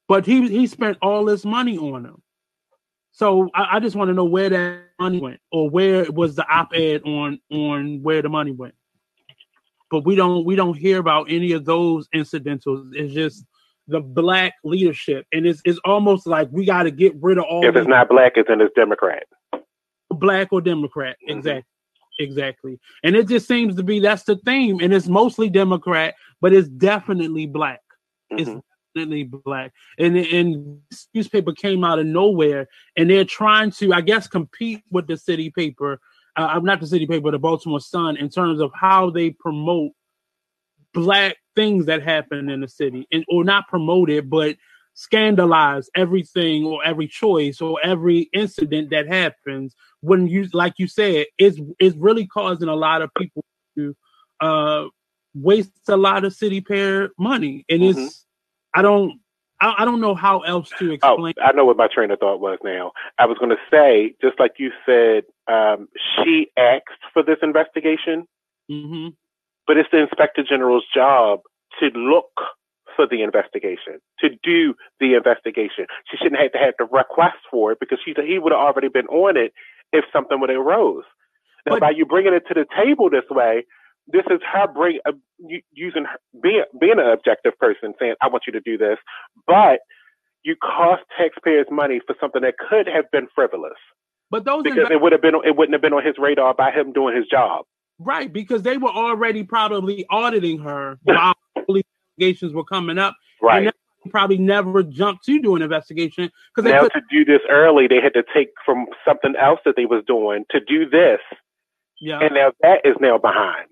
But 0.08 0.26
he 0.26 0.48
he 0.48 0.66
spent 0.66 0.98
all 1.00 1.24
this 1.24 1.44
money 1.44 1.78
on 1.78 2.02
them. 2.02 2.22
So 3.12 3.50
I, 3.54 3.76
I 3.76 3.80
just 3.80 3.94
want 3.94 4.08
to 4.08 4.14
know 4.14 4.24
where 4.24 4.48
that 4.48 4.80
money 4.98 5.20
went, 5.20 5.40
or 5.50 5.68
where 5.68 6.10
was 6.10 6.34
the 6.34 6.46
op-ed 6.48 7.02
on 7.04 7.38
on 7.50 8.02
where 8.02 8.22
the 8.22 8.28
money 8.28 8.52
went. 8.52 8.74
But 9.90 10.04
we 10.04 10.16
don't 10.16 10.44
we 10.44 10.56
don't 10.56 10.76
hear 10.76 10.98
about 10.98 11.30
any 11.30 11.52
of 11.52 11.64
those 11.64 12.08
incidentals. 12.12 12.88
It's 12.92 13.12
just 13.12 13.44
the 13.88 14.00
black 14.00 14.54
leadership, 14.64 15.26
and 15.32 15.46
it's 15.46 15.60
it's 15.64 15.78
almost 15.84 16.26
like 16.26 16.48
we 16.50 16.64
got 16.64 16.84
to 16.84 16.90
get 16.90 17.14
rid 17.20 17.38
of 17.38 17.44
all. 17.44 17.64
If 17.64 17.76
it's 17.76 17.86
not 17.86 18.08
black, 18.08 18.32
it's 18.36 18.48
then 18.48 18.60
it's 18.60 18.74
Democrat. 18.74 19.24
Black 20.10 20.48
or 20.52 20.60
Democrat, 20.60 21.16
mm-hmm. 21.22 21.38
exactly, 21.38 21.64
exactly. 22.18 22.80
And 23.02 23.16
it 23.16 23.28
just 23.28 23.46
seems 23.46 23.76
to 23.76 23.82
be 23.82 24.00
that's 24.00 24.24
the 24.24 24.36
theme, 24.36 24.80
and 24.80 24.94
it's 24.94 25.08
mostly 25.08 25.50
Democrat, 25.50 26.14
but 26.40 26.52
it's 26.52 26.68
definitely 26.68 27.46
black. 27.46 27.80
Mm-hmm. 28.32 28.38
It's 28.38 28.64
definitely 28.94 29.24
black. 29.24 29.72
And 29.98 30.16
and 30.16 30.80
this 30.90 31.08
newspaper 31.14 31.52
came 31.52 31.84
out 31.84 31.98
of 31.98 32.06
nowhere, 32.06 32.68
and 32.96 33.10
they're 33.10 33.24
trying 33.24 33.70
to, 33.72 33.92
I 33.92 34.00
guess, 34.00 34.26
compete 34.26 34.82
with 34.90 35.06
the 35.06 35.16
city 35.16 35.50
paper. 35.50 36.00
Uh, 36.36 36.48
I'm 36.50 36.58
uh, 36.58 36.60
not 36.60 36.80
the 36.80 36.86
city 36.86 37.06
paper, 37.06 37.30
the 37.30 37.38
Baltimore 37.38 37.80
Sun, 37.80 38.16
in 38.16 38.28
terms 38.28 38.60
of 38.60 38.70
how 38.74 39.10
they 39.10 39.30
promote 39.30 39.92
black 40.94 41.36
things 41.54 41.86
that 41.86 42.02
happen 42.02 42.48
in 42.48 42.60
the 42.60 42.68
city, 42.68 43.06
and 43.12 43.24
or 43.28 43.44
not 43.44 43.68
promote 43.68 44.10
it, 44.10 44.28
but 44.28 44.56
scandalize 44.94 45.88
everything 45.96 46.64
or 46.64 46.84
every 46.84 47.08
choice 47.08 47.60
or 47.60 47.78
every 47.82 48.28
incident 48.34 48.90
that 48.90 49.08
happens 49.08 49.74
when 50.00 50.26
you 50.26 50.46
like 50.52 50.74
you 50.76 50.86
said 50.86 51.24
it's 51.38 51.58
it's 51.78 51.96
really 51.96 52.26
causing 52.26 52.68
a 52.68 52.74
lot 52.74 53.00
of 53.00 53.10
people 53.16 53.42
to 53.74 53.96
uh 54.40 54.84
waste 55.34 55.70
a 55.88 55.96
lot 55.96 56.24
of 56.24 56.34
city 56.34 56.60
pair 56.60 57.10
money 57.18 57.64
and 57.70 57.80
mm-hmm. 57.80 57.98
it's 57.98 58.26
I 58.74 58.82
don't 58.82 59.20
I, 59.62 59.74
I 59.78 59.84
don't 59.84 60.00
know 60.00 60.14
how 60.14 60.40
else 60.40 60.70
to 60.80 60.90
oh, 60.90 60.94
explain. 60.94 61.34
Oh, 61.38 61.42
I 61.42 61.52
know 61.52 61.64
what 61.64 61.76
my 61.76 61.86
train 61.86 62.10
of 62.10 62.18
thought 62.18 62.40
was 62.40 62.58
now. 62.64 62.92
I 63.18 63.26
was 63.26 63.38
going 63.38 63.50
to 63.50 63.62
say, 63.70 64.14
just 64.20 64.38
like 64.40 64.54
you 64.58 64.72
said, 64.84 65.22
um, 65.46 65.88
she 66.16 66.48
asked 66.58 67.02
for 67.14 67.22
this 67.22 67.38
investigation, 67.42 68.26
mm-hmm. 68.70 69.08
but 69.66 69.76
it's 69.76 69.88
the 69.92 70.02
inspector 70.02 70.42
general's 70.42 70.84
job 70.92 71.40
to 71.78 71.86
look 71.96 72.32
for 72.96 73.06
the 73.06 73.22
investigation, 73.22 74.00
to 74.18 74.30
do 74.42 74.74
the 75.00 75.14
investigation. 75.14 75.86
She 76.10 76.16
shouldn't 76.16 76.42
have 76.42 76.52
to 76.52 76.58
have 76.58 76.76
to 76.78 76.84
request 76.84 77.38
for 77.50 77.72
it 77.72 77.78
because 77.80 77.98
she 78.04 78.14
he 78.26 78.38
would 78.38 78.52
have 78.52 78.60
already 78.60 78.88
been 78.88 79.06
on 79.06 79.36
it 79.36 79.52
if 79.92 80.04
something 80.12 80.40
would 80.40 80.50
have 80.50 80.58
arose. 80.58 81.04
Now, 81.64 81.74
but, 81.74 81.80
by 81.80 81.90
you 81.90 82.04
bringing 82.04 82.34
it 82.34 82.42
to 82.48 82.54
the 82.54 82.66
table 82.76 83.08
this 83.08 83.30
way, 83.30 83.64
this 84.08 84.24
is 84.30 84.40
her 84.52 84.66
bring 84.66 84.98
uh, 85.06 85.12
using 85.72 86.04
her, 86.04 86.18
being 86.42 86.64
being 86.80 86.98
an 86.98 87.10
objective 87.10 87.56
person 87.58 87.94
saying 87.98 88.14
I 88.20 88.28
want 88.28 88.44
you 88.46 88.52
to 88.52 88.60
do 88.60 88.76
this, 88.76 88.98
but 89.46 89.80
you 90.44 90.56
cost 90.56 91.02
taxpayers 91.16 91.66
money 91.70 92.00
for 92.06 92.16
something 92.20 92.42
that 92.42 92.54
could 92.58 92.88
have 92.88 93.10
been 93.10 93.28
frivolous. 93.34 93.78
But 94.30 94.44
those 94.44 94.62
because 94.62 94.88
it 94.90 95.00
would 95.00 95.12
have 95.12 95.22
been 95.22 95.34
it 95.44 95.56
wouldn't 95.56 95.74
have 95.74 95.82
been 95.82 95.92
on 95.92 96.04
his 96.04 96.16
radar 96.18 96.54
by 96.54 96.70
him 96.70 96.92
doing 96.92 97.16
his 97.16 97.26
job. 97.26 97.64
Right, 97.98 98.32
because 98.32 98.62
they 98.62 98.78
were 98.78 98.90
already 98.90 99.44
probably 99.44 100.04
auditing 100.10 100.58
her 100.60 100.98
while 101.04 101.34
investigations 101.68 102.52
were 102.52 102.64
coming 102.64 102.98
up. 102.98 103.14
Right. 103.40 103.72
probably 104.10 104.38
never 104.38 104.82
jumped 104.82 105.24
to 105.24 105.40
do 105.40 105.54
an 105.54 105.62
investigation 105.62 106.30
because 106.54 106.68
they 106.68 106.72
now 106.72 106.88
to 106.88 107.02
do 107.10 107.24
this 107.24 107.40
early, 107.50 107.86
they 107.86 108.00
had 108.00 108.14
to 108.14 108.24
take 108.34 108.48
from 108.64 108.86
something 109.06 109.34
else 109.40 109.60
that 109.64 109.76
they 109.76 109.84
was 109.84 110.02
doing 110.06 110.44
to 110.50 110.60
do 110.60 110.88
this. 110.88 111.20
Yeah. 112.00 112.18
And 112.20 112.34
now 112.34 112.52
that 112.62 112.80
is 112.84 112.96
now 113.00 113.18
behind 113.18 113.68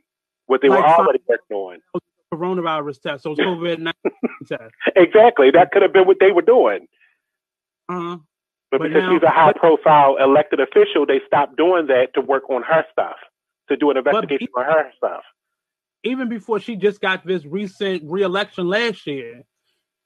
what 0.51 0.63
they 0.63 0.69
like 0.69 0.81
were 0.81 0.85
already 0.85 1.21
working 1.29 1.57
on. 1.57 1.79
Coronavirus 2.35 3.01
test, 3.01 3.23
so 3.23 3.35
COVID 3.35 3.79
nineteen 3.79 4.13
test. 4.49 4.75
Exactly, 4.97 5.51
that 5.53 5.71
could 5.71 5.83
have 5.83 5.93
been 5.93 6.07
what 6.07 6.19
they 6.19 6.33
were 6.33 6.43
doing. 6.43 6.89
Uh-huh. 7.89 8.19
But, 8.71 8.79
but 8.79 8.89
because 8.89 9.03
now, 9.03 9.13
she's 9.13 9.23
a 9.23 9.31
high 9.31 9.53
profile 9.53 10.17
elected 10.17 10.61
official, 10.61 11.07
they 11.07 11.21
stopped 11.27 11.57
doing 11.57 11.87
that 11.87 12.15
to 12.15 12.21
work 12.21 12.51
on 12.51 12.63
her 12.63 12.85
stuff, 12.93 13.17
to 13.69 13.77
do 13.77 13.91
an 13.91 13.97
investigation 13.97 14.49
on 14.57 14.65
her 14.65 14.93
stuff. 14.97 15.23
Even 16.03 16.29
before 16.29 16.59
she 16.59 16.77
just 16.77 17.01
got 17.01 17.25
this 17.27 17.45
recent 17.45 18.03
reelection 18.05 18.69
last 18.69 19.07
year, 19.07 19.43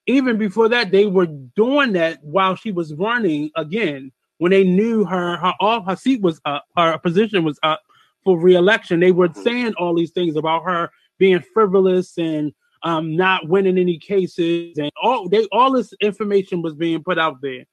even 0.07 0.39
before 0.39 0.69
that, 0.69 0.91
they 0.91 1.07
were 1.07 1.27
doing 1.27 1.93
that 1.93 2.23
while 2.23 2.55
she 2.55 2.71
was 2.71 2.93
running 2.95 3.51
again. 3.57 4.13
When 4.39 4.51
they 4.51 4.65
knew 4.65 5.05
her, 5.05 5.37
her 5.37 5.55
off 5.61 5.87
her 5.87 5.97
seat 5.97 6.21
was 6.21 6.41
up, 6.45 6.65
her 6.77 6.99
position 6.99 7.45
was 7.45 7.59
up, 7.63 7.81
for 8.25 8.39
reelection. 8.39 9.01
They 9.01 9.13
were 9.13 9.29
mm-hmm. 9.29 9.43
saying 9.43 9.75
all 9.75 9.95
these 9.95 10.13
things 10.13 10.37
about 10.37 10.65
her 10.65 10.91
being 11.19 11.43
frivolous 11.53 12.19
and 12.19 12.53
um, 12.83 13.17
not 13.17 13.49
winning 13.49 13.79
any 13.79 13.99
cases, 13.99 14.77
and 14.79 14.91
all 15.03 15.29
they 15.29 15.47
all 15.53 15.73
this 15.73 15.93
information 16.03 16.63
was 16.63 16.75
being 16.75 17.03
put 17.03 17.19
out 17.19 17.41
there. 17.41 17.65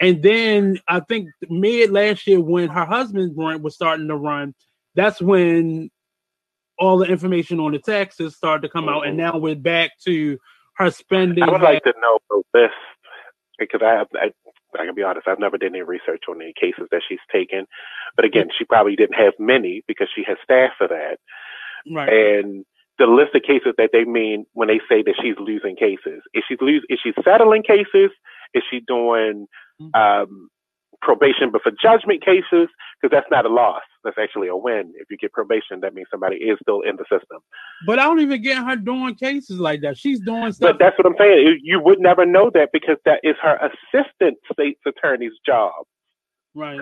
And 0.00 0.22
then 0.22 0.78
I 0.88 1.00
think 1.00 1.28
mid 1.48 1.90
last 1.90 2.26
year, 2.26 2.40
when 2.40 2.68
her 2.68 2.84
husband 2.84 3.34
was 3.34 3.74
starting 3.74 4.08
to 4.08 4.16
run, 4.16 4.54
that's 4.94 5.20
when 5.20 5.90
all 6.78 6.98
the 6.98 7.06
information 7.06 7.58
on 7.60 7.72
the 7.72 7.78
taxes 7.78 8.36
started 8.36 8.62
to 8.62 8.68
come 8.68 8.84
mm-hmm. 8.84 8.94
out, 8.94 9.06
and 9.06 9.18
mm-hmm. 9.18 9.32
now 9.32 9.38
we're 9.38 9.56
back 9.56 9.92
to 10.04 10.38
her 10.76 10.90
spending. 10.90 11.42
I 11.42 11.50
would 11.50 11.62
like 11.62 11.82
to 11.84 11.94
know 12.00 12.42
this 12.52 12.70
because 13.58 13.80
I, 13.82 14.04
I 14.14 14.30
I 14.78 14.84
can 14.84 14.94
be 14.94 15.02
honest, 15.02 15.28
I've 15.28 15.38
never 15.38 15.58
done 15.58 15.74
any 15.74 15.82
research 15.82 16.24
on 16.28 16.42
any 16.42 16.52
cases 16.58 16.88
that 16.90 17.02
she's 17.08 17.18
taken. 17.32 17.66
But 18.16 18.24
again, 18.24 18.48
she 18.56 18.64
probably 18.64 18.96
didn't 18.96 19.16
have 19.16 19.34
many 19.38 19.82
because 19.86 20.08
she 20.14 20.24
has 20.26 20.36
staff 20.42 20.72
for 20.76 20.88
that. 20.88 21.18
Right. 21.90 22.08
And 22.08 22.64
the 22.98 23.06
list 23.06 23.34
of 23.34 23.42
cases 23.42 23.74
that 23.78 23.90
they 23.92 24.04
mean 24.04 24.44
when 24.52 24.68
they 24.68 24.80
say 24.88 25.02
that 25.02 25.14
she's 25.22 25.36
losing 25.38 25.76
cases. 25.76 26.22
Is 26.34 26.44
she 26.48 26.56
lose 26.60 26.84
is 26.88 26.98
she 27.02 27.12
settling 27.22 27.62
cases? 27.62 28.10
Is 28.54 28.62
she 28.70 28.80
doing 28.80 29.46
mm-hmm. 29.80 29.94
um, 29.94 30.48
probation 31.00 31.50
but 31.50 31.62
for 31.62 31.72
judgment 31.80 32.24
cases? 32.24 32.68
Because 33.00 33.14
that's 33.14 33.30
not 33.30 33.46
a 33.46 33.48
loss. 33.48 33.82
That's 34.02 34.16
actually 34.18 34.48
a 34.48 34.56
win. 34.56 34.92
If 34.96 35.08
you 35.10 35.16
get 35.16 35.32
probation, 35.32 35.80
that 35.80 35.94
means 35.94 36.08
somebody 36.10 36.36
is 36.36 36.58
still 36.62 36.80
in 36.80 36.96
the 36.96 37.04
system. 37.04 37.38
But 37.86 37.98
I 37.98 38.04
don't 38.04 38.20
even 38.20 38.42
get 38.42 38.58
her 38.58 38.74
doing 38.76 39.14
cases 39.14 39.60
like 39.60 39.82
that. 39.82 39.96
She's 39.96 40.20
doing 40.20 40.52
stuff. 40.52 40.72
But 40.72 40.78
that's 40.78 40.98
what 40.98 41.06
I'm 41.06 41.14
saying. 41.18 41.60
You 41.62 41.80
would 41.80 42.00
never 42.00 42.26
know 42.26 42.50
that 42.54 42.70
because 42.72 42.96
that 43.04 43.20
is 43.22 43.36
her 43.40 43.56
assistant 43.56 44.38
state's 44.52 44.80
attorney's 44.86 45.32
job. 45.46 45.72
Right. 46.54 46.80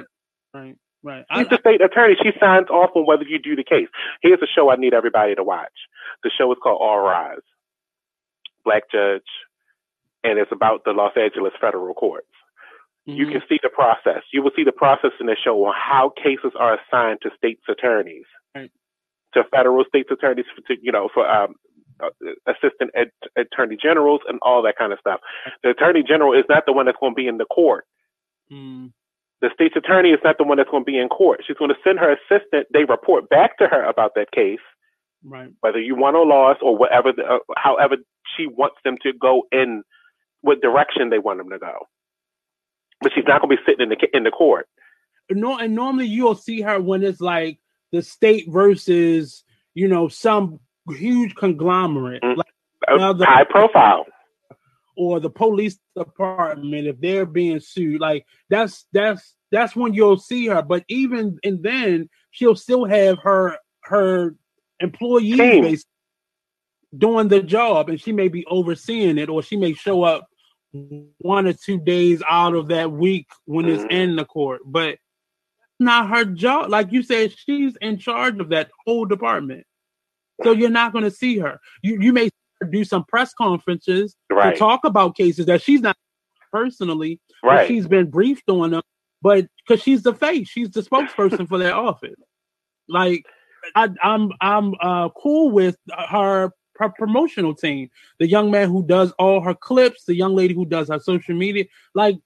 Right. 0.54 0.76
Right. 1.02 1.24
She's 1.34 1.46
I, 1.46 1.50
the 1.50 1.58
state 1.58 1.82
attorney. 1.82 2.16
She 2.22 2.32
signs 2.40 2.68
off 2.68 2.90
on 2.94 3.04
whether 3.06 3.24
you 3.24 3.38
do 3.38 3.54
the 3.54 3.62
case. 3.62 3.88
Here's 4.22 4.40
a 4.42 4.46
show 4.46 4.70
I 4.70 4.76
need 4.76 4.94
everybody 4.94 5.34
to 5.34 5.44
watch. 5.44 5.68
The 6.24 6.30
show 6.36 6.50
is 6.50 6.58
called 6.62 6.78
All 6.80 7.00
Rise. 7.00 7.38
Black 8.64 8.82
judge, 8.90 9.22
and 10.24 10.40
it's 10.40 10.50
about 10.50 10.82
the 10.84 10.90
Los 10.90 11.12
Angeles 11.16 11.52
federal 11.60 11.94
courts. 11.94 12.26
Mm-hmm. 13.08 13.20
You 13.20 13.26
can 13.26 13.42
see 13.48 13.58
the 13.62 13.68
process. 13.68 14.22
You 14.32 14.42
will 14.42 14.50
see 14.56 14.64
the 14.64 14.72
process 14.72 15.12
in 15.20 15.26
the 15.26 15.36
show 15.42 15.64
on 15.64 15.74
how 15.76 16.12
cases 16.16 16.52
are 16.58 16.78
assigned 16.78 17.20
to 17.22 17.30
states 17.36 17.62
attorneys, 17.68 18.24
right. 18.54 18.70
to 19.34 19.44
federal 19.44 19.84
states 19.84 20.08
attorneys, 20.10 20.46
to, 20.66 20.74
you 20.82 20.90
know, 20.90 21.08
for 21.14 21.28
um, 21.28 21.54
uh, 22.00 22.10
assistant 22.48 22.90
ed- 22.94 23.12
attorney 23.36 23.76
generals 23.80 24.20
and 24.28 24.40
all 24.42 24.60
that 24.62 24.76
kind 24.76 24.92
of 24.92 24.98
stuff. 24.98 25.20
The 25.62 25.70
attorney 25.70 26.02
general 26.06 26.32
is 26.32 26.44
not 26.48 26.64
the 26.66 26.72
one 26.72 26.86
that's 26.86 26.98
going 26.98 27.12
to 27.12 27.16
be 27.16 27.28
in 27.28 27.38
the 27.38 27.44
court. 27.44 27.84
Mm. 28.50 28.92
The 29.40 29.50
state's 29.54 29.76
attorney 29.76 30.10
is 30.10 30.20
not 30.24 30.38
the 30.38 30.44
one 30.44 30.56
that's 30.56 30.70
going 30.70 30.84
to 30.84 30.90
be 30.90 30.98
in 30.98 31.08
court. 31.08 31.42
She's 31.46 31.56
going 31.56 31.70
to 31.70 31.76
send 31.84 32.00
her 32.00 32.10
assistant. 32.12 32.66
They 32.72 32.84
report 32.84 33.28
back 33.28 33.58
to 33.58 33.68
her 33.68 33.84
about 33.84 34.12
that 34.16 34.32
case, 34.32 34.64
right? 35.22 35.52
Whether 35.60 35.78
you 35.78 35.94
won 35.94 36.16
or 36.16 36.26
lost 36.26 36.58
or 36.62 36.76
whatever, 36.76 37.12
the, 37.12 37.22
uh, 37.22 37.38
however 37.56 37.96
she 38.36 38.46
wants 38.46 38.76
them 38.82 38.96
to 39.04 39.12
go 39.12 39.44
in, 39.52 39.84
what 40.40 40.60
direction 40.60 41.10
they 41.10 41.18
want 41.18 41.38
them 41.38 41.50
to 41.50 41.58
go 41.58 41.86
but 43.00 43.12
she's 43.14 43.24
not 43.26 43.40
going 43.40 43.56
to 43.56 43.56
be 43.56 43.62
sitting 43.66 43.82
in 43.82 43.88
the 43.88 44.16
in 44.16 44.24
the 44.24 44.30
court. 44.30 44.68
no, 45.30 45.58
and 45.58 45.74
normally 45.74 46.06
you'll 46.06 46.34
see 46.34 46.60
her 46.62 46.80
when 46.80 47.02
it's 47.02 47.20
like 47.20 47.58
the 47.92 48.02
state 48.02 48.46
versus 48.48 49.44
you 49.74 49.88
know 49.88 50.08
some 50.08 50.60
huge 50.88 51.34
conglomerate, 51.34 52.22
mm-hmm. 52.22 52.38
like 52.38 53.00
uh, 53.00 53.14
high 53.24 53.44
profile, 53.44 54.06
or 54.96 55.20
the 55.20 55.30
police 55.30 55.78
department 55.96 56.86
if 56.86 57.00
they're 57.00 57.26
being 57.26 57.60
sued. 57.60 58.00
Like 58.00 58.26
that's 58.48 58.86
that's 58.92 59.34
that's 59.52 59.76
when 59.76 59.94
you'll 59.94 60.18
see 60.18 60.46
her. 60.46 60.62
But 60.62 60.84
even 60.88 61.38
and 61.44 61.62
then 61.62 62.08
she'll 62.30 62.56
still 62.56 62.84
have 62.84 63.18
her 63.22 63.58
her 63.84 64.34
employees 64.80 65.84
doing 66.96 67.28
the 67.28 67.42
job, 67.42 67.88
and 67.88 68.00
she 68.00 68.12
may 68.12 68.28
be 68.28 68.44
overseeing 68.46 69.18
it, 69.18 69.28
or 69.28 69.42
she 69.42 69.56
may 69.56 69.74
show 69.74 70.02
up 70.02 70.28
one 71.18 71.46
or 71.46 71.52
two 71.52 71.78
days 71.78 72.22
out 72.28 72.54
of 72.54 72.68
that 72.68 72.92
week 72.92 73.26
when 73.44 73.66
mm-hmm. 73.66 73.84
it's 73.84 73.86
in 73.90 74.16
the 74.16 74.24
court. 74.24 74.60
But 74.64 74.98
not 75.78 76.08
her 76.08 76.24
job. 76.24 76.70
Like 76.70 76.92
you 76.92 77.02
said, 77.02 77.34
she's 77.36 77.76
in 77.80 77.98
charge 77.98 78.38
of 78.38 78.48
that 78.50 78.70
whole 78.84 79.04
department. 79.04 79.64
So 80.42 80.52
you're 80.52 80.70
not 80.70 80.92
going 80.92 81.04
to 81.04 81.10
see 81.10 81.38
her. 81.38 81.58
You 81.82 81.98
you 82.00 82.12
may 82.12 82.30
do 82.70 82.84
some 82.84 83.04
press 83.04 83.32
conferences 83.34 84.16
right. 84.30 84.52
to 84.52 84.58
talk 84.58 84.84
about 84.84 85.16
cases 85.16 85.46
that 85.46 85.62
she's 85.62 85.80
not 85.80 85.96
personally, 86.52 87.20
right. 87.42 87.68
she's 87.68 87.86
been 87.86 88.10
briefed 88.10 88.48
on 88.48 88.70
them, 88.70 88.82
but 89.22 89.46
because 89.66 89.82
she's 89.82 90.02
the 90.02 90.14
face, 90.14 90.48
she's 90.48 90.70
the 90.70 90.82
spokesperson 90.82 91.48
for 91.48 91.58
that 91.58 91.72
office. 91.72 92.16
Like 92.88 93.24
I, 93.74 93.88
I'm 94.02 94.30
I'm 94.40 94.74
uh, 94.80 95.08
cool 95.10 95.50
with 95.50 95.76
her, 96.08 96.50
her 96.78 96.88
promotional 96.88 97.54
team, 97.54 97.90
the 98.18 98.28
young 98.28 98.50
man 98.50 98.68
who 98.68 98.84
does 98.84 99.12
all 99.12 99.40
her 99.40 99.54
clips, 99.54 100.04
the 100.04 100.14
young 100.14 100.34
lady 100.34 100.54
who 100.54 100.64
does 100.64 100.88
her 100.88 100.98
social 100.98 101.34
media. 101.34 101.64
Like 101.94 102.16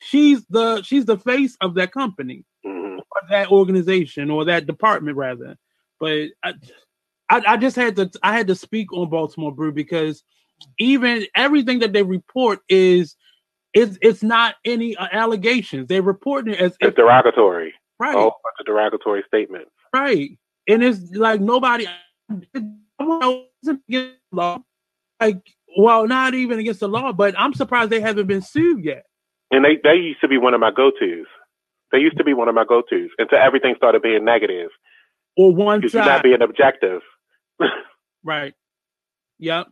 she's 0.00 0.44
the 0.46 0.82
she's 0.82 1.04
the 1.04 1.18
face 1.18 1.56
of 1.60 1.74
that 1.74 1.92
company, 1.92 2.44
mm-hmm. 2.64 2.98
or 2.98 3.28
that 3.30 3.50
organization, 3.50 4.30
or 4.30 4.44
that 4.46 4.66
department 4.66 5.16
rather. 5.16 5.56
But 6.00 6.28
I, 6.42 6.54
I, 7.30 7.42
I 7.48 7.56
just 7.56 7.76
had 7.76 7.96
to 7.96 8.10
I 8.22 8.36
had 8.36 8.48
to 8.48 8.54
speak 8.54 8.92
on 8.92 9.08
Baltimore 9.08 9.52
Brew 9.52 9.72
because 9.72 10.22
even 10.78 11.26
everything 11.34 11.80
that 11.80 11.92
they 11.92 12.02
report 12.02 12.60
is 12.68 13.16
it's 13.72 13.98
it's 14.00 14.22
not 14.22 14.56
any 14.64 14.96
uh, 14.96 15.08
allegations. 15.10 15.88
They're 15.88 16.02
reporting 16.02 16.54
it 16.54 16.60
as 16.60 16.76
it's 16.80 16.96
derogatory. 16.96 17.74
Right. 17.98 18.14
Oh, 18.14 18.32
bunch 18.42 18.56
of 18.60 18.66
derogatory 18.66 19.24
statements. 19.26 19.70
Right. 19.94 20.38
And 20.66 20.82
it's 20.82 21.14
like 21.14 21.40
nobody 21.40 21.86
against 23.12 23.84
the 23.90 24.14
law. 24.32 24.58
Like 25.20 25.42
well, 25.76 26.06
not 26.06 26.34
even 26.34 26.58
against 26.58 26.80
the 26.80 26.88
law, 26.88 27.12
but 27.12 27.34
I'm 27.38 27.54
surprised 27.54 27.90
they 27.90 28.00
haven't 28.00 28.26
been 28.26 28.42
sued 28.42 28.84
yet. 28.84 29.04
And 29.50 29.64
they, 29.64 29.78
they 29.82 29.96
used 29.96 30.20
to 30.20 30.28
be 30.28 30.38
one 30.38 30.54
of 30.54 30.60
my 30.60 30.70
go 30.70 30.90
tos. 30.90 31.26
They 31.92 31.98
used 31.98 32.16
to 32.18 32.24
be 32.24 32.34
one 32.34 32.48
of 32.48 32.54
my 32.54 32.64
go 32.64 32.82
tos 32.82 33.10
until 33.18 33.38
everything 33.38 33.74
started 33.76 34.02
being 34.02 34.24
negative. 34.24 34.70
Or 35.36 35.54
one 35.54 35.86
side. 35.88 36.06
not 36.06 36.22
being 36.22 36.42
objective. 36.42 37.02
right. 38.24 38.54
Yep. 39.38 39.68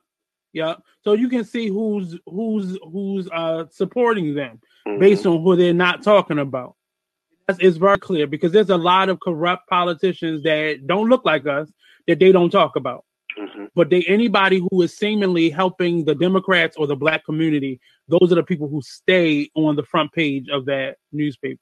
Yep. 0.53 0.83
So 1.05 1.13
you 1.15 1.29
can 1.29 1.45
see 1.45 1.69
who's 1.69 2.19
who's 2.27 2.79
who's 2.83 3.29
uh 3.33 3.65
supporting 3.71 4.35
them 4.35 4.61
mm-hmm. 4.87 5.01
based 5.01 5.25
on 5.25 5.43
who 5.43 5.57
they're 5.57 5.73
not 5.73 6.03
talking 6.03 6.39
about. 6.39 6.75
That's, 7.47 7.59
it's 7.61 7.77
very 7.77 7.99
clear 7.99 8.27
because 8.27 8.53
there's 8.53 8.71
a 8.71 8.77
lot 8.77 9.09
of 9.09 9.21
corrupt 9.21 9.69
politicians 9.69 10.43
that 10.43 10.87
don't 10.87 11.09
look 11.09 11.25
like 11.25 11.47
us 11.47 11.71
that 12.07 12.19
they 12.19 12.33
don't 12.33 12.51
talk 12.51 12.77
about. 12.77 13.05
Mm-hmm. 13.39 13.65
But 13.75 13.91
they 13.91 14.03
anybody 14.03 14.63
who 14.71 14.83
is 14.83 14.97
seemingly 14.97 15.51
helping 15.51 16.05
the 16.05 16.15
Democrats 16.15 16.77
or 16.77 16.87
the 16.87 16.97
black 16.97 17.25
community, 17.25 17.81
those 18.09 18.31
are 18.33 18.37
the 18.37 18.43
people 18.43 18.69
who 18.69 18.83
stay 18.83 19.51
on 19.55 19.77
the 19.77 19.85
front 19.85 20.13
page 20.13 20.49
of 20.51 20.67
that 20.67 20.97
newspaper. 21.13 21.59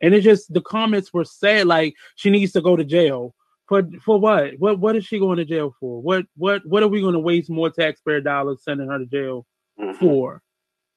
And 0.00 0.14
it's 0.14 0.24
just 0.24 0.52
the 0.52 0.60
comments 0.60 1.12
were 1.12 1.24
said 1.24 1.66
like 1.66 1.94
she 2.16 2.30
needs 2.30 2.52
to 2.52 2.60
go 2.60 2.76
to 2.76 2.84
jail 2.84 3.34
for 3.68 3.82
for 4.04 4.18
what? 4.18 4.58
What 4.58 4.80
what 4.80 4.96
is 4.96 5.04
she 5.04 5.18
going 5.18 5.38
to 5.38 5.44
jail 5.44 5.74
for? 5.78 6.02
What 6.02 6.26
what 6.36 6.66
what 6.66 6.82
are 6.82 6.88
we 6.88 7.00
going 7.00 7.14
to 7.14 7.20
waste 7.20 7.50
more 7.50 7.70
taxpayer 7.70 8.20
dollars 8.20 8.62
sending 8.62 8.88
her 8.88 8.98
to 8.98 9.06
jail 9.06 9.46
mm-hmm. 9.80 9.98
for? 9.98 10.42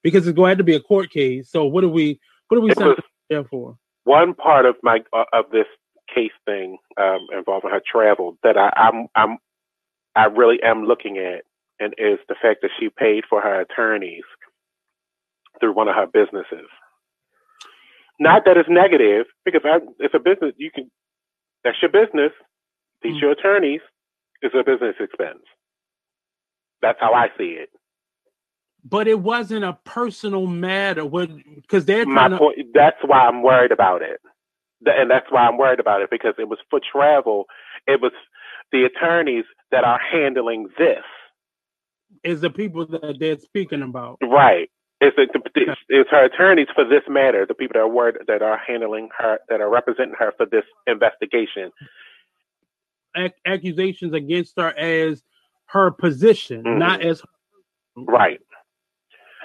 Because 0.03 0.28
it's 0.28 0.36
going 0.36 0.47
to 0.47 0.51
have 0.51 0.57
to 0.57 0.63
be 0.63 0.76
a 0.76 0.82
court 0.82 1.09
case. 1.09 1.49
So 1.49 1.65
what 1.65 1.84
are 1.84 1.89
we 1.89 2.19
what 2.47 2.57
are 2.57 2.61
we 2.61 2.73
sending 2.73 2.95
her 2.95 3.01
to 3.01 3.03
jail 3.32 3.47
for? 3.49 3.78
One 4.03 4.34
part 4.34 4.65
of 4.65 4.76
my 4.84 4.99
uh, 5.13 5.26
of 5.34 5.45
this 5.51 5.67
case 6.13 6.32
thing 6.45 6.78
um, 6.97 7.28
involving 7.32 7.71
her 7.71 7.82
travel 7.86 8.38
that 8.43 8.57
I, 8.57 8.71
I'm 8.76 9.07
I'm 9.15 9.38
I 10.16 10.26
really 10.26 10.61
am 10.63 10.86
looking 10.86 11.18
at, 11.18 11.43
and 11.80 11.93
is 11.97 12.20
the 12.30 12.36
fact 12.41 12.61
that 12.61 12.72
she 12.80 12.89
paid 12.89 13.24
for 13.30 13.41
her 13.41 13.61
attorneys 13.61 14.24
through 15.59 15.74
one 15.74 15.88
of 15.88 15.95
her 15.95 16.07
businesses. 16.07 16.70
Not 18.20 18.45
that 18.45 18.57
it's 18.57 18.70
negative, 18.70 19.26
because 19.43 19.61
I, 19.66 19.80
it's 19.99 20.13
a 20.13 20.20
business. 20.20 20.53
You 20.57 20.72
can 20.72 20.89
that's 21.63 21.78
your 21.82 21.91
business. 21.91 22.32
These 23.01 23.16
mm. 23.16 23.22
your 23.22 23.32
attorneys 23.32 23.82
is 24.41 24.51
a 24.53 24.63
business 24.63 24.95
expense. 24.99 25.43
That's 26.82 26.99
how 27.01 27.13
I 27.13 27.30
see 27.38 27.57
it. 27.59 27.70
But 28.84 29.07
it 29.07 29.20
wasn't 29.20 29.66
a 29.66 29.78
personal 29.84 30.45
matter, 30.45 31.03
because 31.05 31.86
they're 31.86 32.05
my 32.05 32.30
to... 32.30 32.38
point. 32.38 32.57
That's 32.74 32.97
why 33.03 33.28
I'm 33.28 33.41
worried 33.41 33.72
about 33.72 34.03
it, 34.03 34.22
and 34.86 35.09
that's 35.09 35.26
why 35.32 35.47
I'm 35.47 35.57
worried 35.57 35.80
about 35.80 36.01
it 36.01 36.09
because 36.11 36.36
it 36.38 36.47
was 36.47 36.59
for 36.70 36.80
travel. 36.80 37.45
It 37.88 37.99
was 37.99 38.11
the 38.72 38.84
attorneys 38.84 39.45
that 39.72 39.84
are 39.84 39.99
handling 40.11 40.68
this. 40.78 41.03
Is 42.24 42.41
the 42.41 42.49
people 42.49 42.86
that 42.88 43.18
they're 43.20 43.38
speaking 43.39 43.82
about 43.82 44.18
right? 44.24 44.70
It's, 45.01 45.16
it's, 45.18 45.82
it's 45.89 46.09
her 46.09 46.26
attorneys 46.26 46.68
for 46.74 46.86
this 46.86 47.03
matter, 47.09 47.45
the 47.45 47.53
people 47.53 47.74
that 47.74 47.82
are 47.82 47.89
worried, 47.89 48.16
that 48.28 48.41
are 48.41 48.57
handling 48.57 49.09
her, 49.18 49.39
that 49.49 49.59
are 49.61 49.70
representing 49.70 50.16
her 50.18 50.32
for 50.38 50.45
this 50.45 50.63
investigation 50.88 51.72
accusations 53.45 54.13
against 54.13 54.53
her 54.57 54.78
as 54.78 55.24
her 55.68 55.91
position, 55.91 56.63
mm-hmm. 56.63 56.80
not 56.80 57.01
as 57.01 57.22
her. 57.22 57.28
right. 57.95 58.39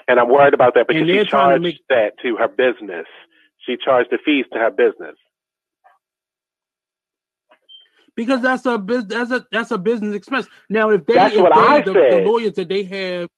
And 0.07 0.19
I'm 0.19 0.29
worried 0.29 0.53
about 0.53 0.73
that 0.75 0.87
because 0.87 1.07
she 1.07 1.23
charged 1.25 1.63
to 1.63 1.69
make... 1.69 1.79
that 1.89 2.13
to 2.23 2.35
her 2.37 2.47
business. 2.47 3.05
She 3.65 3.77
charged 3.77 4.09
the 4.11 4.17
fees 4.25 4.45
to 4.51 4.59
her 4.59 4.71
business 4.71 5.15
because 8.15 8.41
that's 8.41 8.65
a 8.65 8.77
business 8.77 9.07
that's 9.07 9.31
a 9.31 9.45
that's 9.51 9.71
a 9.71 9.77
business 9.77 10.15
expense. 10.15 10.47
Now, 10.69 10.89
if 10.89 11.05
they 11.05 11.13
that's 11.13 11.35
if 11.35 11.41
what 11.41 11.53
they, 11.53 11.61
I 11.61 11.81
the, 11.81 11.93
said. 11.93 12.13
the 12.13 12.29
lawyers 12.29 12.53
that 12.53 12.69
they 12.69 12.83
have 12.83 13.29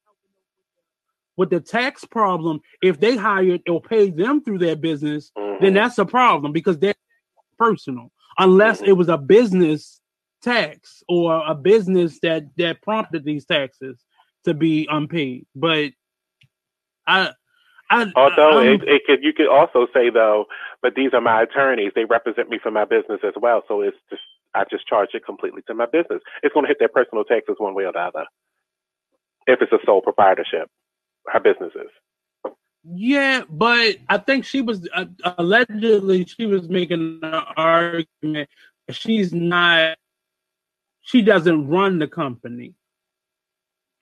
with 1.36 1.49
the 1.49 1.59
tax 1.59 2.05
problem, 2.05 2.61
if 2.82 2.99
they 2.99 3.15
hired 3.15 3.61
or 3.67 3.82
paid 3.82 4.17
them 4.17 4.43
through 4.43 4.59
their 4.59 4.76
business, 4.76 5.32
mm-hmm. 5.38 5.63
then 5.63 5.74
that's 5.74 5.97
a 5.97 6.05
problem 6.05 6.51
because 6.51 6.78
they're 6.78 6.93
personal. 7.57 8.11
Unless 8.38 8.82
mm-hmm. 8.82 8.91
it 8.91 8.97
was 8.97 9.09
a 9.09 9.17
business 9.17 9.99
tax 10.41 11.03
or 11.07 11.43
a 11.47 11.55
business 11.55 12.19
that 12.21 12.45
that 12.57 12.82
prompted 12.82 13.24
these 13.24 13.45
taxes 13.45 14.03
to 14.45 14.53
be 14.53 14.88
unpaid. 14.91 15.45
But 15.55 15.91
I, 17.07 17.32
I 17.89 18.11
although 18.15 18.59
it, 18.59 18.84
it 18.84 19.03
could 19.05 19.24
you 19.24 19.34
could 19.34 19.47
also 19.47 19.88
say 19.93 20.09
though, 20.09 20.45
but 20.82 20.95
these 20.95 21.13
are 21.13 21.21
my 21.21 21.43
attorneys; 21.43 21.91
they 21.95 22.05
represent 22.05 22.49
me 22.49 22.59
for 22.61 22.71
my 22.71 22.86
business 22.86 23.21
as 23.24 23.34
well. 23.39 23.63
So 23.67 23.82
it's 23.82 23.97
just 24.09 24.21
I 24.56 24.64
just 24.70 24.88
charge 24.88 25.10
it 25.14 25.26
completely 25.26 25.62
to 25.68 25.74
my 25.74 25.86
business. 25.86 26.22
It's 26.41 26.54
going 26.54 26.66
to 26.66 26.68
hit 26.68 26.78
their 26.80 26.89
personal 26.89 27.24
taxes 27.24 27.56
one 27.58 27.74
way 27.74 27.86
or 27.86 27.91
the 27.91 27.99
other. 27.99 28.26
If 29.47 29.62
it's 29.62 29.72
a 29.72 29.80
sole 29.86 30.01
proprietorship, 30.01 30.70
her 31.28 31.39
businesses. 31.39 31.89
Yeah, 32.86 33.43
but 33.49 33.97
I 34.10 34.18
think 34.18 34.45
she 34.45 34.62
was 34.62 34.88
uh, 34.93 35.06
allegedly 35.38 36.26
she 36.26 36.45
was 36.45 36.68
making 36.68 37.20
an 37.24 37.34
argument. 37.56 38.49
She's 38.89 39.34
not 39.34 39.97
she 41.01 41.22
doesn't 41.22 41.68
run 41.68 41.99
the 41.99 42.08
company. 42.08 42.74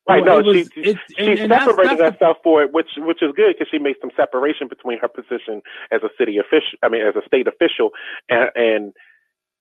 Right. 0.07 0.25
no, 0.25 0.41
was, 0.41 0.69
she 0.73 0.81
she 0.83 0.97
and, 1.17 1.39
and 1.39 1.51
separated 1.51 1.51
that's, 1.51 1.99
that's 1.99 2.15
herself 2.15 2.37
for 2.43 2.63
it, 2.63 2.73
which 2.73 2.89
which 2.97 3.21
is 3.21 3.31
good 3.35 3.55
because 3.55 3.67
she 3.69 3.77
makes 3.77 4.01
some 4.01 4.09
separation 4.15 4.67
between 4.67 4.99
her 4.99 5.07
position 5.07 5.61
as 5.91 6.01
a 6.03 6.09
city 6.17 6.37
official, 6.37 6.79
I 6.81 6.89
mean, 6.89 7.05
as 7.05 7.15
a 7.15 7.25
state 7.27 7.47
official, 7.47 7.91
and 8.27 8.49
and, 8.55 8.93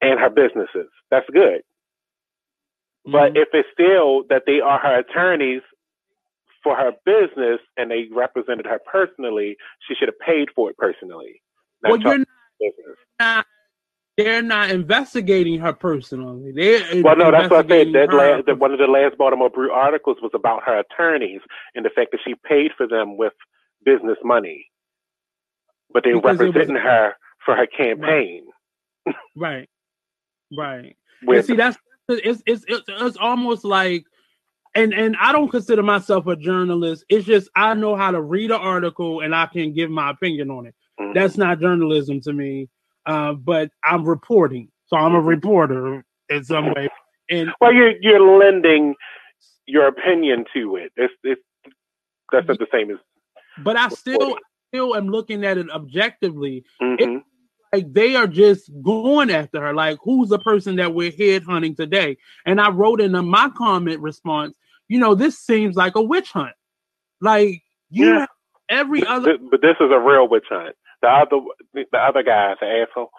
and 0.00 0.18
her 0.18 0.30
businesses. 0.30 0.90
That's 1.10 1.28
good. 1.32 1.62
Mm-hmm. 3.06 3.12
But 3.12 3.36
if 3.36 3.48
it's 3.52 3.68
still 3.72 4.24
that 4.28 4.42
they 4.46 4.60
are 4.60 4.78
her 4.78 4.98
attorneys 5.00 5.62
for 6.62 6.76
her 6.76 6.92
business 7.04 7.60
and 7.76 7.90
they 7.90 8.08
represented 8.14 8.66
her 8.66 8.80
personally, 8.90 9.56
she 9.86 9.94
should 9.94 10.08
have 10.08 10.18
paid 10.18 10.48
for 10.54 10.70
it 10.70 10.76
personally. 10.76 11.40
Well, 11.82 11.98
you're 11.98 12.24
not, 13.18 13.46
they're 14.18 14.42
not 14.42 14.70
investigating 14.70 15.60
her 15.60 15.72
personally. 15.72 16.52
They're 16.52 17.02
well, 17.02 17.16
no, 17.16 17.30
that's 17.30 17.50
what 17.50 17.64
I 17.64 17.84
said. 17.84 17.94
That 17.94 18.12
last, 18.12 18.44
that 18.46 18.58
one 18.58 18.72
of 18.72 18.78
the 18.78 18.84
last 18.84 19.16
Baltimore 19.16 19.48
Brew 19.48 19.72
articles 19.72 20.18
was 20.20 20.32
about 20.34 20.62
her 20.66 20.80
attorneys 20.80 21.40
and 21.74 21.86
the 21.86 21.90
fact 21.90 22.10
that 22.12 22.20
she 22.22 22.34
paid 22.46 22.72
for 22.76 22.86
them 22.86 23.16
with 23.16 23.32
business 23.82 24.18
money, 24.22 24.66
but 25.90 26.04
they 26.04 26.12
because 26.12 26.38
representing 26.38 26.74
was, 26.74 26.82
her 26.82 27.14
for 27.46 27.56
her 27.56 27.66
campaign. 27.66 28.44
Right, 29.06 29.16
right. 29.36 29.68
Right. 30.56 30.96
see, 31.46 31.56
that's 31.56 31.76
it's, 32.08 32.42
it's 32.46 32.64
it's 32.66 32.84
it's 32.88 33.16
almost 33.16 33.64
like, 33.64 34.04
and 34.74 34.92
and 34.92 35.16
I 35.20 35.32
don't 35.32 35.50
consider 35.50 35.82
myself 35.82 36.26
a 36.26 36.36
journalist. 36.36 37.04
It's 37.08 37.26
just 37.26 37.48
I 37.54 37.74
know 37.74 37.96
how 37.96 38.10
to 38.10 38.20
read 38.20 38.50
an 38.50 38.60
article 38.60 39.20
and 39.20 39.34
I 39.34 39.46
can 39.46 39.72
give 39.72 39.90
my 39.90 40.10
opinion 40.10 40.50
on 40.50 40.66
it. 40.66 40.74
Mm-hmm. 41.00 41.12
That's 41.14 41.36
not 41.36 41.60
journalism 41.60 42.20
to 42.22 42.32
me 42.32 42.68
uh, 43.06 43.32
but 43.32 43.70
I'm 43.84 44.04
reporting, 44.04 44.68
so 44.86 44.96
I'm 44.96 45.14
a 45.14 45.18
mm-hmm. 45.18 45.28
reporter 45.28 46.04
in 46.28 46.44
some 46.44 46.66
way. 46.66 46.88
And 47.30 47.50
well, 47.60 47.72
you're 47.72 47.94
you're 48.00 48.38
lending 48.38 48.94
your 49.66 49.88
opinion 49.88 50.44
to 50.54 50.76
it. 50.76 50.92
It's, 50.96 51.14
it's 51.22 51.40
that's 52.32 52.46
not 52.46 52.58
the 52.58 52.66
same 52.72 52.90
as. 52.90 52.98
But 53.62 53.76
I 53.76 53.88
still 53.88 54.36
still 54.68 54.94
am 54.96 55.08
looking 55.08 55.44
at 55.44 55.58
it 55.58 55.70
objectively. 55.70 56.64
Mm-hmm. 56.82 57.16
It, 57.16 57.22
like 57.72 57.92
they 57.92 58.16
are 58.16 58.26
just 58.26 58.70
going 58.82 59.30
after 59.30 59.60
her. 59.60 59.74
Like, 59.74 59.98
who's 60.02 60.28
the 60.28 60.38
person 60.38 60.76
that 60.76 60.94
we're 60.94 61.12
head 61.12 61.44
hunting 61.44 61.74
today? 61.74 62.16
And 62.44 62.60
I 62.60 62.70
wrote 62.70 63.00
in 63.00 63.12
my 63.26 63.50
comment 63.56 64.00
response, 64.00 64.54
you 64.88 64.98
know, 64.98 65.14
this 65.14 65.38
seems 65.38 65.76
like 65.76 65.94
a 65.94 66.02
witch 66.02 66.30
hunt. 66.30 66.54
Like 67.20 67.62
you 67.90 68.14
yeah. 68.14 68.26
every 68.68 69.04
other 69.06 69.36
but 69.50 69.60
this 69.62 69.76
is 69.80 69.90
a 69.92 69.98
real 69.98 70.28
witch 70.28 70.46
hunt. 70.48 70.74
The 71.02 71.08
other 71.08 71.38
the 71.74 71.98
other 71.98 72.22
guy, 72.22 72.54
the 72.60 72.66
asshole, 72.66 73.10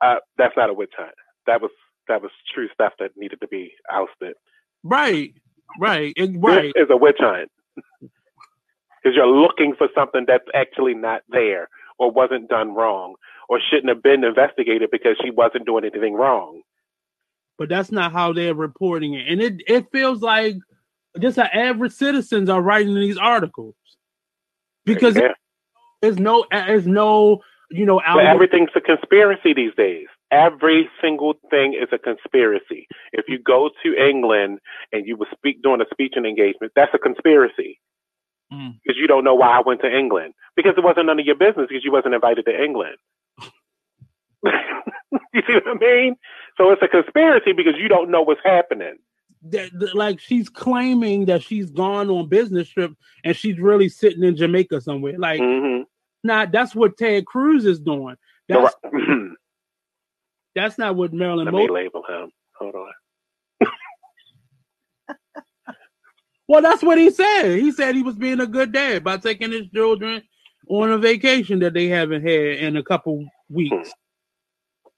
uh, 0.00 0.16
that's 0.36 0.56
not 0.56 0.70
a 0.70 0.74
witch 0.74 0.92
hunt. 0.96 1.14
That 1.46 1.62
was 1.62 1.70
that 2.08 2.22
was 2.22 2.30
true 2.52 2.68
stuff 2.74 2.94
that 2.98 3.12
needed 3.16 3.40
to 3.40 3.48
be 3.48 3.72
ousted. 3.90 4.34
Right. 4.82 5.34
Right. 5.78 6.12
It, 6.16 6.30
right. 6.38 6.72
This 6.74 6.84
is 6.84 6.90
a 6.90 6.96
witch 6.96 7.18
hunt. 7.18 7.50
Because 9.02 9.14
you're 9.14 9.26
looking 9.26 9.74
for 9.76 9.88
something 9.94 10.24
that's 10.26 10.48
actually 10.54 10.94
not 10.94 11.22
there 11.28 11.68
or 11.98 12.10
wasn't 12.10 12.48
done 12.48 12.74
wrong 12.74 13.14
or 13.48 13.60
shouldn't 13.60 13.88
have 13.88 14.02
been 14.02 14.24
investigated 14.24 14.90
because 14.90 15.16
she 15.22 15.30
wasn't 15.30 15.66
doing 15.66 15.84
anything 15.84 16.14
wrong. 16.14 16.62
But 17.56 17.68
that's 17.68 17.90
not 17.90 18.12
how 18.12 18.32
they're 18.32 18.54
reporting 18.54 19.14
it. 19.14 19.26
And 19.28 19.40
it, 19.40 19.62
it 19.66 19.86
feels 19.90 20.22
like 20.22 20.56
just 21.18 21.38
our 21.38 21.50
average 21.52 21.92
citizens 21.92 22.48
are 22.48 22.62
writing 22.62 22.94
these 22.94 23.18
articles. 23.18 23.74
Because 24.84 25.16
yeah. 25.16 25.32
there's 26.00 26.18
no 26.18 26.46
there's 26.50 26.86
no 26.86 27.40
you 27.70 27.84
know 27.84 27.98
everything's 27.98 28.70
a 28.74 28.80
conspiracy 28.80 29.52
these 29.52 29.74
days. 29.76 30.06
Every 30.30 30.88
single 31.02 31.34
thing 31.50 31.74
is 31.74 31.88
a 31.92 31.98
conspiracy. 31.98 32.86
If 33.12 33.26
you 33.28 33.38
go 33.38 33.70
to 33.82 33.94
England 33.94 34.60
and 34.92 35.06
you 35.06 35.16
were 35.16 35.26
speak 35.32 35.62
doing 35.62 35.80
a 35.80 35.86
speech 35.90 36.14
and 36.16 36.26
engagement, 36.26 36.72
that's 36.76 36.92
a 36.94 36.98
conspiracy. 36.98 37.80
Mm. 38.52 38.78
Because 38.82 38.96
mm. 38.96 39.00
you 39.00 39.06
don't 39.06 39.24
know 39.24 39.34
why 39.34 39.58
I 39.58 39.62
went 39.64 39.80
to 39.82 39.94
England. 39.94 40.34
Because 40.56 40.74
it 40.76 40.84
wasn't 40.84 41.06
none 41.06 41.20
of 41.20 41.26
your 41.26 41.36
business 41.36 41.66
because 41.68 41.84
you 41.84 41.92
wasn't 41.92 42.14
invited 42.14 42.44
to 42.46 42.62
England. 42.62 42.96
you 44.42 45.42
see 45.46 45.54
what 45.54 45.68
I 45.68 45.74
mean? 45.74 46.16
So 46.56 46.70
it's 46.70 46.82
a 46.82 46.88
conspiracy 46.88 47.52
because 47.52 47.74
you 47.78 47.88
don't 47.88 48.10
know 48.10 48.22
what's 48.22 48.40
happening. 48.44 48.96
That, 49.50 49.94
like 49.94 50.18
she's 50.18 50.48
claiming 50.48 51.26
that 51.26 51.42
she's 51.42 51.70
gone 51.70 52.10
on 52.10 52.28
business 52.28 52.68
trip 52.68 52.92
and 53.24 53.36
she's 53.36 53.58
really 53.58 53.88
sitting 53.88 54.24
in 54.24 54.36
Jamaica 54.36 54.80
somewhere. 54.80 55.16
Like, 55.16 55.40
mm-hmm. 55.40 55.82
not 56.24 56.50
that's 56.50 56.74
what 56.74 56.96
Ted 56.96 57.24
Cruz 57.24 57.64
is 57.64 57.78
doing. 57.78 58.16
That's, 58.48 58.74
that's 60.56 60.76
not 60.76 60.96
what 60.96 61.12
Marilyn. 61.12 61.44
Let 61.44 61.54
me 61.54 61.68
label 61.70 62.02
him. 62.08 62.32
Hold 62.58 62.74
on. 62.74 62.92
Well, 66.48 66.62
that's 66.62 66.82
what 66.82 66.98
he 66.98 67.10
said. 67.10 67.58
He 67.58 67.70
said 67.70 67.94
he 67.94 68.02
was 68.02 68.16
being 68.16 68.40
a 68.40 68.46
good 68.46 68.72
dad 68.72 69.04
by 69.04 69.18
taking 69.18 69.52
his 69.52 69.68
children 69.72 70.22
on 70.68 70.90
a 70.90 70.98
vacation 70.98 71.58
that 71.60 71.74
they 71.74 71.86
haven't 71.86 72.22
had 72.22 72.30
in 72.30 72.76
a 72.76 72.82
couple 72.82 73.24
weeks. 73.50 73.88
Hmm. 73.88 74.88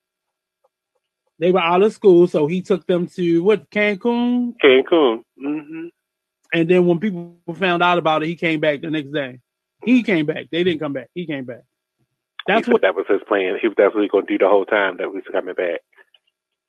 They 1.40 1.53
were 1.53 1.61
out 1.61 1.82
of 1.82 1.92
school, 1.92 2.28
so 2.28 2.46
he 2.46 2.61
took 2.61 2.86
them 2.86 3.07
to 3.09 3.42
what 3.42 3.70
Cancun. 3.70 4.55
Cancun. 4.62 5.22
Mm-hmm. 5.42 5.86
And 6.53 6.68
then 6.68 6.86
when 6.86 7.01
people 7.01 7.38
found 7.55 7.82
out 7.82 7.98
about 7.98 8.22
it, 8.22 8.26
he 8.26 8.36
came 8.36 8.61
back 8.61 8.82
the 8.82 8.90
next 8.90 9.11
day. 9.11 9.40
He 9.84 10.03
came 10.03 10.26
back. 10.26 10.46
They 10.53 10.62
didn't 10.62 10.80
come 10.80 10.92
back. 10.92 11.09
He 11.14 11.26
came 11.26 11.46
back. 11.46 11.62
That's 12.46 12.68
what 12.68 12.82
that 12.82 12.94
was 12.94 13.07
his 13.09 13.22
plan. 13.26 13.59
He 13.61 13.68
was 13.68 13.76
definitely 13.76 14.09
going 14.09 14.26
to 14.26 14.32
do 14.32 14.38
the 14.38 14.48
whole 14.48 14.66
time 14.66 14.98
that 14.98 15.09
we 15.09 15.16
was 15.16 15.24
coming 15.32 15.55
back. 15.55 15.80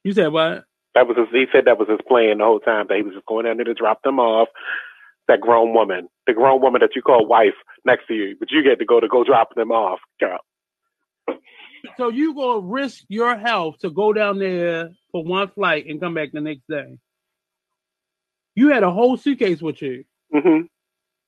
You 0.03 0.13
said 0.13 0.27
what? 0.27 0.63
That 0.93 1.07
was 1.07 1.17
his, 1.17 1.27
he 1.31 1.45
said 1.51 1.65
that 1.65 1.79
was 1.79 1.87
his 1.87 1.99
plan 2.07 2.39
the 2.39 2.43
whole 2.43 2.59
time 2.59 2.87
that 2.89 2.97
he 2.97 3.03
was 3.03 3.13
just 3.13 3.25
going 3.25 3.45
down 3.45 3.57
there 3.57 3.65
to 3.65 3.73
drop 3.73 4.01
them 4.03 4.19
off. 4.19 4.49
That 5.27 5.39
grown 5.39 5.73
woman, 5.73 6.09
the 6.27 6.33
grown 6.33 6.61
woman 6.61 6.81
that 6.81 6.95
you 6.95 7.01
call 7.01 7.25
wife 7.25 7.53
next 7.85 8.07
to 8.07 8.13
you, 8.13 8.35
but 8.37 8.51
you 8.51 8.63
get 8.63 8.79
to 8.79 8.85
go 8.85 8.99
to 8.99 9.07
go 9.07 9.23
drop 9.23 9.55
them 9.55 9.71
off, 9.71 9.99
girl. 10.19 10.39
So 11.95 12.09
you 12.09 12.33
gonna 12.33 12.59
risk 12.59 13.03
your 13.07 13.37
health 13.37 13.77
to 13.81 13.91
go 13.91 14.11
down 14.13 14.39
there 14.39 14.89
for 15.11 15.23
one 15.23 15.47
flight 15.49 15.85
and 15.87 16.01
come 16.01 16.15
back 16.15 16.31
the 16.33 16.41
next 16.41 16.67
day? 16.67 16.97
You 18.55 18.69
had 18.69 18.83
a 18.83 18.91
whole 18.91 19.15
suitcase 19.15 19.61
with 19.61 19.81
you. 19.81 20.03
Mm-hmm. 20.33 20.65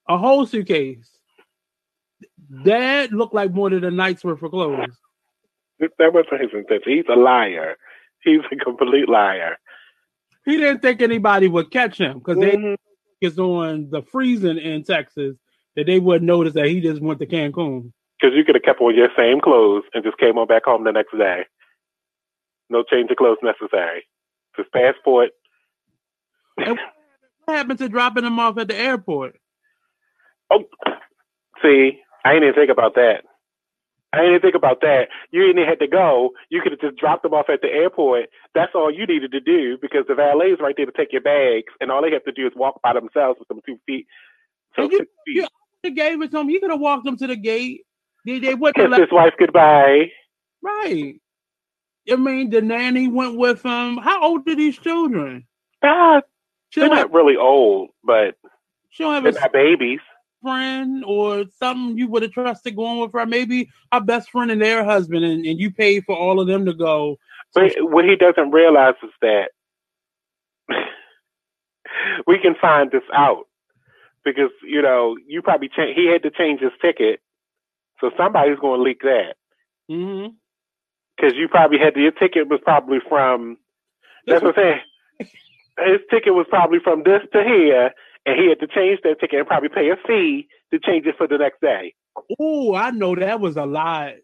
A 0.10 0.18
whole 0.18 0.46
suitcase. 0.46 1.10
That 2.66 3.12
looked 3.12 3.34
like 3.34 3.54
more 3.54 3.70
than 3.70 3.84
a 3.84 3.92
night's 3.92 4.24
worth 4.24 4.44
of 4.44 4.52
clothes. 4.52 4.98
That 5.80 6.14
wasn't 6.14 6.42
his 6.42 6.52
intention. 6.54 6.92
He's 6.92 7.06
a 7.10 7.16
liar. 7.16 7.78
He's 8.26 8.42
a 8.52 8.56
complete 8.56 9.10
liar. 9.10 9.58
He 10.46 10.58
didn't 10.58 10.82
think 10.82 11.02
anybody 11.02 11.48
would 11.48 11.72
catch 11.72 12.00
him 12.00 12.20
because 12.20 12.38
mm-hmm. 12.38 12.72
they 12.72 12.78
is 13.22 13.40
on 13.40 13.90
the 13.90 14.02
freezing 14.02 14.58
in 14.58 14.84
Texas 14.84 15.38
that 15.76 15.86
they 15.86 16.00
wouldn't 16.00 16.26
notice 16.26 16.54
that 16.54 16.68
he 16.68 16.82
just 16.82 17.02
went 17.02 17.20
to 17.20 17.26
Cancun. 17.26 17.92
Because 18.20 18.36
you 18.36 18.44
could 18.44 18.56
have 18.56 18.64
kept 18.64 18.82
on 18.82 18.96
your 18.96 19.10
same 19.18 19.40
clothes 19.40 19.84
and 19.94 20.04
just 20.04 20.18
came 20.18 20.38
on 20.38 20.48
back 20.48 20.66
home 20.66 20.84
the 20.84 20.92
next 20.92 21.18
day. 21.18 21.46
No 22.70 22.84
change 22.84 23.10
of 23.12 23.18
clothes 23.18 23.38
necessary. 23.42 24.04
Just 24.58 24.72
passport. 24.72 25.32
what 26.56 26.78
happened 27.48 27.80
to 27.80 27.90
dropping 27.90 28.26
him 28.26 28.40
off 28.40 28.58
at 28.58 28.68
the 28.68 28.76
airport? 28.76 29.38
Oh, 30.52 30.66
see, 31.62 32.02
I 32.24 32.34
didn't 32.34 32.50
even 32.50 32.56
think 32.56 32.72
about 32.72 32.96
that. 32.96 33.24
I 34.14 34.22
didn't 34.22 34.42
think 34.42 34.56
about 34.56 34.82
that. 34.82 35.08
You 35.32 35.48
didn't 35.48 35.68
have 35.68 35.80
to 35.80 35.88
go. 35.88 36.32
You 36.50 36.62
could 36.62 36.72
have 36.72 36.82
just 36.82 36.98
dropped 36.98 37.24
them 37.24 37.34
off 37.34 37.50
at 37.50 37.62
the 37.62 37.68
airport. 37.68 38.30
That's 38.54 38.74
all 38.76 38.94
you 38.94 39.08
needed 39.08 39.32
to 39.32 39.40
do 39.40 39.78
because 39.82 40.06
the 40.08 40.14
valet 40.14 40.52
is 40.52 40.60
right 40.62 40.76
there 40.78 40.86
to 40.86 40.92
take 40.92 41.12
your 41.12 41.22
bags, 41.22 41.74
and 41.82 41.92
all 41.92 42.04
they 42.04 42.12
have 42.12 42.24
to 42.26 42.32
do 42.32 42.46
is 42.46 42.54
walk 42.56 42.80
by 42.84 42.94
themselves 42.94 43.40
with 43.40 43.48
them 43.48 43.60
two 43.66 43.80
feet. 43.88 44.06
So 44.76 44.84
you, 44.84 45.00
feet. 45.26 45.50
you 45.84 45.92
gave 45.92 46.22
it 46.22 46.28
to 46.28 46.38
them. 46.38 46.50
You 46.50 46.60
could 46.60 46.70
have 46.70 46.80
walked 46.80 47.06
them 47.06 47.18
to 47.18 47.28
the 47.28 47.36
gate. 47.36 47.82
They, 48.26 48.38
they 48.38 48.54
went 48.54 48.76
Kiss 48.76 48.96
his 48.96 49.12
wife 49.12 49.34
goodbye. 49.38 50.12
Right. 50.62 51.16
I 52.12 52.16
mean, 52.16 52.52
the 52.52 52.62
nanny 52.62 53.08
went 53.08 53.38
with 53.38 53.64
him. 53.64 53.98
How 53.98 54.24
old 54.24 54.48
are 54.48 54.56
these 54.56 54.78
children? 54.78 55.48
Ah, 55.84 56.22
they're 56.76 56.88
not 56.88 57.12
really 57.12 57.36
old, 57.36 57.90
but 58.04 58.36
she 58.90 59.04
don't 59.04 59.14
have 59.14 59.24
they're 59.24 59.42
not 59.42 59.54
babies. 59.54 60.00
Friend 60.44 61.04
or 61.06 61.46
something 61.58 61.98
you 61.98 62.08
would 62.10 62.22
have 62.22 62.32
trusted 62.32 62.76
going 62.76 63.00
with 63.00 63.14
her. 63.14 63.26
Maybe 63.26 63.70
a 63.92 64.00
best 64.00 64.30
friend 64.30 64.52
and 64.52 64.62
their 64.62 64.84
husband, 64.84 65.26
and, 65.26 65.46
and 65.46 65.60
you 65.60 65.72
paid 65.72 66.04
for 66.06 66.16
all 66.16 66.40
of 66.40 66.48
them 66.48 66.66
to 66.66 66.74
go. 66.74 67.18
But 67.56 67.74
so, 67.74 67.86
what 67.86 68.06
he 68.06 68.16
doesn't 68.16 68.52
realize 68.52 68.96
is 69.02 69.10
that 69.22 69.50
we 72.28 72.38
can 72.40 72.56
find 72.62 72.92
this 72.92 73.04
out 73.14 73.48
because 74.24 74.52
you 74.64 74.82
know 74.82 75.18
you 75.28 75.42
probably 75.42 75.70
cha- 75.70 75.94
he 75.96 76.08
had 76.12 76.24
to 76.24 76.30
change 76.30 76.60
his 76.62 76.72
ticket 76.82 77.20
so 78.04 78.12
somebody's 78.18 78.60
going 78.60 78.80
to 78.80 78.84
leak 78.84 79.02
that. 79.02 79.36
Mm-hmm. 79.90 80.34
Because 81.16 81.38
you 81.38 81.48
probably 81.48 81.80
had 81.80 81.96
your 81.96 82.12
ticket 82.12 82.50
was 82.50 82.60
probably 82.62 83.00
from. 83.08 83.58
That's 84.28 84.44
what 84.44 84.58
I'm 84.58 84.80
saying. 85.20 85.30
His 85.88 86.02
ticket 86.12 86.34
was 86.34 86.46
probably 86.50 86.80
from 86.84 87.04
this 87.04 87.22
to 87.32 87.44
here, 87.44 87.92
and 88.26 88.40
he 88.40 88.50
had 88.50 88.60
to 88.60 88.68
change 88.68 89.00
that 89.04 89.20
ticket 89.20 89.40
and 89.40 89.48
probably 89.48 89.70
pay 89.70 89.90
a 89.90 89.96
fee 90.08 90.48
to 90.72 90.80
change 90.80 91.06
it 91.06 91.16
for 91.18 91.28
the 91.28 91.38
next 91.38 91.62
day. 91.62 91.94
Oh, 92.40 92.76
I 92.76 92.92
know 92.92 93.16
that 93.16 93.40
was 93.40 93.58
a 93.58 93.66
lie. 93.66 94.18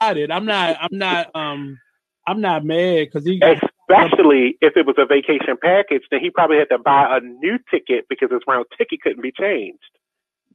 I'm 0.00 0.44
not. 0.44 0.76
I'm 0.80 0.98
not. 0.98 1.34
Um, 1.34 1.78
I'm 2.26 2.40
not 2.40 2.64
mad 2.64 3.06
because 3.06 3.24
he. 3.24 3.40
Especially 3.42 4.56
if 4.60 4.76
it 4.76 4.86
was 4.86 4.96
a 4.98 5.06
vacation 5.06 5.56
package, 5.62 6.02
then 6.10 6.20
he 6.20 6.30
probably 6.30 6.58
had 6.58 6.68
to 6.70 6.78
buy 6.78 7.16
a 7.16 7.20
new 7.20 7.58
ticket 7.70 8.06
because 8.08 8.30
his 8.30 8.40
round 8.48 8.66
ticket 8.76 9.00
couldn't 9.02 9.22
be 9.22 9.32
changed. 9.32 9.78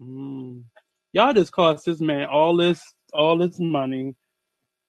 Mm 0.02 0.64
y'all 1.14 1.34
just 1.34 1.52
cost 1.52 1.86
this 1.86 2.00
man 2.00 2.28
all 2.28 2.56
this 2.56 2.82
all 3.14 3.38
this 3.38 3.60
money 3.60 4.16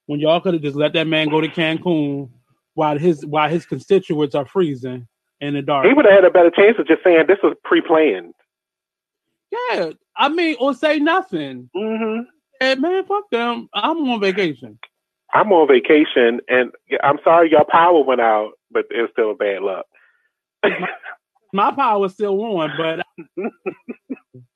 when 0.06 0.20
y'all 0.20 0.40
could 0.40 0.54
have 0.54 0.62
just 0.62 0.76
let 0.76 0.92
that 0.92 1.06
man 1.06 1.28
go 1.28 1.40
to 1.40 1.48
Cancun 1.48 2.28
while 2.74 2.98
his 2.98 3.24
while 3.24 3.48
his 3.48 3.64
constituents 3.64 4.34
are 4.34 4.46
freezing 4.46 5.06
in 5.41 5.55
the 5.55 5.62
dark. 5.62 5.86
He 5.86 5.93
would 5.93 6.05
have 6.05 6.14
had 6.14 6.24
a 6.24 6.30
better 6.30 6.51
chance 6.51 6.76
of 6.78 6.86
just 6.86 7.03
saying 7.03 7.24
this 7.26 7.38
was 7.43 7.57
pre-planned. 7.64 8.34
Yeah, 9.51 9.91
I 10.16 10.28
mean, 10.28 10.57
or 10.61 10.74
say 10.74 10.99
nothing. 10.99 11.70
Mm-hmm. 11.74 12.22
Hey, 12.61 12.74
man, 12.76 13.05
fuck 13.07 13.30
them. 13.30 13.68
I'm 13.74 13.99
on 14.09 14.20
vacation. 14.20 14.78
I'm 15.32 15.53
on 15.53 15.68
vacation, 15.68 16.41
and 16.49 16.70
I'm 17.03 17.18
sorry 17.24 17.51
your 17.51 17.64
power 17.70 18.03
went 18.05 18.20
out, 18.20 18.53
but 18.70 18.84
it's 18.91 19.12
still 19.12 19.32
a 19.32 19.34
bad 19.34 19.62
luck. 19.62 19.86
My 21.53 21.70
power 21.70 21.74
power's 21.74 22.12
still 22.12 22.41
on, 22.43 22.72
but 22.76 23.05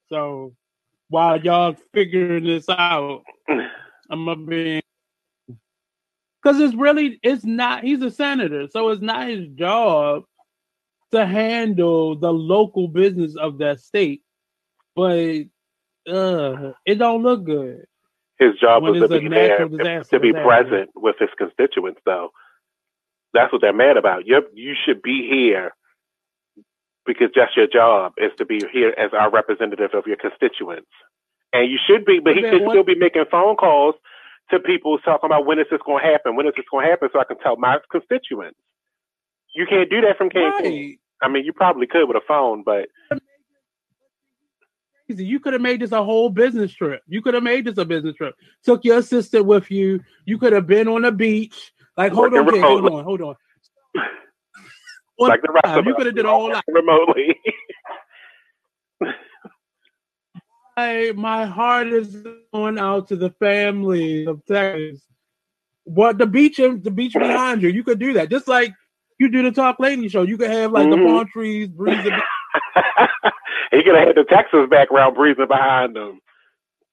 so 0.08 0.54
while 1.08 1.40
y'all 1.40 1.76
figuring 1.92 2.44
this 2.44 2.68
out. 2.68 3.22
I'm 4.10 4.26
gonna 4.26 4.36
be 4.36 4.82
because 6.42 6.60
it's 6.60 6.74
really 6.74 7.18
it's 7.22 7.44
not 7.44 7.84
he's 7.84 8.02
a 8.02 8.10
senator, 8.10 8.68
so 8.70 8.90
it's 8.90 9.00
not 9.02 9.28
his 9.28 9.48
job 9.54 10.24
to 11.14 11.26
handle 11.26 12.16
the 12.16 12.32
local 12.32 12.88
business 12.88 13.36
of 13.36 13.58
that 13.58 13.80
state. 13.80 14.22
But 14.94 15.44
uh 16.08 16.72
it 16.84 16.96
don't 16.96 17.22
look 17.22 17.44
good. 17.44 17.86
His 18.38 18.54
job 18.60 18.82
when 18.82 18.92
was 19.00 19.10
to 19.10 19.20
be 19.20 19.28
there, 19.28 19.58
to 19.58 20.20
be 20.20 20.32
present 20.32 20.90
with 20.94 21.16
his 21.18 21.30
constituents, 21.38 22.00
though. 22.04 22.30
That's 23.32 23.52
what 23.52 23.62
they're 23.62 23.72
mad 23.72 23.96
about. 23.96 24.26
You 24.26 24.42
you 24.52 24.74
should 24.84 25.02
be 25.02 25.28
here 25.28 25.72
because 27.06 27.28
that's 27.34 27.56
your 27.56 27.66
job 27.66 28.12
is 28.16 28.32
to 28.38 28.44
be 28.44 28.60
here 28.72 28.94
as 28.96 29.10
our 29.12 29.30
representative 29.30 29.90
of 29.94 30.06
your 30.06 30.16
constituents. 30.16 30.90
And 31.52 31.70
you 31.70 31.78
should 31.86 32.04
be, 32.04 32.18
but 32.18 32.34
he 32.34 32.42
should 32.42 32.62
still 32.68 32.82
be 32.82 32.96
making 32.96 33.24
phone 33.30 33.56
calls 33.56 33.94
to 34.50 34.58
people 34.58 34.98
talking 34.98 35.28
about 35.28 35.46
when 35.46 35.58
is 35.58 35.66
this 35.70 35.80
going 35.86 36.02
to 36.02 36.10
happen? 36.10 36.36
When 36.36 36.46
is 36.46 36.52
this 36.56 36.64
going 36.70 36.84
to 36.86 36.90
happen? 36.90 37.08
So 37.12 37.20
I 37.20 37.24
can 37.24 37.38
tell 37.38 37.56
my 37.56 37.78
constituents. 37.90 38.58
You 39.54 39.66
can't 39.66 39.88
do 39.88 40.00
that 40.00 40.18
from 40.18 40.30
Cancun. 40.30 40.62
Right. 40.62 40.98
I 41.24 41.28
mean, 41.28 41.44
you 41.44 41.54
probably 41.54 41.86
could 41.86 42.06
with 42.06 42.18
a 42.18 42.26
phone, 42.28 42.62
but 42.62 42.88
you 45.08 45.40
could 45.40 45.54
have 45.54 45.62
made 45.62 45.80
this 45.80 45.92
a 45.92 46.04
whole 46.04 46.28
business 46.28 46.72
trip. 46.72 47.02
You 47.06 47.22
could 47.22 47.32
have 47.32 47.42
made 47.42 47.64
this 47.64 47.78
a 47.78 47.84
business 47.84 48.14
trip. 48.16 48.34
Took 48.62 48.84
your 48.84 48.98
assistant 48.98 49.46
with 49.46 49.70
you. 49.70 50.02
You 50.26 50.36
could 50.36 50.52
have 50.52 50.66
been 50.66 50.86
on 50.86 51.02
the 51.02 51.12
beach. 51.12 51.72
Like, 51.96 52.12
hold 52.12 52.34
on, 52.34 52.46
hold 52.46 52.90
on, 52.90 53.04
hold 53.04 53.20
on. 53.22 53.36
like 55.18 55.40
the 55.40 55.52
rest 55.52 55.78
of 55.78 55.86
you 55.86 55.94
could 55.94 56.06
have 56.06 56.14
did 56.14 56.26
all 56.26 56.48
that 56.50 56.64
remotely. 56.68 57.40
my, 60.76 61.12
my 61.14 61.46
heart 61.46 61.86
is 61.86 62.22
going 62.52 62.78
out 62.78 63.08
to 63.08 63.16
the 63.16 63.30
families 63.40 64.28
of 64.28 64.44
Texas. 64.44 65.00
What 65.84 66.18
the 66.18 66.26
beach 66.26 66.56
the 66.56 66.90
beach 66.90 67.14
behind 67.14 67.62
you, 67.62 67.70
you 67.70 67.84
could 67.84 67.98
do 67.98 68.14
that. 68.14 68.30
Just 68.30 68.48
like 68.48 68.74
you 69.24 69.30
do 69.30 69.42
the 69.42 69.50
Talk 69.50 69.80
Lady 69.80 70.08
show. 70.08 70.22
You 70.22 70.36
could 70.36 70.50
have 70.50 70.72
like 70.72 70.86
mm-hmm. 70.86 71.02
the 71.02 71.08
palm 71.08 71.26
trees 71.28 71.68
breezing. 71.68 72.04
he 73.70 73.82
could 73.82 73.94
have 73.94 74.08
had 74.08 74.16
the 74.16 74.24
Texas 74.28 74.66
background 74.70 75.16
breezing 75.16 75.48
behind 75.48 75.96
him. 75.96 76.20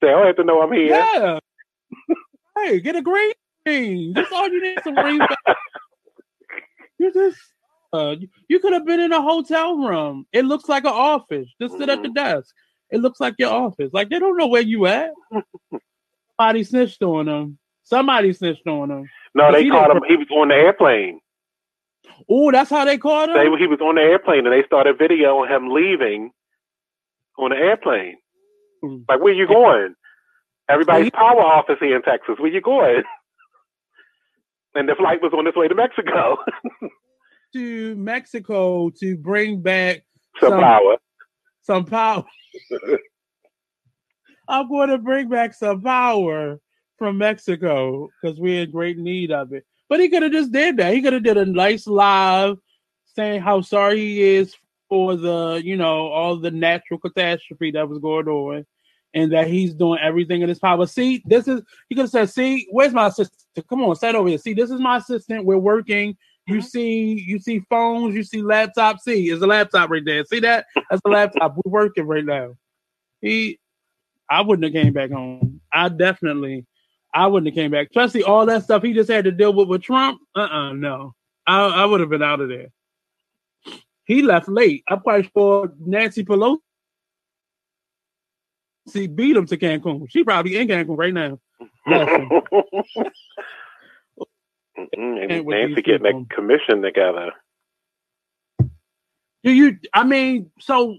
They 0.01 0.07
don't 0.07 0.25
have 0.25 0.37
to 0.37 0.43
know 0.43 0.61
I'm 0.61 0.71
here. 0.71 0.95
Yeah. 0.95 1.39
hey, 2.57 2.79
get 2.79 2.95
a 2.95 3.01
green 3.01 3.33
screen. 3.61 4.13
That's 4.13 4.31
all 4.31 4.47
you 4.47 4.61
need. 4.61 4.77
Some 4.83 4.95
green. 4.95 5.19
you 6.97 7.13
just 7.13 7.37
uh, 7.93 8.15
you 8.47 8.59
could 8.59 8.73
have 8.73 8.85
been 8.85 9.01
in 9.01 9.11
a 9.11 9.21
hotel 9.21 9.75
room. 9.75 10.25
It 10.31 10.45
looks 10.45 10.69
like 10.69 10.85
an 10.85 10.93
office. 10.93 11.49
Just 11.61 11.73
sit 11.73 11.81
mm-hmm. 11.81 11.89
at 11.89 12.01
the 12.01 12.07
mm-hmm. 12.07 12.35
desk. 12.35 12.55
It 12.89 13.01
looks 13.01 13.19
like 13.19 13.35
your 13.37 13.51
office. 13.51 13.91
Like 13.93 14.09
they 14.09 14.19
don't 14.19 14.37
know 14.37 14.47
where 14.47 14.61
you 14.61 14.85
at. 14.87 15.11
Somebody 16.39 16.63
snitched 16.63 17.03
on 17.03 17.25
them. 17.25 17.57
Somebody 17.83 18.33
snitched 18.33 18.67
on 18.67 18.89
them. 18.89 19.09
No, 19.35 19.51
they 19.51 19.67
caught 19.67 19.91
him. 19.91 20.01
He 20.07 20.15
was 20.15 20.27
on 20.31 20.47
the 20.47 20.55
airplane. 20.55 21.19
Oh, 22.29 22.51
that's 22.51 22.69
how 22.69 22.85
they 22.85 22.97
caught 22.97 23.29
him. 23.29 23.35
They, 23.35 23.59
he 23.59 23.67
was 23.67 23.79
on 23.81 23.95
the 23.95 24.01
airplane, 24.01 24.45
and 24.45 24.53
they 24.53 24.65
started 24.65 24.97
videoing 24.97 25.49
him 25.49 25.69
leaving 25.69 26.31
on 27.37 27.51
the 27.51 27.57
airplane. 27.57 28.17
Mm. 28.83 29.05
Like, 29.07 29.21
where 29.21 29.33
you 29.33 29.47
going? 29.47 29.95
Everybody's 30.69 31.11
power 31.11 31.41
office 31.41 31.77
here 31.79 31.95
in 31.95 32.01
Texas. 32.01 32.35
Where 32.39 32.51
you 32.51 32.61
going? 32.61 33.03
and 34.75 34.87
the 34.87 34.95
flight 34.95 35.21
was 35.21 35.33
on 35.33 35.47
its 35.47 35.57
way 35.57 35.67
to 35.67 35.75
Mexico. 35.75 36.37
to 37.53 37.95
Mexico 37.95 38.89
to 38.99 39.17
bring 39.17 39.61
back 39.61 40.03
some, 40.39 40.51
some 40.51 40.59
power. 40.59 40.97
Some 41.61 41.85
power. 41.85 42.23
I'm 44.47 44.69
going 44.69 44.89
to 44.89 44.97
bring 44.97 45.29
back 45.29 45.53
some 45.53 45.81
power 45.81 46.59
from 46.97 47.17
Mexico 47.17 48.09
because 48.21 48.39
we're 48.39 48.63
in 48.63 48.71
great 48.71 48.97
need 48.97 49.31
of 49.31 49.53
it. 49.53 49.65
But 49.91 49.99
he 49.99 50.07
could 50.07 50.23
have 50.23 50.31
just 50.31 50.53
did 50.53 50.77
that. 50.77 50.93
He 50.93 51.01
could 51.01 51.11
have 51.11 51.23
did 51.23 51.35
a 51.35 51.45
nice 51.45 51.85
live 51.85 52.55
saying 53.13 53.41
how 53.41 53.59
sorry 53.59 53.97
he 53.97 54.21
is 54.21 54.55
for 54.87 55.17
the, 55.17 55.61
you 55.65 55.75
know, 55.75 56.07
all 56.07 56.37
the 56.37 56.49
natural 56.49 56.97
catastrophe 56.97 57.71
that 57.71 57.89
was 57.89 57.99
going 57.99 58.29
on 58.29 58.65
and 59.13 59.33
that 59.33 59.47
he's 59.49 59.73
doing 59.73 59.99
everything 60.01 60.43
in 60.43 60.47
his 60.47 60.59
power. 60.59 60.85
See, 60.85 61.21
this 61.25 61.45
is 61.45 61.61
he 61.89 61.95
could 61.95 62.03
have 62.03 62.09
said, 62.09 62.29
see, 62.29 62.69
where's 62.71 62.93
my 62.93 63.07
assistant? 63.07 63.67
Come 63.67 63.83
on, 63.83 63.97
stand 63.97 64.15
over 64.15 64.29
here. 64.29 64.37
See, 64.37 64.53
this 64.53 64.71
is 64.71 64.79
my 64.79 64.95
assistant. 64.95 65.43
We're 65.43 65.57
working. 65.57 66.15
You 66.47 66.59
mm-hmm. 66.59 66.65
see, 66.67 67.25
you 67.27 67.37
see 67.39 67.59
phones, 67.69 68.15
you 68.15 68.23
see 68.23 68.41
laptops. 68.41 68.99
See, 69.01 69.29
it's 69.29 69.43
a 69.43 69.45
laptop 69.45 69.89
right 69.89 70.05
there. 70.05 70.23
See 70.23 70.39
that? 70.39 70.67
That's 70.89 71.01
a 71.03 71.09
laptop. 71.09 71.57
We're 71.65 71.69
working 71.69 72.07
right 72.07 72.23
now. 72.23 72.55
He, 73.19 73.59
I 74.29 74.39
wouldn't 74.39 74.73
have 74.73 74.81
came 74.81 74.93
back 74.93 75.11
home. 75.11 75.59
I 75.73 75.89
definitely, 75.89 76.65
I 77.13 77.27
wouldn't 77.27 77.47
have 77.47 77.55
came 77.55 77.71
back. 77.71 77.87
Especially 77.89 78.23
all 78.23 78.45
that 78.45 78.63
stuff 78.63 78.83
he 78.83 78.93
just 78.93 79.09
had 79.09 79.25
to 79.25 79.31
deal 79.31 79.53
with 79.53 79.67
with 79.67 79.81
Trump. 79.81 80.21
Uh, 80.35 80.39
uh-uh, 80.39 80.69
uh 80.69 80.73
no, 80.73 81.13
I, 81.45 81.59
I 81.59 81.85
would 81.85 81.99
have 81.99 82.09
been 82.09 82.23
out 82.23 82.41
of 82.41 82.49
there. 82.49 82.67
He 84.05 84.21
left 84.21 84.47
late. 84.49 84.83
I'm 84.89 84.99
quite 84.99 85.29
sure 85.31 85.73
Nancy 85.79 86.23
Pelosi 86.25 86.59
beat 89.13 89.35
him 89.35 89.45
to 89.45 89.57
Cancun. 89.57 90.09
She 90.09 90.23
probably 90.23 90.57
in 90.57 90.67
Cancun 90.67 90.97
right 90.97 91.13
now. 91.13 91.39
Mm-hmm. 91.87 92.37
And 94.93 95.45
Nancy 95.45 95.81
getting 95.81 96.03
that 96.03 96.27
commission 96.29 96.81
together. 96.81 97.31
Do 99.43 99.51
you? 99.51 99.77
I 99.93 100.03
mean, 100.03 100.51
so 100.59 100.97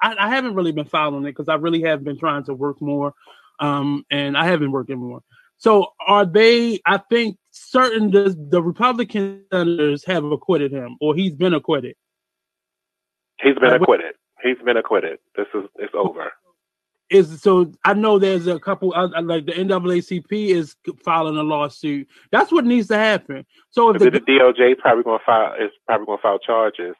I, 0.00 0.14
I 0.18 0.28
haven't 0.28 0.54
really 0.54 0.72
been 0.72 0.84
following 0.84 1.24
it 1.24 1.30
because 1.30 1.48
I 1.48 1.54
really 1.54 1.82
have 1.82 2.04
been 2.04 2.18
trying 2.18 2.44
to 2.44 2.54
work 2.54 2.80
more, 2.80 3.14
um, 3.60 4.04
and 4.10 4.36
I 4.36 4.46
have 4.46 4.60
been 4.60 4.72
working 4.72 4.98
more. 4.98 5.22
So 5.58 5.88
are 6.06 6.26
they? 6.26 6.80
I 6.86 6.98
think 6.98 7.38
certain 7.50 8.10
the, 8.10 8.36
the 8.50 8.62
Republican 8.62 9.44
senators 9.52 10.04
have 10.04 10.24
acquitted 10.24 10.72
him, 10.72 10.96
or 11.00 11.14
he's 11.14 11.34
been 11.34 11.54
acquitted. 11.54 11.96
He's 13.40 13.56
been 13.56 13.72
acquitted. 13.72 14.14
He's 14.42 14.58
been 14.64 14.76
acquitted. 14.76 15.18
This 15.36 15.46
is 15.54 15.64
it's 15.76 15.94
over 15.94 16.30
is 17.10 17.42
so 17.42 17.72
I 17.84 17.94
know 17.94 18.18
there's 18.18 18.46
a 18.46 18.58
couple 18.58 18.94
uh, 18.94 19.08
like 19.22 19.46
the 19.46 19.52
NAACP 19.52 20.48
is 20.48 20.74
filing 21.04 21.36
a 21.36 21.42
lawsuit. 21.42 22.08
That's 22.30 22.50
what 22.50 22.64
needs 22.64 22.88
to 22.88 22.96
happen. 22.96 23.44
So 23.70 23.90
if 23.90 23.98
the, 23.98 24.10
the, 24.10 24.20
DOJ 24.20 24.72
is 24.72 24.78
probably 24.80 25.04
going 25.04 25.18
to 25.18 25.24
file 25.24 25.54
is 25.54 25.70
probably 25.86 26.06
going 26.06 26.18
to 26.18 26.22
file 26.22 26.38
charges. 26.38 26.94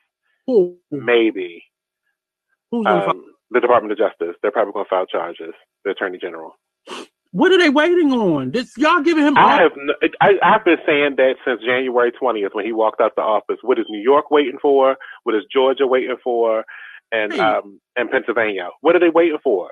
Who? 0.47 0.77
Maybe. 0.91 1.65
Who's 2.71 2.87
um, 2.87 3.03
file? 3.03 3.23
the 3.51 3.61
Department 3.61 3.93
of 3.93 3.99
Justice? 3.99 4.37
They're 4.43 4.51
probably 4.51 4.73
going 4.73 4.85
to 4.85 4.91
file 4.91 5.07
charges. 5.07 5.55
The 5.85 5.91
Attorney 5.91 6.19
General. 6.19 6.55
What 7.35 7.51
are 7.51 7.59
they 7.59 7.69
waiting 7.69 8.13
on? 8.13 8.53
This 8.53 8.77
y'all 8.77 9.03
giving 9.03 9.25
him? 9.25 9.37
I 9.37 9.61
have 9.61 9.73
I, 10.21 10.35
I've 10.41 10.65
been 10.65 10.79
saying 10.87 11.17
that 11.17 11.35
since 11.45 11.61
January 11.63 12.13
twentieth 12.13 12.53
when 12.53 12.65
he 12.65 12.71
walked 12.71 13.01
out 13.01 13.17
the 13.17 13.23
office. 13.23 13.57
What 13.63 13.77
is 13.77 13.87
New 13.89 14.01
York 14.01 14.31
waiting 14.31 14.59
for? 14.63 14.95
What 15.25 15.35
is 15.35 15.43
Georgia 15.53 15.85
waiting 15.85 16.15
for? 16.23 16.65
And 17.11 17.33
hey. 17.33 17.41
um 17.41 17.81
and 17.97 18.09
Pennsylvania. 18.09 18.69
What 18.83 18.95
are 18.95 19.01
they 19.01 19.11
waiting 19.11 19.39
for? 19.43 19.71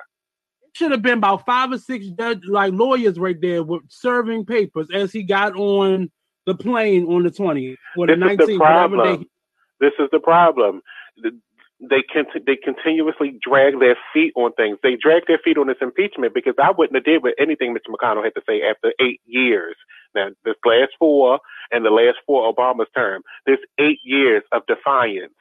should 0.74 0.90
have 0.90 1.02
been 1.02 1.18
about 1.18 1.44
five 1.46 1.70
or 1.70 1.78
six 1.78 2.06
judge, 2.18 2.40
like 2.48 2.72
lawyers 2.72 3.18
right 3.18 3.40
there 3.40 3.62
with 3.62 3.82
serving 3.88 4.46
papers 4.46 4.88
as 4.92 5.12
he 5.12 5.22
got 5.22 5.54
on 5.54 6.10
the 6.46 6.54
plane 6.54 7.04
on 7.04 7.22
the 7.22 7.30
20th 7.30 7.76
or 7.96 8.06
the 8.06 8.16
this 8.16 8.24
19th. 8.24 8.40
Is 8.40 8.46
the 8.46 8.56
problem. 8.56 9.26
This 9.80 9.92
is 10.00 10.08
the 10.10 10.18
problem. 10.18 10.80
They 11.82 12.02
can 12.02 12.26
they 12.46 12.56
continuously 12.56 13.38
drag 13.42 13.80
their 13.80 13.96
feet 14.12 14.32
on 14.36 14.52
things. 14.52 14.78
They 14.82 14.96
drag 14.96 15.26
their 15.26 15.40
feet 15.42 15.58
on 15.58 15.66
this 15.66 15.82
impeachment 15.82 16.32
because 16.32 16.54
I 16.62 16.70
wouldn't 16.70 16.94
have 16.94 17.04
did 17.04 17.22
with 17.22 17.34
anything 17.38 17.74
Mr. 17.74 17.92
McConnell 17.92 18.22
had 18.24 18.34
to 18.34 18.42
say 18.48 18.62
after 18.62 18.92
eight 19.00 19.20
years. 19.26 19.74
Now, 20.14 20.28
this 20.44 20.54
last 20.64 20.92
four 20.98 21.40
and 21.72 21.84
the 21.84 21.90
last 21.90 22.18
four 22.26 22.52
Obama's 22.52 22.88
term, 22.94 23.22
this 23.46 23.58
eight 23.78 23.98
years 24.04 24.42
of 24.52 24.62
defiance 24.66 25.34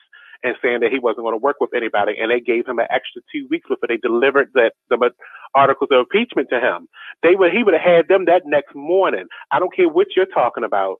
and 0.43 0.55
saying 0.61 0.79
that 0.81 0.91
he 0.91 0.99
wasn't 0.99 1.23
going 1.23 1.33
to 1.33 1.43
work 1.43 1.57
with 1.59 1.73
anybody. 1.75 2.15
And 2.19 2.31
they 2.31 2.39
gave 2.39 2.67
him 2.67 2.79
an 2.79 2.87
extra 2.89 3.21
two 3.31 3.47
weeks 3.49 3.67
before 3.69 3.87
they 3.87 3.97
delivered 3.97 4.49
that 4.55 4.73
the 4.89 5.11
articles 5.53 5.89
of 5.91 5.99
impeachment 5.99 6.49
to 6.49 6.59
him. 6.59 6.87
They 7.23 7.35
would 7.35 7.51
he 7.51 7.63
would 7.63 7.73
have 7.73 7.83
had 7.83 8.07
them 8.07 8.25
that 8.25 8.43
next 8.45 8.75
morning. 8.75 9.25
I 9.51 9.59
don't 9.59 9.75
care 9.75 9.89
what 9.89 10.07
you're 10.15 10.25
talking 10.25 10.63
about. 10.63 10.97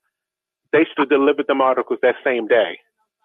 They 0.72 0.86
should 0.86 1.00
have 1.00 1.10
delivered 1.10 1.48
them 1.48 1.62
articles 1.62 2.00
that 2.02 2.16
same 2.24 2.48
day. 2.48 2.80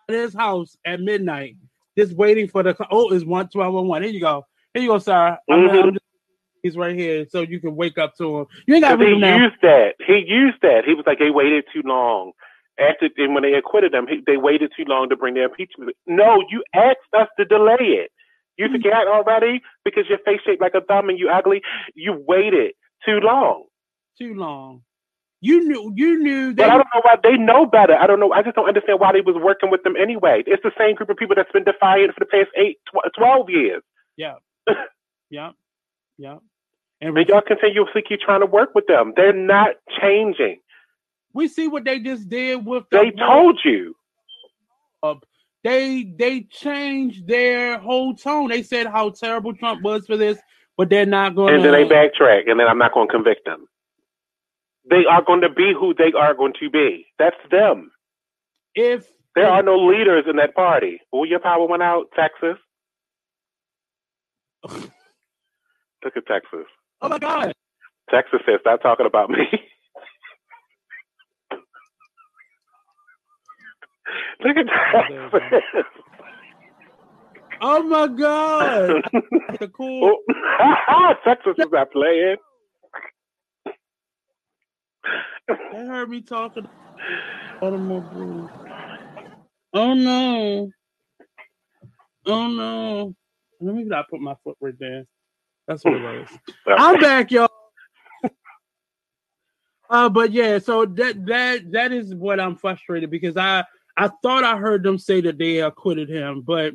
His 0.08 0.34
house 0.34 0.76
at 0.84 1.00
midnight, 1.00 1.56
just 1.96 2.12
waiting 2.14 2.48
for 2.48 2.62
the 2.62 2.76
oh, 2.90 3.10
is 3.10 3.24
one 3.24 3.48
twelve 3.48 3.74
one 3.74 3.88
one. 3.88 4.02
Here 4.02 4.12
you 4.12 4.20
go. 4.20 4.46
Here 4.74 4.82
you 4.82 4.90
go, 4.90 4.98
sir. 4.98 5.38
Mm-hmm. 5.50 5.90
Just, 5.90 6.04
he's 6.62 6.76
right 6.76 6.96
here, 6.96 7.26
so 7.28 7.42
you 7.42 7.60
can 7.60 7.76
wake 7.76 7.98
up 7.98 8.16
to 8.16 8.40
him. 8.40 8.46
You 8.66 8.74
ain't 8.74 8.84
got 8.84 8.96
to 8.96 9.04
He 9.04 9.12
used 9.14 9.56
that. 9.62 9.94
He 10.06 10.24
used 10.26 10.58
that. 10.62 10.84
He 10.84 10.94
was 10.94 11.04
like, 11.06 11.18
they 11.18 11.30
waited 11.30 11.64
too 11.72 11.82
long 11.84 12.32
after 12.78 13.08
and 13.16 13.34
when 13.34 13.42
they 13.42 13.54
acquitted 13.54 13.94
him, 13.94 14.06
he, 14.06 14.22
they 14.26 14.36
waited 14.36 14.72
too 14.76 14.84
long 14.86 15.08
to 15.08 15.16
bring 15.16 15.34
their 15.34 15.44
impeachment. 15.44 15.96
No, 16.06 16.42
you 16.50 16.62
asked 16.74 16.98
us 17.16 17.28
to 17.38 17.44
delay 17.44 17.76
it. 17.80 18.10
You 18.56 18.66
mm-hmm. 18.66 18.74
forgot 18.82 19.06
already 19.06 19.62
because 19.84 20.04
your 20.08 20.18
face 20.18 20.40
shaped 20.44 20.60
like 20.60 20.74
a 20.74 20.80
thumb 20.80 21.08
and 21.08 21.18
you 21.18 21.30
ugly. 21.30 21.62
You 21.94 22.22
waited 22.26 22.72
too 23.04 23.20
long. 23.20 23.64
Too 24.18 24.34
long. 24.34 24.82
You 25.40 25.68
knew. 25.68 25.92
You 25.94 26.18
knew. 26.18 26.52
They 26.54 26.62
but 26.62 26.70
I 26.70 26.76
don't 26.76 26.88
know 26.94 27.02
why 27.02 27.16
they 27.22 27.36
know 27.36 27.66
better. 27.66 27.94
I 27.94 28.06
don't 28.06 28.18
know. 28.20 28.32
I 28.32 28.42
just 28.42 28.56
don't 28.56 28.66
understand 28.68 29.00
why 29.00 29.12
they 29.12 29.20
was 29.20 29.36
working 29.36 29.70
with 29.70 29.82
them 29.82 29.94
anyway. 29.96 30.42
It's 30.46 30.62
the 30.62 30.72
same 30.78 30.94
group 30.94 31.10
of 31.10 31.16
people 31.16 31.36
that's 31.36 31.52
been 31.52 31.64
defiant 31.64 32.14
for 32.14 32.20
the 32.20 32.26
past 32.26 32.48
eight, 32.56 32.78
tw- 32.88 33.12
twelve 33.16 33.50
years. 33.50 33.82
Yeah. 34.16 34.34
yeah. 35.30 35.50
Yeah. 36.18 36.38
And, 37.02 37.16
and 37.16 37.28
y'all 37.28 37.42
continuously 37.42 38.02
keep 38.08 38.20
trying 38.20 38.40
to 38.40 38.46
work 38.46 38.74
with 38.74 38.86
them. 38.86 39.12
They're 39.14 39.34
not 39.34 39.72
changing. 40.00 40.60
We 41.34 41.48
see 41.48 41.68
what 41.68 41.84
they 41.84 41.98
just 42.00 42.28
did 42.30 42.64
with. 42.64 42.84
The 42.90 42.98
they 42.98 43.10
told 43.10 43.60
you. 43.62 43.94
Uh, 45.02 45.16
they 45.62 46.10
they 46.18 46.42
changed 46.50 47.26
their 47.28 47.78
whole 47.78 48.14
tone. 48.14 48.48
They 48.48 48.62
said 48.62 48.86
how 48.86 49.10
terrible 49.10 49.54
Trump 49.54 49.82
was 49.82 50.06
for 50.06 50.16
this. 50.16 50.38
but 50.78 50.88
they're 50.88 51.04
not 51.04 51.34
going. 51.34 51.54
And 51.54 51.62
then 51.64 51.72
they 51.72 51.84
backtrack, 51.84 52.50
and 52.50 52.58
then 52.58 52.66
I'm 52.68 52.78
not 52.78 52.94
going 52.94 53.08
to 53.08 53.12
convict 53.12 53.44
them. 53.44 53.66
They 54.88 55.04
are 55.10 55.22
going 55.24 55.40
to 55.42 55.48
be 55.50 55.72
who 55.78 55.94
they 55.94 56.12
are 56.18 56.34
going 56.34 56.54
to 56.60 56.70
be. 56.70 57.06
That's 57.18 57.36
them. 57.50 57.90
If 58.74 59.06
there 59.34 59.48
are 59.48 59.62
no 59.62 59.76
leaders 59.76 60.24
in 60.28 60.36
that 60.36 60.54
party, 60.54 61.00
will 61.12 61.26
your 61.26 61.40
power 61.40 61.66
went 61.66 61.82
out, 61.82 62.06
Texas? 62.16 62.56
Look 66.04 66.16
at 66.16 66.26
Texas. 66.26 66.66
Oh 67.02 67.08
my 67.08 67.18
God. 67.18 67.52
Texas 68.10 68.40
says, 68.46 68.60
"Stop 68.60 68.82
talking 68.82 69.06
about 69.06 69.30
me." 69.30 69.38
Look 74.44 74.56
at 74.56 74.66
Texas. 74.92 75.84
Oh 77.60 77.82
my 77.82 78.06
God! 78.08 79.02
the 79.60 79.68
cool. 79.68 80.18
Oh, 80.88 81.14
Texas 81.24 81.54
is 81.58 81.66
not 81.72 81.90
playing. 81.90 82.36
They 85.48 85.86
heard 85.86 86.10
me 86.10 86.20
talking. 86.22 86.66
Automobile. 87.60 88.50
Oh 89.72 89.94
no! 89.94 90.70
Oh 92.26 92.48
no! 92.48 93.14
Let 93.60 93.74
me 93.74 93.84
not 93.84 94.08
put 94.08 94.20
my 94.20 94.34
foot 94.42 94.56
right 94.60 94.74
there. 94.78 95.04
That's 95.68 95.84
what 95.84 95.94
it 95.94 96.02
was. 96.02 96.28
I'm 96.66 97.00
back, 97.00 97.30
y'all. 97.30 97.50
uh, 99.90 100.08
but 100.08 100.32
yeah, 100.32 100.58
so 100.58 100.86
that 100.86 101.26
that 101.26 101.72
that 101.72 101.92
is 101.92 102.14
what 102.14 102.40
I'm 102.40 102.56
frustrated 102.56 103.10
because 103.10 103.36
I 103.36 103.64
I 103.96 104.10
thought 104.22 104.44
I 104.44 104.56
heard 104.56 104.82
them 104.82 104.98
say 104.98 105.20
that 105.22 105.38
they 105.38 105.60
acquitted 105.60 106.08
him, 106.08 106.42
but 106.42 106.74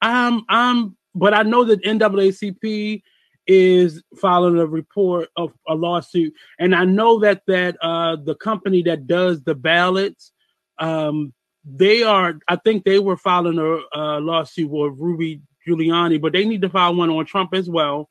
I'm 0.00 0.42
I'm 0.48 0.96
but 1.14 1.34
I 1.34 1.42
know 1.42 1.64
that 1.64 1.84
NAACP 1.84 3.02
is 3.46 4.02
filing 4.20 4.58
a 4.58 4.66
report 4.66 5.28
of 5.36 5.52
a 5.68 5.74
lawsuit, 5.74 6.32
and 6.58 6.74
I 6.74 6.84
know 6.84 7.20
that 7.20 7.42
that 7.46 7.76
uh, 7.82 8.16
the 8.16 8.34
company 8.34 8.82
that 8.82 9.06
does 9.06 9.42
the 9.42 9.54
ballots, 9.54 10.32
um, 10.78 11.32
they 11.64 12.02
are. 12.02 12.38
I 12.48 12.56
think 12.56 12.84
they 12.84 12.98
were 12.98 13.16
filing 13.16 13.58
a, 13.58 13.98
a 13.98 14.20
lawsuit 14.20 14.70
with 14.70 14.94
Rudy 14.98 15.42
Giuliani, 15.66 16.20
but 16.20 16.32
they 16.32 16.44
need 16.44 16.62
to 16.62 16.68
file 16.68 16.94
one 16.94 17.10
on 17.10 17.26
Trump 17.26 17.54
as 17.54 17.68
well. 17.68 18.08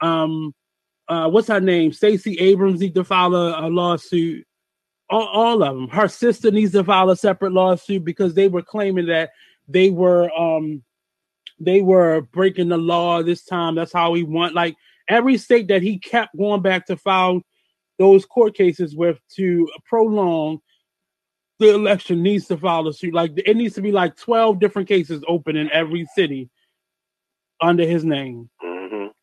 Um, 0.00 0.54
uh, 1.08 1.28
what's 1.28 1.48
her 1.48 1.60
name? 1.60 1.92
Stacey 1.92 2.34
Abrams 2.38 2.80
need 2.80 2.94
to 2.94 3.04
file 3.04 3.34
a, 3.34 3.66
a 3.66 3.68
lawsuit. 3.68 4.46
All, 5.08 5.26
all, 5.26 5.62
of 5.62 5.76
them. 5.76 5.88
Her 5.88 6.08
sister 6.08 6.50
needs 6.50 6.72
to 6.72 6.82
file 6.82 7.10
a 7.10 7.16
separate 7.16 7.52
lawsuit 7.52 8.04
because 8.04 8.34
they 8.34 8.48
were 8.48 8.62
claiming 8.62 9.06
that 9.06 9.30
they 9.68 9.90
were 9.90 10.30
um, 10.36 10.82
they 11.58 11.80
were 11.82 12.22
breaking 12.32 12.68
the 12.68 12.76
law 12.76 13.22
this 13.22 13.44
time. 13.44 13.74
That's 13.74 13.92
how 13.92 14.14
he 14.14 14.22
won. 14.22 14.54
Like 14.54 14.76
every 15.08 15.38
state 15.38 15.68
that 15.68 15.82
he 15.82 15.98
kept 15.98 16.36
going 16.36 16.62
back 16.62 16.86
to 16.86 16.96
file 16.96 17.42
those 17.98 18.26
court 18.26 18.54
cases 18.54 18.94
with 18.94 19.18
to 19.36 19.68
prolong 19.86 20.58
the 21.58 21.74
election 21.74 22.22
needs 22.22 22.46
to 22.48 22.56
file 22.56 22.86
a 22.86 22.92
suit. 22.92 23.14
Like 23.14 23.32
it 23.36 23.56
needs 23.56 23.74
to 23.76 23.82
be 23.82 23.92
like 23.92 24.16
12 24.16 24.60
different 24.60 24.88
cases 24.88 25.24
open 25.26 25.56
in 25.56 25.70
every 25.72 26.06
city 26.14 26.50
under 27.60 27.86
his 27.86 28.04
name. 28.04 28.50
Mm-hmm. 28.62 28.75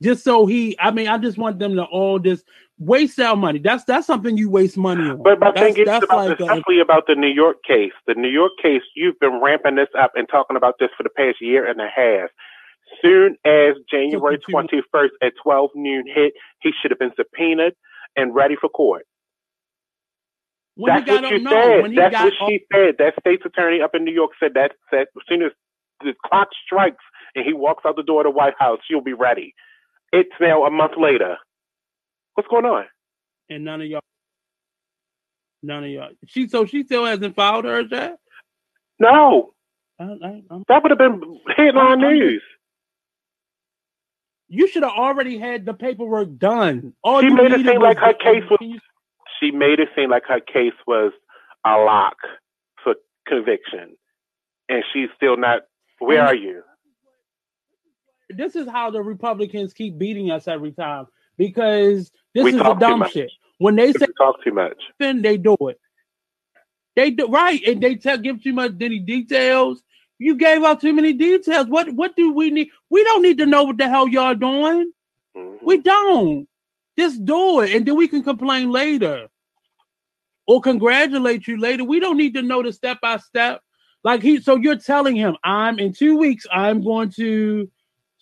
Just 0.04 0.24
so 0.24 0.45
he, 0.45 0.76
I 0.80 0.91
mean, 0.91 1.08
I 1.08 1.18
just 1.18 1.38
want 1.38 1.60
them 1.60 1.76
to 1.76 1.84
all 1.84 2.20
just 2.20 2.45
waste 2.78 3.20
our 3.20 3.36
money. 3.36 3.60
That's 3.60 3.86
that's 3.86 4.06
something 4.06 4.38
you 4.38 4.49
waste 4.49 4.76
money 4.76 5.10
on. 5.10 5.24
But 5.24 5.39
my 5.39 5.51
thing 5.54 5.78
is 5.78 5.88
about, 5.88 6.10
like 6.10 6.39
especially 6.39 6.82
about 6.82 7.08
the 7.08 7.16
New 7.16 7.30
York 7.30 7.58
case. 7.66 7.93
The 8.06 8.16
New 8.16 8.30
York 8.30 8.51
case, 8.62 8.82
you've 8.95 9.20
been 9.20 9.39
ramping 9.41 9.76
this 9.76 9.88
up 9.97 10.12
and 10.16 10.28
talking 10.30 10.58
about 10.58 10.76
this 10.80 10.89
for 10.97 11.04
the 11.04 11.10
past 11.10 11.38
year 11.41 11.66
and 11.66 11.80
a 11.80 11.88
half. 11.88 12.30
Soon 13.01 13.38
as 13.45 13.76
January 13.89 14.38
twenty 14.49 14.82
first 14.91 15.14
at 15.22 15.34
twelve 15.41 15.72
noon 15.74 16.04
hit, 16.06 16.34
he 16.62 16.72
should 16.82 16.91
have 16.91 16.99
been 16.99 17.14
subpoenaed 17.16 17.74
and 18.16 18.36
ready 18.36 18.56
for 18.60 18.70
court. 18.70 19.06
When 20.76 21.06
That's 21.06 21.10
what 21.10 21.32
you 21.32 21.47
said. 21.47 21.95
That's 21.95 22.24
what 22.24 22.49
she 22.49 22.66
said. 22.74 22.95
That 22.97 23.14
state's 23.20 23.45
attorney 23.45 23.82
up 23.82 23.95
in 23.95 24.04
New 24.04 24.14
York 24.14 24.32
said 24.39 24.54
that. 24.56 24.74
Said 24.89 25.08
as 25.16 25.24
soon 25.30 25.43
as 25.43 25.51
the 26.01 26.14
clock 26.26 26.49
strikes 26.66 27.04
and 27.36 27.45
he 27.45 27.54
walks 27.54 27.84
out 27.86 27.95
the 27.95 28.04
door 28.04 28.22
of 28.22 28.26
the 28.26 28.32
White 28.32 28.56
House, 28.60 28.80
she'll 28.88 29.01
be 29.01 29.14
ready. 29.14 29.54
It's 30.14 30.32
now 30.39 30.66
a 30.66 30.72
month 30.72 30.93
later. 30.97 31.38
What's 32.36 32.47
going 32.49 32.66
on? 32.66 32.86
And 33.49 33.66
none 33.66 33.82
of 33.82 33.88
y'all, 33.88 34.01
none 35.64 35.84
of 35.84 35.89
y'all. 35.89 36.09
She 36.28 36.47
so 36.47 36.66
she 36.66 36.84
still 36.84 37.05
hasn't 37.05 37.36
filed 37.36 37.66
hers 37.66 37.88
yet. 37.91 38.18
No, 38.99 39.53
I, 39.99 40.03
I, 40.03 40.43
that 40.70 40.84
would 40.84 40.91
have 40.91 40.99
been 40.99 41.39
headline 41.57 41.99
news. 41.99 42.43
You 44.49 44.68
should 44.68 44.84
have 44.84 44.93
already 44.93 45.39
had 45.39 45.66
the 45.66 45.74
paperwork 45.74 46.38
done. 46.38 46.93
All 47.03 47.22
she 47.22 47.30
made 47.30 47.51
it 47.51 47.66
seem 47.66 47.82
like 47.82 47.97
her 47.97 48.14
case 48.14 48.43
was. 48.51 48.59
She 49.39 49.51
made 49.51 49.80
it 49.80 49.89
seem 49.95 50.11
like 50.11 50.24
her 50.28 50.39
case 50.39 50.74
was 50.88 51.11
a 51.66 51.78
lock 51.78 52.18
for 52.84 52.95
conviction, 53.28 53.97
and 54.70 54.84
she's 54.93 55.09
still 55.16 55.38
not. 55.38 55.61
Where 55.99 56.24
are 56.24 56.36
you? 56.36 56.61
This 58.38 58.55
is 58.55 58.67
how 58.67 58.91
the 58.91 59.01
Republicans 59.01 59.73
keep 59.73 59.97
beating 59.97 60.31
us 60.31 60.47
every 60.47 60.71
time 60.71 61.07
because 61.38 62.11
this 62.34 62.43
we 62.43 62.51
is 62.51 62.57
the 62.57 62.73
dumb 62.75 63.05
shit. 63.11 63.31
When 63.59 63.75
they 63.75 63.93
say 63.93 64.07
talk 64.17 64.43
too 64.43 64.53
much, 64.53 64.77
then 64.99 65.21
they 65.21 65.38
do 65.38 65.55
it. 65.61 65.79
They 66.95 67.11
do 67.11 67.27
right, 67.27 67.61
and 67.65 67.81
they 67.81 67.95
tell 67.95 68.17
give 68.17 68.43
too 68.43 68.53
much 68.53 68.73
any 68.81 68.99
details. 68.99 69.81
You 70.19 70.36
gave 70.36 70.63
out 70.63 70.81
too 70.81 70.93
many 70.93 71.13
details. 71.13 71.67
What 71.67 71.91
what 71.91 72.15
do 72.15 72.34
we 72.34 72.51
need? 72.51 72.69
We 72.89 73.03
don't 73.03 73.21
need 73.21 73.38
to 73.39 73.45
know 73.45 73.63
what 73.63 73.77
the 73.77 73.89
hell 73.89 74.07
y'all 74.07 74.36
doing. 74.36 74.91
Mm-hmm. 75.36 75.65
We 75.65 75.77
don't. 75.79 76.47
Just 76.97 77.25
do 77.25 77.61
it, 77.61 77.73
and 77.73 77.86
then 77.86 77.95
we 77.95 78.07
can 78.07 78.23
complain 78.23 78.71
later 78.71 79.27
or 80.45 80.61
congratulate 80.61 81.47
you 81.47 81.59
later. 81.59 81.84
We 81.84 81.99
don't 81.99 82.17
need 82.17 82.36
to 82.36 82.41
know 82.41 82.61
the 82.61 82.71
step 82.71 82.99
by 83.01 83.17
step. 83.17 83.61
Like 84.03 84.21
he, 84.21 84.41
so 84.41 84.57
you're 84.57 84.77
telling 84.77 85.15
him, 85.15 85.38
I'm 85.43 85.79
in 85.79 85.93
two 85.93 86.17
weeks, 86.17 86.45
I'm 86.51 86.84
going 86.84 87.09
to 87.11 87.71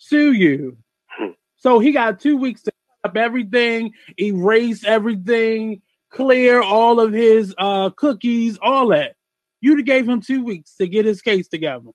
sue 0.02 0.32
you. 0.32 0.76
Hmm. 1.06 1.30
So 1.56 1.78
he 1.78 1.92
got 1.92 2.20
two 2.20 2.36
weeks 2.36 2.62
to 2.62 2.72
up 3.04 3.16
everything, 3.16 3.92
erase 4.18 4.84
everything, 4.84 5.82
clear 6.10 6.62
all 6.62 7.00
of 7.00 7.12
his 7.12 7.54
uh, 7.58 7.90
cookies, 7.90 8.58
all 8.62 8.88
that. 8.88 9.16
You 9.60 9.82
gave 9.82 10.08
him 10.08 10.20
two 10.20 10.44
weeks 10.44 10.74
to 10.76 10.86
get 10.86 11.04
his 11.04 11.22
case 11.22 11.48
together. 11.48 11.90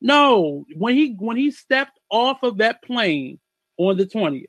No, 0.00 0.64
when 0.76 0.96
he 0.96 1.14
when 1.18 1.36
he 1.36 1.50
stepped 1.50 1.98
off 2.10 2.42
of 2.42 2.58
that 2.58 2.82
plane 2.82 3.38
on 3.76 3.96
the 3.96 4.06
20th, 4.06 4.46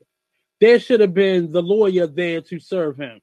there 0.60 0.80
should 0.80 1.00
have 1.00 1.14
been 1.14 1.52
the 1.52 1.62
lawyer 1.62 2.06
there 2.06 2.40
to 2.42 2.58
serve 2.58 2.96
him. 2.96 3.20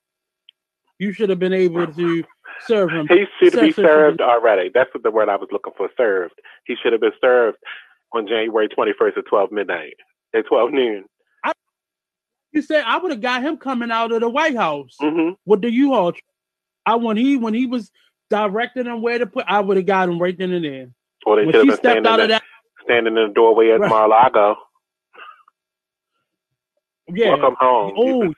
You 0.97 1.13
should 1.13 1.29
have 1.29 1.39
been 1.39 1.53
able 1.53 1.87
to 1.87 2.23
serve 2.61 2.91
him. 2.91 3.07
He 3.09 3.25
should 3.39 3.59
be 3.59 3.71
served 3.71 4.21
already. 4.21 4.69
That's 4.73 4.93
what 4.93 5.03
the 5.03 5.11
word 5.11 5.29
I 5.29 5.35
was 5.35 5.49
looking 5.51 5.73
for. 5.75 5.89
Served. 5.97 6.35
He 6.65 6.75
should 6.81 6.93
have 6.93 7.01
been 7.01 7.11
served 7.19 7.57
on 8.13 8.27
January 8.27 8.67
21st 8.67 9.17
at 9.17 9.25
12 9.27 9.51
midnight, 9.51 9.95
at 10.35 10.45
12 10.47 10.71
noon. 10.71 11.05
You 12.53 12.61
said 12.61 12.83
I 12.85 12.97
would 12.97 13.11
have 13.11 13.21
got 13.21 13.43
him 13.43 13.57
coming 13.57 13.91
out 13.91 14.11
of 14.11 14.19
the 14.19 14.29
White 14.29 14.57
House 14.57 14.97
mm-hmm. 15.01 15.35
with 15.45 15.61
the 15.61 15.71
U-Haul. 15.71 16.13
I 16.85 16.95
when 16.95 17.15
he 17.15 17.37
when 17.37 17.53
he 17.53 17.65
was 17.65 17.91
directing 18.29 18.87
him 18.87 19.01
where 19.01 19.19
to 19.19 19.25
put, 19.25 19.45
I 19.47 19.61
would 19.61 19.77
have 19.77 19.85
got 19.85 20.09
him 20.09 20.19
right 20.19 20.37
then 20.37 20.51
and 20.51 20.65
there. 20.65 20.89
Or 21.25 21.37
they 21.37 21.45
should 21.45 21.55
have 21.55 21.65
been 21.67 21.77
standing, 21.77 22.19
in, 22.19 22.29
that, 22.29 22.43
standing 22.83 23.15
in 23.15 23.27
the 23.27 23.33
doorway 23.33 23.71
at 23.71 23.79
right. 23.79 23.89
Mar-a-Lago. 23.89 24.55
Yeah. 27.13 27.35
Welcome 27.35 27.55
home. 27.59 27.93
Oh. 27.95 28.33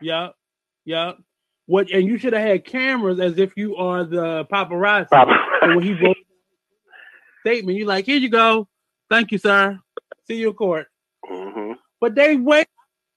Yeah. 0.00 0.28
Yeah. 0.84 1.12
What 1.66 1.90
and 1.90 2.06
you 2.06 2.18
should 2.18 2.32
have 2.32 2.42
had 2.42 2.64
cameras 2.64 3.20
as 3.20 3.38
if 3.38 3.56
you 3.56 3.76
are 3.76 4.04
the 4.04 4.44
paparazzi. 4.46 5.08
paparazzi. 5.08 5.74
When 5.74 5.82
he 5.82 5.92
wrote 5.94 6.16
statement, 7.40 7.78
you're 7.78 7.86
like, 7.86 8.06
here 8.06 8.18
you 8.18 8.28
go. 8.28 8.68
Thank 9.08 9.32
you, 9.32 9.38
sir. 9.38 9.78
See 10.26 10.36
you 10.36 10.50
in 10.50 10.54
court. 10.54 10.86
Mm-hmm. 11.30 11.72
But 12.00 12.14
they 12.14 12.36
wait. 12.36 12.68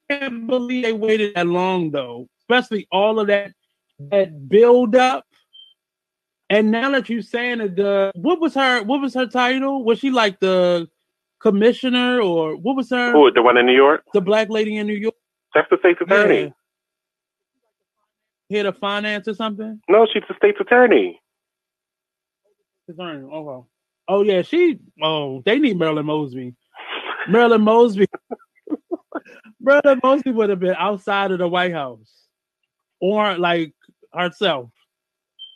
I 0.09 0.19
can't 0.19 0.47
believe 0.47 0.84
they 0.84 0.93
waited 0.93 1.36
that 1.36 1.47
long 1.47 1.91
though. 1.91 2.28
Especially 2.41 2.88
all 2.91 3.19
of 3.19 3.28
that 3.28 3.51
that 4.11 4.49
build 4.49 4.95
up. 4.95 5.26
And 6.49 6.71
now 6.71 6.91
that 6.91 7.09
you're 7.09 7.21
saying 7.21 7.59
that 7.59 7.76
the 7.76 8.11
what 8.15 8.41
was 8.41 8.53
her 8.55 8.84
what 8.84 9.01
was 9.01 9.13
her 9.13 9.28
title? 9.28 9.84
Was 9.84 9.99
she 9.99 10.11
like 10.11 10.39
the 10.39 10.89
commissioner 11.39 12.19
or 12.19 12.55
what 12.55 12.76
was 12.76 12.89
her? 12.89 13.11
Who 13.11 13.32
the 13.32 13.41
one 13.41 13.57
in 13.57 13.65
New 13.65 13.76
York? 13.76 14.03
The 14.13 14.21
black 14.21 14.49
lady 14.49 14.78
in 14.78 14.88
New 14.88 14.93
York. 14.93 15.15
That's 15.55 15.69
the 15.69 15.78
state's 15.80 16.01
attorney. 16.01 16.53
Yeah. 18.49 18.57
Head 18.57 18.65
of 18.65 18.78
finance 18.78 19.28
or 19.28 19.34
something? 19.34 19.80
No, 19.89 20.05
she's 20.11 20.24
the 20.28 20.36
state's 20.36 20.59
attorney. 20.59 21.21
Attorney. 22.89 23.28
Oh, 23.32 23.67
oh 24.08 24.24
yeah, 24.24 24.41
she. 24.41 24.80
Oh, 25.01 25.41
they 25.45 25.60
need 25.60 25.78
Marilyn 25.78 26.06
Mosby. 26.06 26.56
Marilyn 27.28 27.62
Mosby. 27.62 28.08
Marilyn 29.62 29.99
Mosby 30.04 30.32
would 30.32 30.49
have 30.49 30.60
been 30.60 30.76
outside 30.78 31.32
of 31.32 31.39
the 31.39 31.47
White 31.47 31.74
House, 31.74 32.12
or 32.99 33.38
like 33.38 33.74
herself, 34.14 34.70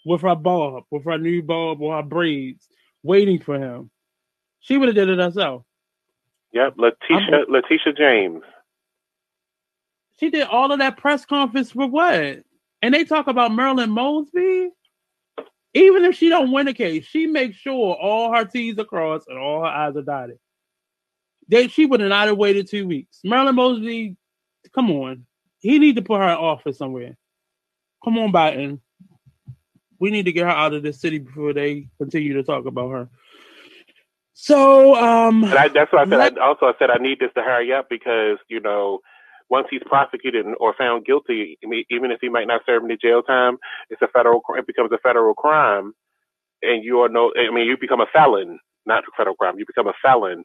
with 0.05 0.21
her 0.21 0.35
bob, 0.35 0.83
with 0.91 1.05
her 1.05 1.17
new 1.17 1.41
bob 1.41 1.81
or 1.81 1.97
her 1.97 2.03
braids, 2.03 2.67
waiting 3.03 3.39
for 3.39 3.59
him. 3.59 3.89
She 4.59 4.77
would 4.77 4.89
have 4.89 4.95
did 4.95 5.09
it 5.09 5.19
herself. 5.19 5.63
Yep, 6.53 6.75
Letitia 6.77 7.17
I'm, 7.17 7.51
Letitia 7.51 7.93
James. 7.93 8.43
She 10.19 10.29
did 10.29 10.47
all 10.47 10.71
of 10.71 10.79
that 10.79 10.97
press 10.97 11.25
conference 11.25 11.71
for 11.71 11.87
what? 11.87 12.39
And 12.81 12.93
they 12.93 13.03
talk 13.03 13.27
about 13.27 13.53
Marilyn 13.53 13.91
Mosby. 13.91 14.69
Even 15.77 16.05
if 16.05 16.15
she 16.15 16.29
don't 16.29 16.51
win 16.51 16.67
a 16.67 16.73
case, 16.73 17.05
she 17.05 17.27
makes 17.27 17.55
sure 17.55 17.93
all 17.93 18.33
her 18.33 18.45
T's 18.45 18.79
are 18.79 18.83
crossed 18.83 19.27
and 19.27 19.37
all 19.37 19.61
her 19.61 19.67
I's 19.67 19.95
are 19.95 20.01
dotted. 20.01 20.39
They, 21.47 21.67
she 21.67 21.85
would 21.85 21.99
have 21.99 22.09
not 22.09 22.27
have 22.27 22.37
waited 22.37 22.67
two 22.67 22.87
weeks. 22.87 23.19
Marilyn 23.23 23.55
Mosby, 23.55 24.17
come 24.73 24.89
on. 24.89 25.27
He 25.59 25.77
need 25.77 25.97
to 25.97 26.01
put 26.01 26.17
her 26.17 26.29
in 26.29 26.35
office 26.35 26.79
somewhere. 26.79 27.15
Come 28.03 28.17
on, 28.17 28.31
Biden. 28.31 28.79
We 29.99 30.09
need 30.09 30.25
to 30.25 30.31
get 30.31 30.45
her 30.45 30.49
out 30.49 30.73
of 30.73 30.81
this 30.81 30.99
city 30.99 31.19
before 31.19 31.53
they 31.53 31.89
continue 31.99 32.33
to 32.33 32.43
talk 32.43 32.65
about 32.65 32.89
her. 32.89 33.09
So, 34.33 34.95
um, 34.95 35.43
and 35.43 35.53
I, 35.53 35.67
that's 35.67 35.93
what 35.93 36.07
I 36.07 36.09
said. 36.09 36.39
I 36.39 36.41
also 36.43 36.65
I 36.67 36.73
said 36.79 36.89
I 36.89 36.97
need 36.97 37.19
this 37.19 37.31
to 37.35 37.43
hurry 37.43 37.71
up 37.71 37.87
because 37.87 38.37
you 38.49 38.61
know 38.61 39.01
once 39.49 39.67
he's 39.69 39.81
prosecuted 39.85 40.45
or 40.59 40.73
found 40.77 41.05
guilty, 41.05 41.57
even 41.89 42.11
if 42.11 42.19
he 42.21 42.29
might 42.29 42.47
not 42.47 42.61
serve 42.65 42.83
any 42.83 42.97
jail 42.97 43.21
time, 43.21 43.57
it's 43.89 44.01
a 44.01 44.07
federal. 44.07 44.41
It 44.57 44.67
becomes 44.67 44.91
a 44.91 44.97
federal 44.97 45.33
crime, 45.33 45.93
and 46.61 46.83
you 46.83 46.99
are 46.99 47.09
no. 47.09 47.31
I 47.37 47.53
mean, 47.53 47.67
you 47.67 47.77
become 47.79 48.01
a 48.01 48.07
felon, 48.11 48.59
not 48.85 49.03
a 49.03 49.11
federal 49.15 49.35
crime. 49.35 49.57
You 49.57 49.65
become 49.65 49.87
a 49.87 49.93
felon, 50.01 50.43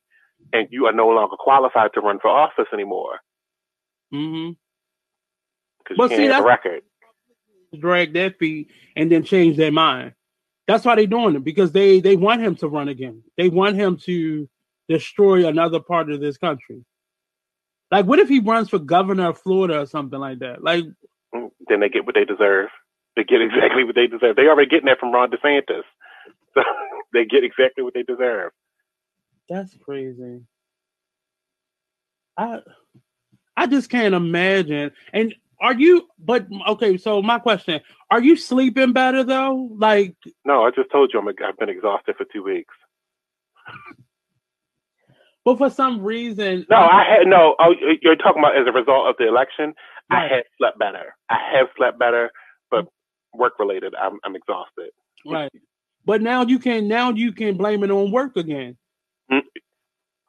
and 0.52 0.68
you 0.70 0.86
are 0.86 0.92
no 0.92 1.08
longer 1.08 1.36
qualified 1.38 1.90
to 1.94 2.00
run 2.00 2.18
for 2.20 2.28
office 2.28 2.66
anymore. 2.72 3.18
Mm-hmm. 4.14 4.52
Because 5.78 5.98
you 5.98 6.08
can't 6.08 6.28
see, 6.28 6.32
have 6.32 6.44
a 6.44 6.46
record. 6.46 6.82
Drag 7.78 8.12
their 8.12 8.30
feet 8.32 8.70
and 8.96 9.10
then 9.10 9.24
change 9.24 9.56
their 9.56 9.72
mind. 9.72 10.12
That's 10.68 10.84
why 10.84 10.94
they're 10.94 11.06
doing 11.06 11.34
it 11.34 11.44
because 11.44 11.72
they 11.72 12.00
they 12.00 12.16
want 12.16 12.42
him 12.42 12.54
to 12.56 12.68
run 12.68 12.88
again. 12.88 13.22
They 13.36 13.48
want 13.48 13.76
him 13.76 13.96
to 14.04 14.48
destroy 14.88 15.46
another 15.46 15.80
part 15.80 16.10
of 16.10 16.20
this 16.20 16.36
country. 16.36 16.84
Like, 17.92 18.06
what 18.06 18.20
if 18.20 18.30
he 18.30 18.40
runs 18.40 18.70
for 18.70 18.80
governor 18.80 19.28
of 19.28 19.38
Florida 19.40 19.80
or 19.80 19.86
something 19.86 20.18
like 20.18 20.40
that? 20.40 20.64
Like, 20.64 20.84
mm, 21.34 21.50
then 21.68 21.80
they 21.80 21.90
get 21.90 22.06
what 22.06 22.16
they 22.16 22.24
deserve. 22.24 22.70
They 23.16 23.24
get 23.24 23.42
exactly 23.42 23.84
what 23.84 23.94
they 23.94 24.08
deserve. 24.08 24.36
They 24.36 24.48
already 24.48 24.70
getting 24.70 24.86
that 24.86 24.98
from 24.98 25.12
Ron 25.12 25.30
DeSantis, 25.30 25.82
so 26.54 26.62
they 27.12 27.26
get 27.26 27.44
exactly 27.44 27.84
what 27.84 27.94
they 27.94 28.02
deserve. 28.02 28.52
That's 29.50 29.76
crazy. 29.84 30.40
I 32.38 32.60
I 33.56 33.66
just 33.66 33.90
can't 33.90 34.14
imagine. 34.14 34.92
And 35.12 35.34
are 35.60 35.74
you? 35.74 36.08
But 36.18 36.46
okay, 36.70 36.96
so 36.96 37.22
my 37.22 37.38
question: 37.40 37.82
Are 38.10 38.22
you 38.22 38.36
sleeping 38.36 38.94
better 38.94 39.24
though? 39.24 39.70
Like, 39.76 40.16
no, 40.46 40.64
I 40.64 40.70
just 40.70 40.90
told 40.90 41.10
you 41.12 41.20
I'm. 41.20 41.28
I've 41.28 41.58
been 41.58 41.68
exhausted 41.68 42.16
for 42.16 42.26
two 42.32 42.42
weeks. 42.42 42.74
But 45.44 45.58
for 45.58 45.70
some 45.70 46.02
reason, 46.02 46.66
no, 46.70 46.76
I 46.76 47.04
had 47.04 47.26
no. 47.26 47.56
Oh, 47.58 47.74
you're 48.00 48.16
talking 48.16 48.40
about 48.42 48.56
as 48.56 48.66
a 48.66 48.72
result 48.72 49.08
of 49.08 49.16
the 49.18 49.26
election. 49.26 49.74
Right. 50.10 50.30
I 50.30 50.34
had 50.36 50.44
slept 50.58 50.78
better. 50.78 51.16
I 51.30 51.38
have 51.54 51.66
slept 51.76 51.98
better, 51.98 52.30
but 52.70 52.86
work 53.34 53.54
related, 53.58 53.94
I'm 54.00 54.18
I'm 54.24 54.36
exhausted. 54.36 54.90
Right. 55.26 55.50
But 56.04 56.22
now 56.22 56.44
you 56.44 56.58
can 56.58 56.86
now 56.86 57.10
you 57.10 57.32
can 57.32 57.56
blame 57.56 57.82
it 57.82 57.90
on 57.90 58.12
work 58.12 58.36
again. 58.36 58.76
Mm. 59.32 59.40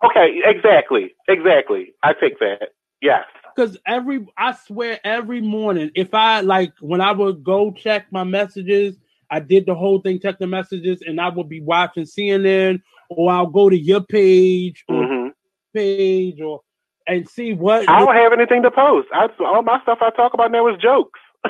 Okay, 0.04 0.42
exactly, 0.44 1.14
exactly. 1.28 1.94
I 2.04 2.14
take 2.14 2.40
that. 2.40 2.70
Yes. 3.02 3.24
Because 3.56 3.78
every, 3.86 4.26
I 4.38 4.54
swear, 4.54 5.00
every 5.04 5.42
morning, 5.42 5.92
if 5.96 6.14
I 6.14 6.42
like 6.42 6.74
when 6.80 7.02
I 7.02 7.12
would 7.12 7.44
go 7.44 7.72
check 7.72 8.08
my 8.12 8.24
messages, 8.24 8.98
I 9.30 9.40
did 9.40 9.66
the 9.66 9.76
whole 9.76 10.02
thing, 10.02 10.20
check 10.20 10.40
the 10.40 10.48
messages, 10.48 11.02
and 11.06 11.22
I 11.22 11.30
would 11.30 11.50
be 11.50 11.62
watching 11.62 12.04
CNN 12.04 12.82
or 13.18 13.32
I'll 13.32 13.48
go 13.48 13.70
to 13.70 13.78
your 13.78 14.02
page 14.02 14.84
or 14.88 14.96
mm-hmm. 14.96 15.30
page 15.74 16.42
or 16.42 16.62
and 17.08 17.28
see 17.28 17.54
what. 17.54 17.90
I 17.90 18.00
don't 18.00 18.16
have 18.16 18.34
anything 18.34 18.64
to 18.64 18.72
post. 18.72 19.08
I, 19.14 19.28
all 19.40 19.62
my 19.62 19.82
stuff 19.82 20.00
I 20.02 20.10
talk 20.12 20.34
about 20.34 20.52
now 20.52 20.68
is 20.68 20.82
jokes. 20.82 21.20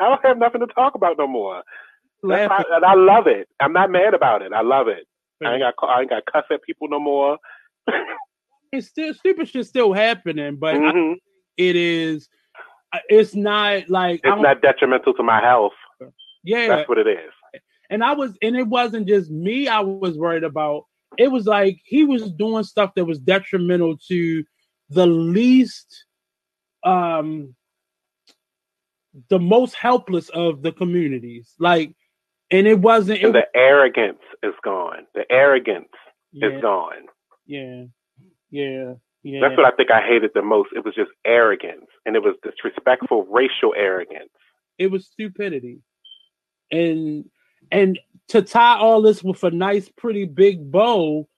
I 0.00 0.08
don't 0.08 0.24
have 0.24 0.38
nothing 0.38 0.60
to 0.60 0.66
talk 0.68 0.94
about 0.94 1.18
no 1.18 1.26
more. 1.26 1.62
And 2.22 2.32
I 2.32 2.94
love 2.94 3.26
it. 3.26 3.48
I'm 3.60 3.72
not 3.72 3.90
mad 3.90 4.14
about 4.14 4.42
it. 4.42 4.52
I 4.52 4.62
love 4.62 4.88
it. 4.88 5.06
I 5.44 5.54
ain't 5.54 5.62
got 5.62 5.88
I 5.88 6.00
ain't 6.00 6.10
got 6.10 6.24
cuss 6.26 6.44
at 6.50 6.62
people 6.62 6.88
no 6.88 6.98
more. 6.98 7.38
it's 8.72 8.88
still 8.88 9.14
stupid 9.14 9.48
shit 9.48 9.66
still 9.66 9.92
happening, 9.92 10.56
but 10.56 10.74
mm-hmm. 10.74 11.12
I, 11.12 11.16
it 11.56 11.76
is. 11.76 12.28
It's 13.08 13.34
not 13.34 13.88
like 13.88 14.20
it's 14.24 14.42
not 14.42 14.62
detrimental 14.62 15.14
to 15.14 15.22
my 15.22 15.40
health. 15.40 15.74
Yeah, 16.42 16.68
that's 16.68 16.88
what 16.88 16.98
it 16.98 17.06
is. 17.06 17.32
And 17.90 18.04
I 18.04 18.14
was, 18.14 18.36
and 18.42 18.56
it 18.56 18.66
wasn't 18.66 19.08
just 19.08 19.30
me. 19.30 19.68
I 19.68 19.80
was 19.80 20.16
worried 20.16 20.44
about. 20.44 20.84
It 21.16 21.28
was 21.32 21.46
like 21.46 21.80
he 21.84 22.04
was 22.04 22.30
doing 22.32 22.64
stuff 22.64 22.92
that 22.94 23.06
was 23.06 23.18
detrimental 23.18 23.96
to 24.08 24.44
the 24.90 25.06
least, 25.06 26.04
um, 26.84 27.54
the 29.30 29.38
most 29.38 29.74
helpless 29.74 30.28
of 30.28 30.62
the 30.62 30.72
communities. 30.72 31.54
Like, 31.58 31.94
and 32.50 32.66
it 32.66 32.78
wasn't. 32.78 33.22
And 33.22 33.34
the 33.34 33.46
arrogance 33.54 34.22
is 34.42 34.54
gone. 34.62 35.06
The 35.14 35.24
arrogance 35.30 35.88
yeah. 36.32 36.48
is 36.48 36.62
gone. 36.62 37.06
Yeah, 37.46 37.84
yeah. 38.50 38.94
Yeah. 39.22 39.40
That's 39.42 39.56
what 39.56 39.66
I 39.66 39.76
think 39.76 39.90
I 39.90 40.00
hated 40.06 40.30
the 40.34 40.42
most. 40.42 40.70
It 40.74 40.84
was 40.84 40.94
just 40.94 41.10
arrogance, 41.26 41.86
and 42.06 42.14
it 42.14 42.22
was 42.22 42.36
disrespectful 42.42 43.26
racial 43.28 43.74
arrogance. 43.76 44.30
It 44.78 44.90
was 44.90 45.06
stupidity, 45.06 45.80
and 46.70 47.24
and 47.70 47.98
to 48.28 48.42
tie 48.42 48.78
all 48.78 49.02
this 49.02 49.22
with 49.22 49.42
a 49.44 49.50
nice, 49.50 49.88
pretty 49.88 50.24
big 50.24 50.70
bow, 50.70 51.28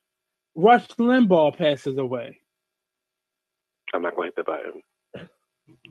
Rush 0.55 0.87
Limbaugh 0.89 1.57
passes 1.57 1.97
away. 1.99 2.39
I'm 3.95 4.03
not 4.03 4.17
going 4.17 4.31
to 4.31 4.37
hit 4.37 4.47
the 4.47 4.53
button. 4.53 4.83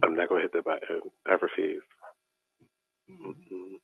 I'm 0.04 0.16
not 0.16 0.30
going 0.30 0.42
to 0.42 0.44
hit 0.44 0.54
the 0.54 0.62
button. 0.62 1.02
I 1.28 1.34
refuse. 1.34 1.84
Mm-hmm. 3.10 3.76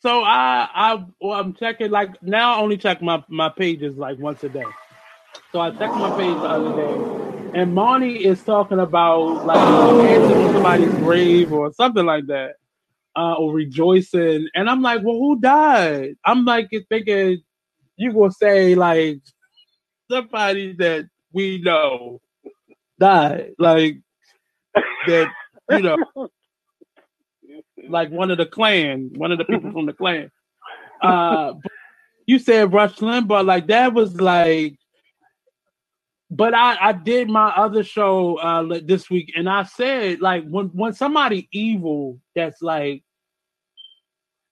So 0.00 0.22
I 0.24 0.68
I 0.74 1.04
well, 1.20 1.38
I'm 1.38 1.54
checking 1.54 1.90
like 1.90 2.20
now 2.22 2.56
I 2.56 2.60
only 2.60 2.76
check 2.76 3.00
my 3.00 3.22
my 3.28 3.48
pages 3.48 3.96
like 3.96 4.18
once 4.18 4.42
a 4.42 4.48
day. 4.48 4.64
So 5.52 5.60
I 5.60 5.70
checked 5.70 5.94
my 5.94 6.10
page 6.16 6.34
the 6.34 6.42
other 6.42 6.74
day, 6.74 7.60
and 7.60 7.72
Monty 7.72 8.24
is 8.24 8.42
talking 8.42 8.80
about 8.80 9.46
like 9.46 9.56
dancing 10.04 10.36
on 10.36 10.52
somebody's 10.54 10.94
grave 10.96 11.52
or 11.52 11.72
something 11.72 12.04
like 12.04 12.26
that 12.26 12.56
uh, 13.16 13.34
or 13.34 13.52
rejoicing. 13.52 14.48
And 14.54 14.68
I'm 14.68 14.82
like, 14.82 15.02
well, 15.02 15.16
who 15.16 15.40
died? 15.40 16.16
I'm 16.24 16.44
like 16.44 16.70
thinking 16.88 17.42
you 17.96 18.12
gonna 18.12 18.32
say 18.32 18.74
like 18.74 19.20
somebody 20.10 20.74
that 20.78 21.08
we 21.32 21.60
know 21.62 22.20
died, 22.98 23.52
like 23.58 23.98
that, 25.06 25.28
you 25.70 25.82
know, 25.82 25.96
like 27.88 28.10
one 28.10 28.30
of 28.30 28.38
the 28.38 28.46
clan, 28.46 29.10
one 29.14 29.32
of 29.32 29.38
the 29.38 29.44
people 29.44 29.72
from 29.72 29.86
the 29.86 29.92
clan. 29.92 30.30
Uh, 31.00 31.54
you 32.26 32.38
said 32.38 32.72
Rush 32.72 32.96
Limbaugh, 32.96 33.44
like 33.44 33.66
that 33.68 33.92
was 33.92 34.20
like. 34.20 34.76
But 36.34 36.54
I, 36.54 36.78
I 36.80 36.92
did 36.92 37.28
my 37.28 37.48
other 37.48 37.84
show 37.84 38.36
uh, 38.36 38.80
this 38.84 39.10
week, 39.10 39.32
and 39.36 39.50
I 39.50 39.64
said 39.64 40.22
like 40.22 40.48
when 40.48 40.68
when 40.68 40.94
somebody 40.94 41.46
evil 41.52 42.20
that's 42.34 42.62
like 42.62 43.04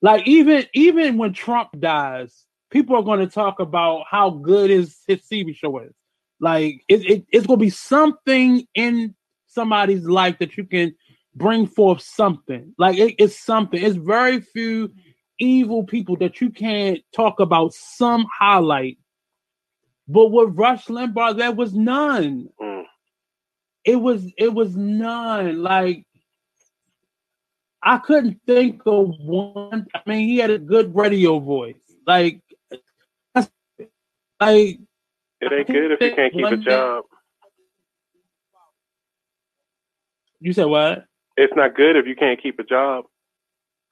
like 0.01 0.27
even 0.27 0.65
even 0.73 1.17
when 1.17 1.33
Trump 1.33 1.69
dies, 1.79 2.45
people 2.71 2.95
are 2.95 3.03
going 3.03 3.19
to 3.19 3.27
talk 3.27 3.59
about 3.59 4.05
how 4.09 4.31
good 4.31 4.69
his 4.69 4.97
his 5.07 5.21
TV 5.21 5.55
show 5.55 5.79
is. 5.79 5.93
Like 6.39 6.83
it, 6.87 7.05
it, 7.05 7.25
it's 7.31 7.45
going 7.45 7.59
to 7.59 7.65
be 7.65 7.69
something 7.69 8.65
in 8.73 9.13
somebody's 9.47 10.05
life 10.05 10.39
that 10.39 10.57
you 10.57 10.65
can 10.65 10.95
bring 11.35 11.67
forth 11.67 12.01
something. 12.01 12.73
Like 12.79 12.97
it, 12.97 13.15
it's 13.19 13.39
something. 13.39 13.81
It's 13.81 13.95
very 13.95 14.41
few 14.41 14.91
evil 15.39 15.83
people 15.83 16.15
that 16.17 16.41
you 16.41 16.49
can't 16.49 16.99
talk 17.15 17.39
about 17.39 17.73
some 17.73 18.25
highlight. 18.39 18.97
But 20.07 20.31
with 20.31 20.57
Rush 20.57 20.85
Limbaugh, 20.85 21.37
there 21.37 21.51
was 21.51 21.73
none. 21.73 22.49
Mm. 22.59 22.83
It 23.85 23.95
was 23.95 24.31
it 24.37 24.53
was 24.53 24.75
none. 24.75 25.61
Like 25.61 26.05
I 27.83 27.97
couldn't 27.97 28.39
think 28.45 28.81
of 28.85 29.09
one. 29.19 29.87
I 29.93 30.01
mean, 30.05 30.27
he 30.27 30.37
had 30.37 30.51
a 30.51 30.59
good 30.59 30.95
radio 30.95 31.39
voice. 31.39 31.75
Like, 32.05 32.41
like 33.35 34.79
it 35.41 35.51
ain't 35.51 35.67
good 35.67 35.91
if 35.91 36.01
you 36.01 36.15
can't 36.15 36.33
keep 36.33 36.45
a 36.45 36.57
job. 36.57 37.05
You 40.39 40.53
said 40.53 40.65
what? 40.65 41.05
It's 41.37 41.53
not 41.55 41.75
good 41.75 41.95
if 41.95 42.05
you 42.05 42.15
can't 42.15 42.41
keep 42.41 42.59
a 42.59 42.63
job. 42.63 43.05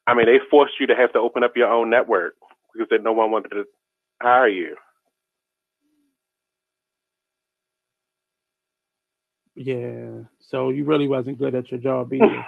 I 0.08 0.14
mean, 0.14 0.26
they 0.26 0.40
forced 0.50 0.80
you 0.80 0.88
to 0.88 0.96
have 0.96 1.14
to 1.14 1.20
open 1.20 1.44
up 1.44 1.56
your 1.56 1.72
own 1.72 1.90
network 1.90 2.36
because 2.74 2.88
no 3.04 3.14
one 3.14 3.32
wanted 3.32 3.50
to 3.50 3.66
hire 4.22 4.48
you. 4.48 4.76
Yeah. 9.56 10.24
So 10.40 10.70
you 10.70 10.86
really 10.86 11.08
wasn't 11.08 11.38
good 11.38 11.54
at 11.54 11.70
your 11.70 11.80
job 11.80 12.14
either. 12.14 12.46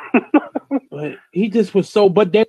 But 0.92 1.16
he 1.32 1.50
just 1.50 1.74
was 1.74 1.90
so. 1.90 2.10
But 2.10 2.32
they 2.32 2.46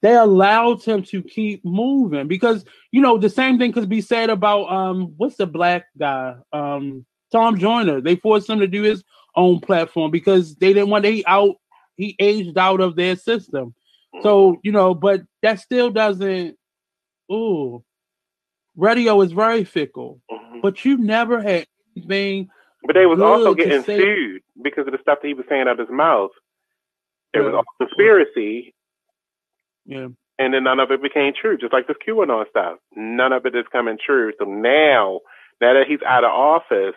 they 0.00 0.14
allowed 0.14 0.82
him 0.82 1.02
to 1.04 1.22
keep 1.22 1.64
moving 1.64 2.26
because 2.26 2.64
you 2.90 3.00
know 3.00 3.18
the 3.18 3.30
same 3.30 3.58
thing 3.58 3.72
could 3.72 3.88
be 3.88 4.00
said 4.00 4.30
about 4.30 4.72
um 4.72 5.14
what's 5.16 5.36
the 5.36 5.46
black 5.46 5.86
guy 5.98 6.34
um 6.52 7.04
Tom 7.30 7.58
Joyner. 7.58 8.00
They 8.00 8.16
forced 8.16 8.48
him 8.48 8.60
to 8.60 8.66
do 8.66 8.82
his 8.82 9.04
own 9.36 9.60
platform 9.60 10.10
because 10.10 10.56
they 10.56 10.72
didn't 10.72 10.90
want 10.90 11.04
to 11.04 11.12
he 11.12 11.24
out 11.26 11.56
he 11.96 12.16
aged 12.18 12.56
out 12.56 12.80
of 12.80 12.96
their 12.96 13.16
system. 13.16 13.74
So 14.22 14.58
you 14.62 14.72
know, 14.72 14.94
but 14.94 15.22
that 15.42 15.60
still 15.60 15.90
doesn't. 15.90 16.56
Ooh, 17.30 17.84
radio 18.76 19.20
is 19.20 19.32
very 19.32 19.64
fickle, 19.64 20.20
mm-hmm. 20.30 20.60
but 20.62 20.84
you 20.84 20.96
never 20.96 21.42
had 21.42 21.66
anything. 21.96 22.48
But 22.84 22.94
they 22.94 23.06
was 23.06 23.20
also 23.20 23.54
getting 23.54 23.82
sued 23.82 24.42
because 24.62 24.86
of 24.86 24.92
the 24.92 24.98
stuff 25.02 25.18
that 25.22 25.28
he 25.28 25.34
was 25.34 25.46
saying 25.48 25.62
out 25.62 25.80
of 25.80 25.88
his 25.88 25.90
mouth. 25.90 26.30
It 27.34 27.38
yeah. 27.38 27.44
was 27.44 27.54
all 27.54 27.86
conspiracy. 27.86 28.74
Yeah. 29.84 30.08
And 30.38 30.54
then 30.54 30.64
none 30.64 30.78
of 30.78 30.92
it 30.92 31.02
became 31.02 31.32
true, 31.38 31.58
just 31.58 31.72
like 31.72 31.88
this 31.88 31.96
QAnon 32.06 32.48
stuff. 32.48 32.78
None 32.94 33.32
of 33.32 33.44
it 33.46 33.56
is 33.56 33.64
coming 33.72 33.98
true. 34.04 34.32
So 34.38 34.44
now, 34.44 35.20
now 35.60 35.74
that 35.74 35.86
he's 35.88 36.02
out 36.06 36.22
of 36.22 36.30
office, 36.30 36.94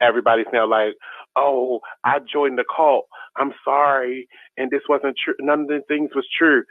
everybody's 0.00 0.46
now 0.52 0.68
like, 0.68 0.94
oh, 1.34 1.80
I 2.04 2.20
joined 2.20 2.58
the 2.58 2.64
cult. 2.64 3.06
I'm 3.36 3.52
sorry. 3.64 4.28
And 4.56 4.70
this 4.70 4.82
wasn't 4.88 5.16
true. 5.22 5.34
None 5.40 5.62
of 5.62 5.68
the 5.68 5.80
things 5.88 6.10
was 6.14 6.26
true. 6.38 6.62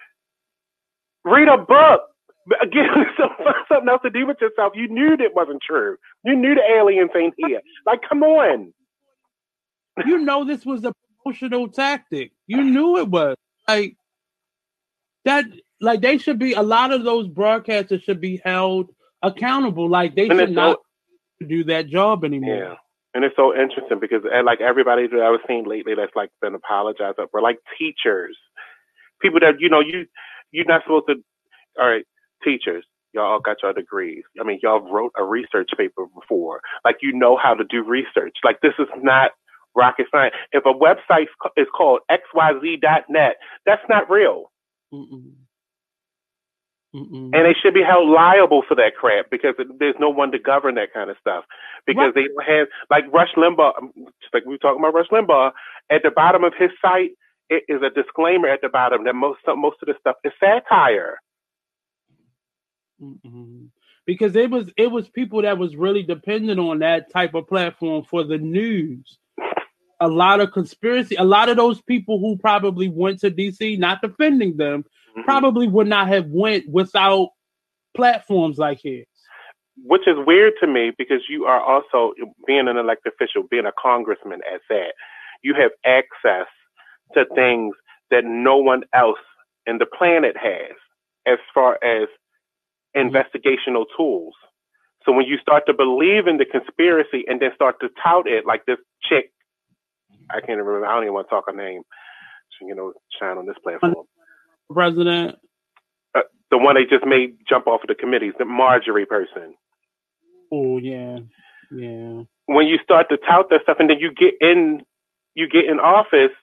Read 1.25 1.49
a 1.49 1.57
book. 1.57 2.01
Get 2.49 2.85
something 3.69 3.89
else 3.89 4.01
to 4.03 4.09
do 4.09 4.27
with 4.27 4.37
yourself. 4.41 4.73
You 4.75 4.87
knew 4.89 5.15
that 5.17 5.33
wasn't 5.33 5.61
true. 5.61 5.97
You 6.25 6.35
knew 6.35 6.55
the 6.55 6.61
aliens 6.61 7.11
ain't 7.15 7.33
here. 7.37 7.61
Like, 7.85 8.01
come 8.07 8.23
on. 8.23 8.73
You 10.05 10.17
know 10.19 10.43
this 10.43 10.65
was 10.65 10.83
a 10.83 10.93
promotional 11.23 11.69
tactic. 11.69 12.31
You 12.47 12.63
knew 12.63 12.97
it 12.97 13.07
was. 13.07 13.35
Like 13.67 13.95
that 15.25 15.45
like 15.79 16.01
they 16.01 16.17
should 16.17 16.39
be 16.39 16.53
a 16.53 16.61
lot 16.61 16.91
of 16.91 17.03
those 17.03 17.27
broadcasters 17.27 18.03
should 18.03 18.19
be 18.19 18.41
held 18.43 18.89
accountable. 19.21 19.89
Like 19.89 20.15
they 20.15 20.27
and 20.27 20.39
should 20.39 20.51
not 20.51 20.79
so, 21.41 21.47
do 21.47 21.63
that 21.65 21.87
job 21.87 22.25
anymore. 22.25 22.57
Yeah. 22.57 22.75
And 23.13 23.23
it's 23.23 23.35
so 23.35 23.55
interesting 23.55 23.99
because 24.01 24.23
eh, 24.33 24.41
like 24.41 24.59
everybody 24.59 25.07
that 25.07 25.21
I've 25.21 25.39
seen 25.47 25.65
lately 25.65 25.93
that's 25.95 26.15
like 26.15 26.29
been 26.41 26.55
apologized 26.55 27.19
up 27.19 27.29
for 27.31 27.41
like 27.41 27.59
teachers. 27.77 28.35
People 29.21 29.39
that, 29.41 29.59
you 29.59 29.69
know, 29.69 29.79
you 29.79 30.07
you're 30.51 30.65
not 30.65 30.81
supposed 30.83 31.05
to 31.07 31.15
all 31.79 31.87
right, 31.87 32.05
teachers, 32.43 32.85
y'all 33.13 33.39
got 33.39 33.57
your 33.63 33.73
degrees. 33.73 34.23
I 34.39 34.43
mean, 34.43 34.59
y'all 34.61 34.81
wrote 34.81 35.11
a 35.17 35.23
research 35.23 35.69
paper 35.77 36.05
before. 36.13 36.61
Like 36.83 36.97
you 37.01 37.13
know 37.13 37.37
how 37.41 37.53
to 37.53 37.63
do 37.63 37.83
research. 37.83 38.37
Like 38.43 38.61
this 38.61 38.73
is 38.79 38.87
not 39.01 39.31
rocket 39.75 40.07
science. 40.11 40.35
If 40.51 40.65
a 40.65 40.73
website 40.73 41.27
is 41.57 41.67
called 41.75 42.01
xyz.net, 42.11 43.35
that's 43.65 43.81
not 43.89 44.09
real. 44.09 44.51
Mm-mm. 44.93 45.33
Mm-mm. 46.95 47.33
And 47.33 47.45
they 47.45 47.55
should 47.59 47.73
be 47.73 47.81
held 47.81 48.07
liable 48.07 48.61
for 48.67 48.75
that 48.75 48.93
crap 48.99 49.31
because 49.31 49.55
there's 49.79 49.95
no 49.99 50.09
one 50.09 50.31
to 50.31 50.37
govern 50.37 50.75
that 50.75 50.93
kind 50.93 51.09
of 51.09 51.17
stuff. 51.19 51.43
Because 51.87 52.13
they 52.13 52.25
don't 52.25 52.45
have, 52.45 52.67
like 52.91 53.11
Rush 53.11 53.33
Limbaugh, 53.35 53.77
um, 53.81 53.91
just 54.21 54.33
like 54.33 54.45
we 54.45 54.53
were 54.53 54.57
talking 54.59 54.79
about 54.79 54.93
Rush 54.93 55.09
Limbaugh, 55.11 55.51
at 55.91 56.03
the 56.03 56.11
bottom 56.11 56.43
of 56.43 56.53
his 56.57 56.69
site, 56.81 57.11
it 57.49 57.63
is 57.67 57.81
a 57.81 57.89
disclaimer 57.89 58.47
at 58.47 58.61
the 58.61 58.69
bottom 58.69 59.03
that 59.05 59.15
most 59.15 59.39
most 59.47 59.77
of 59.81 59.87
the 59.87 59.95
stuff 59.99 60.15
is 60.23 60.31
satire. 60.39 61.17
Mm-mm. 63.03 63.67
Because 64.05 64.35
it 64.35 64.49
was 64.49 64.69
it 64.77 64.91
was 64.91 65.07
people 65.09 65.41
that 65.43 65.57
was 65.57 65.75
really 65.75 66.03
dependent 66.03 66.59
on 66.59 66.79
that 66.79 67.11
type 67.11 67.33
of 67.33 67.47
platform 67.47 68.03
for 68.09 68.23
the 68.23 68.37
news. 68.37 69.17
A 70.01 70.07
lot 70.07 70.41
of 70.41 70.51
conspiracy, 70.51 71.15
a 71.15 71.23
lot 71.23 71.47
of 71.47 71.55
those 71.55 71.81
people 71.81 72.19
who 72.19 72.37
probably 72.37 72.89
went 72.89 73.19
to 73.19 73.31
DC, 73.31 73.79
not 73.79 74.01
defending 74.01 74.57
them, 74.57 74.83
mm-hmm. 74.83 75.21
probably 75.23 75.67
would 75.67 75.87
not 75.87 76.09
have 76.09 76.25
went 76.27 76.67
without 76.67 77.29
platforms 77.95 78.57
like 78.57 78.81
his. 78.81 79.05
Which 79.77 80.07
is 80.07 80.17
weird 80.27 80.53
to 80.59 80.67
me 80.67 80.91
because 80.97 81.21
you 81.29 81.45
are 81.45 81.61
also 81.61 82.13
being 82.45 82.67
an 82.67 82.77
elected 82.77 83.13
official, 83.13 83.43
being 83.49 83.65
a 83.65 83.71
congressman 83.81 84.41
at 84.53 84.61
that. 84.69 84.93
You 85.41 85.55
have 85.55 85.71
access 85.85 86.47
to 87.13 87.25
things 87.33 87.73
that 88.11 88.25
no 88.25 88.57
one 88.57 88.83
else 88.93 89.19
in 89.65 89.77
the 89.77 89.85
planet 89.85 90.35
has 90.37 90.75
as 91.25 91.39
far 91.53 91.79
as. 91.83 92.07
Investigational 92.95 93.85
tools. 93.97 94.33
So 95.05 95.11
when 95.11 95.25
you 95.25 95.37
start 95.41 95.63
to 95.67 95.73
believe 95.73 96.27
in 96.27 96.37
the 96.37 96.45
conspiracy 96.45 97.25
and 97.27 97.41
then 97.41 97.51
start 97.55 97.79
to 97.81 97.89
tout 98.01 98.27
it, 98.27 98.45
like 98.45 98.65
this 98.65 98.77
chick, 99.03 99.31
I 100.29 100.39
can't 100.39 100.57
remember, 100.57 100.85
I 100.85 100.93
don't 100.93 101.03
even 101.03 101.13
want 101.13 101.27
to 101.27 101.29
talk 101.29 101.45
her 101.47 101.53
name, 101.53 101.81
you 102.61 102.73
know, 102.73 102.93
shine 103.19 103.37
on 103.37 103.45
this 103.45 103.57
platform 103.61 104.05
president? 104.73 105.37
Uh, 106.15 106.21
the 106.51 106.57
one 106.57 106.75
they 106.75 106.83
just 106.83 107.05
made 107.05 107.37
jump 107.47 107.67
off 107.67 107.81
of 107.83 107.87
the 107.87 107.95
committees, 107.95 108.33
the 108.37 108.45
Marjorie 108.45 109.05
person. 109.05 109.55
Oh 110.51 110.77
yeah, 110.77 111.19
yeah. 111.71 112.23
When 112.45 112.67
you 112.67 112.77
start 112.83 113.07
to 113.09 113.17
tout 113.17 113.49
that 113.49 113.61
stuff, 113.63 113.77
and 113.79 113.89
then 113.89 113.99
you 113.99 114.11
get 114.13 114.35
in, 114.41 114.81
you 115.35 115.47
get 115.47 115.65
in 115.65 115.79
office, 115.79 116.35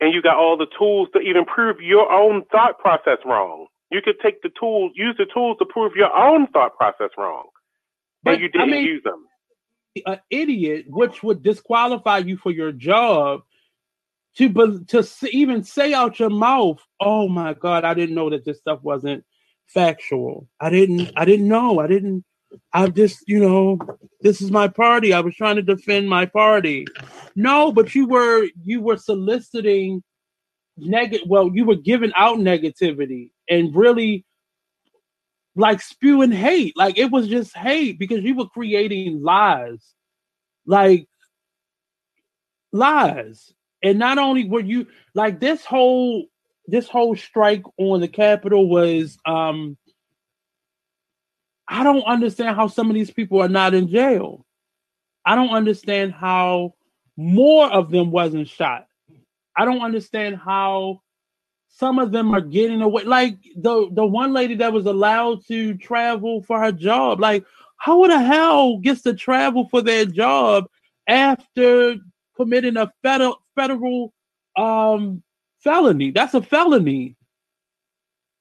and 0.00 0.12
you 0.12 0.20
got 0.20 0.36
all 0.36 0.56
the 0.56 0.66
tools 0.78 1.08
to 1.14 1.20
even 1.20 1.44
prove 1.44 1.80
your 1.80 2.10
own 2.12 2.44
thought 2.50 2.78
process 2.78 3.18
wrong. 3.24 3.66
You 3.90 4.00
could 4.02 4.16
take 4.20 4.42
the 4.42 4.50
tools, 4.58 4.92
use 4.94 5.14
the 5.18 5.26
tools 5.32 5.56
to 5.58 5.66
prove 5.66 5.94
your 5.94 6.14
own 6.16 6.46
thought 6.48 6.76
process 6.76 7.10
wrong, 7.16 7.44
but 8.22 8.40
you 8.40 8.48
didn't 8.48 8.68
I 8.68 8.72
mean, 8.72 8.84
use 8.84 9.02
them. 9.02 9.26
An 10.06 10.20
idiot, 10.30 10.86
which 10.88 11.22
would 11.22 11.42
disqualify 11.42 12.18
you 12.18 12.36
for 12.36 12.50
your 12.50 12.72
job 12.72 13.42
to 14.36 14.84
to 14.88 15.28
even 15.30 15.62
say 15.62 15.94
out 15.94 16.18
your 16.18 16.30
mouth, 16.30 16.80
"Oh 17.00 17.28
my 17.28 17.54
God, 17.54 17.84
I 17.84 17.94
didn't 17.94 18.16
know 18.16 18.30
that 18.30 18.44
this 18.44 18.58
stuff 18.58 18.82
wasn't 18.82 19.24
factual. 19.66 20.48
I 20.60 20.70
didn't, 20.70 21.12
I 21.16 21.24
didn't 21.24 21.48
know. 21.48 21.80
I 21.80 21.86
didn't. 21.86 22.24
I 22.72 22.88
just, 22.88 23.24
you 23.26 23.40
know, 23.40 23.78
this 24.20 24.40
is 24.40 24.50
my 24.50 24.68
party. 24.68 25.12
I 25.12 25.20
was 25.20 25.34
trying 25.34 25.56
to 25.56 25.62
defend 25.62 26.08
my 26.08 26.26
party. 26.26 26.86
No, 27.34 27.72
but 27.72 27.94
you 27.94 28.06
were 28.06 28.48
you 28.64 28.80
were 28.80 28.96
soliciting 28.96 30.02
negative. 30.76 31.26
Well, 31.28 31.50
you 31.52 31.64
were 31.64 31.76
giving 31.76 32.12
out 32.16 32.38
negativity 32.38 33.30
and 33.48 33.74
really 33.74 34.24
like 35.56 35.80
spewing 35.80 36.32
hate. 36.32 36.76
Like 36.76 36.98
it 36.98 37.10
was 37.10 37.28
just 37.28 37.56
hate 37.56 37.98
because 37.98 38.22
you 38.22 38.34
were 38.34 38.48
creating 38.48 39.22
lies, 39.22 39.94
like 40.66 41.08
lies 42.72 43.54
and 43.84 43.98
not 43.98 44.18
only 44.18 44.48
were 44.48 44.60
you 44.60 44.86
like 45.14 45.38
this 45.38 45.64
whole 45.64 46.24
this 46.66 46.88
whole 46.88 47.14
strike 47.14 47.62
on 47.78 48.00
the 48.00 48.08
Capitol 48.08 48.68
was 48.68 49.16
um 49.26 49.76
I 51.68 51.84
don't 51.84 52.02
understand 52.02 52.56
how 52.56 52.66
some 52.66 52.90
of 52.90 52.94
these 52.94 53.10
people 53.10 53.40
are 53.40 53.48
not 53.48 53.74
in 53.74 53.88
jail. 53.88 54.44
I 55.24 55.34
don't 55.34 55.54
understand 55.54 56.12
how 56.12 56.74
more 57.16 57.70
of 57.72 57.90
them 57.90 58.10
wasn't 58.10 58.48
shot. 58.48 58.86
I 59.56 59.64
don't 59.64 59.82
understand 59.82 60.36
how 60.36 61.00
some 61.68 61.98
of 61.98 62.12
them 62.12 62.34
are 62.34 62.40
getting 62.40 62.82
away. 62.82 63.04
Like 63.04 63.36
the 63.56 63.88
the 63.92 64.06
one 64.06 64.32
lady 64.32 64.54
that 64.56 64.72
was 64.72 64.86
allowed 64.86 65.44
to 65.46 65.74
travel 65.76 66.42
for 66.42 66.60
her 66.60 66.72
job. 66.72 67.20
Like, 67.20 67.44
how 67.78 68.06
the 68.06 68.20
hell 68.20 68.78
gets 68.78 69.02
to 69.02 69.14
travel 69.14 69.68
for 69.68 69.82
their 69.82 70.04
job 70.04 70.66
after 71.08 71.96
committing 72.36 72.76
a 72.76 72.90
federal 73.02 73.42
federal 73.54 74.12
um 74.56 75.22
felony. 75.60 76.10
That's 76.10 76.34
a 76.34 76.42
felony. 76.42 77.16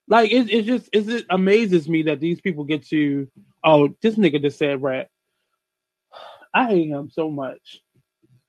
Like 0.07 0.31
it, 0.31 0.63
just 0.63 0.89
it 0.91 1.25
amazes 1.29 1.87
me 1.87 2.03
that 2.03 2.19
these 2.19 2.41
people 2.41 2.65
get 2.65 2.85
to 2.87 3.27
oh 3.63 3.89
this 4.01 4.15
nigga 4.15 4.41
just 4.41 4.57
said 4.57 4.81
rat. 4.81 5.09
I 6.53 6.67
hate 6.67 6.89
him 6.89 7.09
so 7.09 7.29
much. 7.29 7.82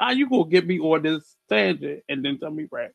How 0.05 0.11
you 0.11 0.29
gonna 0.29 0.51
get 0.51 0.67
me 0.67 0.79
on 0.79 1.01
this 1.01 1.35
tangent 1.49 2.03
and 2.11 2.23
then 2.23 2.39
tell 2.39 2.51
me 2.51 2.69
rat? 2.71 2.93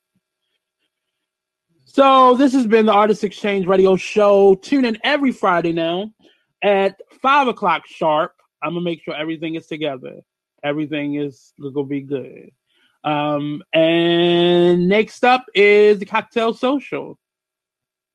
So 1.85 2.35
this 2.35 2.53
has 2.53 2.67
been 2.67 2.85
the 2.85 2.93
Artist 2.93 3.23
Exchange 3.23 3.65
Radio 3.65 3.95
Show. 3.95 4.53
Tune 4.53 4.85
in 4.85 4.95
every 5.03 5.31
Friday 5.31 5.73
now 5.73 6.13
at 6.61 7.01
five 7.19 7.47
o'clock 7.47 7.87
sharp. 7.87 8.33
I'm 8.61 8.73
gonna 8.75 8.81
make 8.81 9.01
sure 9.01 9.15
everything 9.15 9.55
is 9.55 9.65
together. 9.65 10.19
Everything 10.63 11.15
is 11.15 11.51
gonna 11.59 11.83
be 11.87 12.01
good. 12.01 12.51
Um, 13.03 13.63
and 13.73 14.87
next 14.87 15.25
up 15.25 15.47
is 15.55 15.97
the 15.97 16.05
Cocktail 16.05 16.53
Social. 16.53 17.17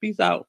Peace 0.00 0.20
out. 0.20 0.46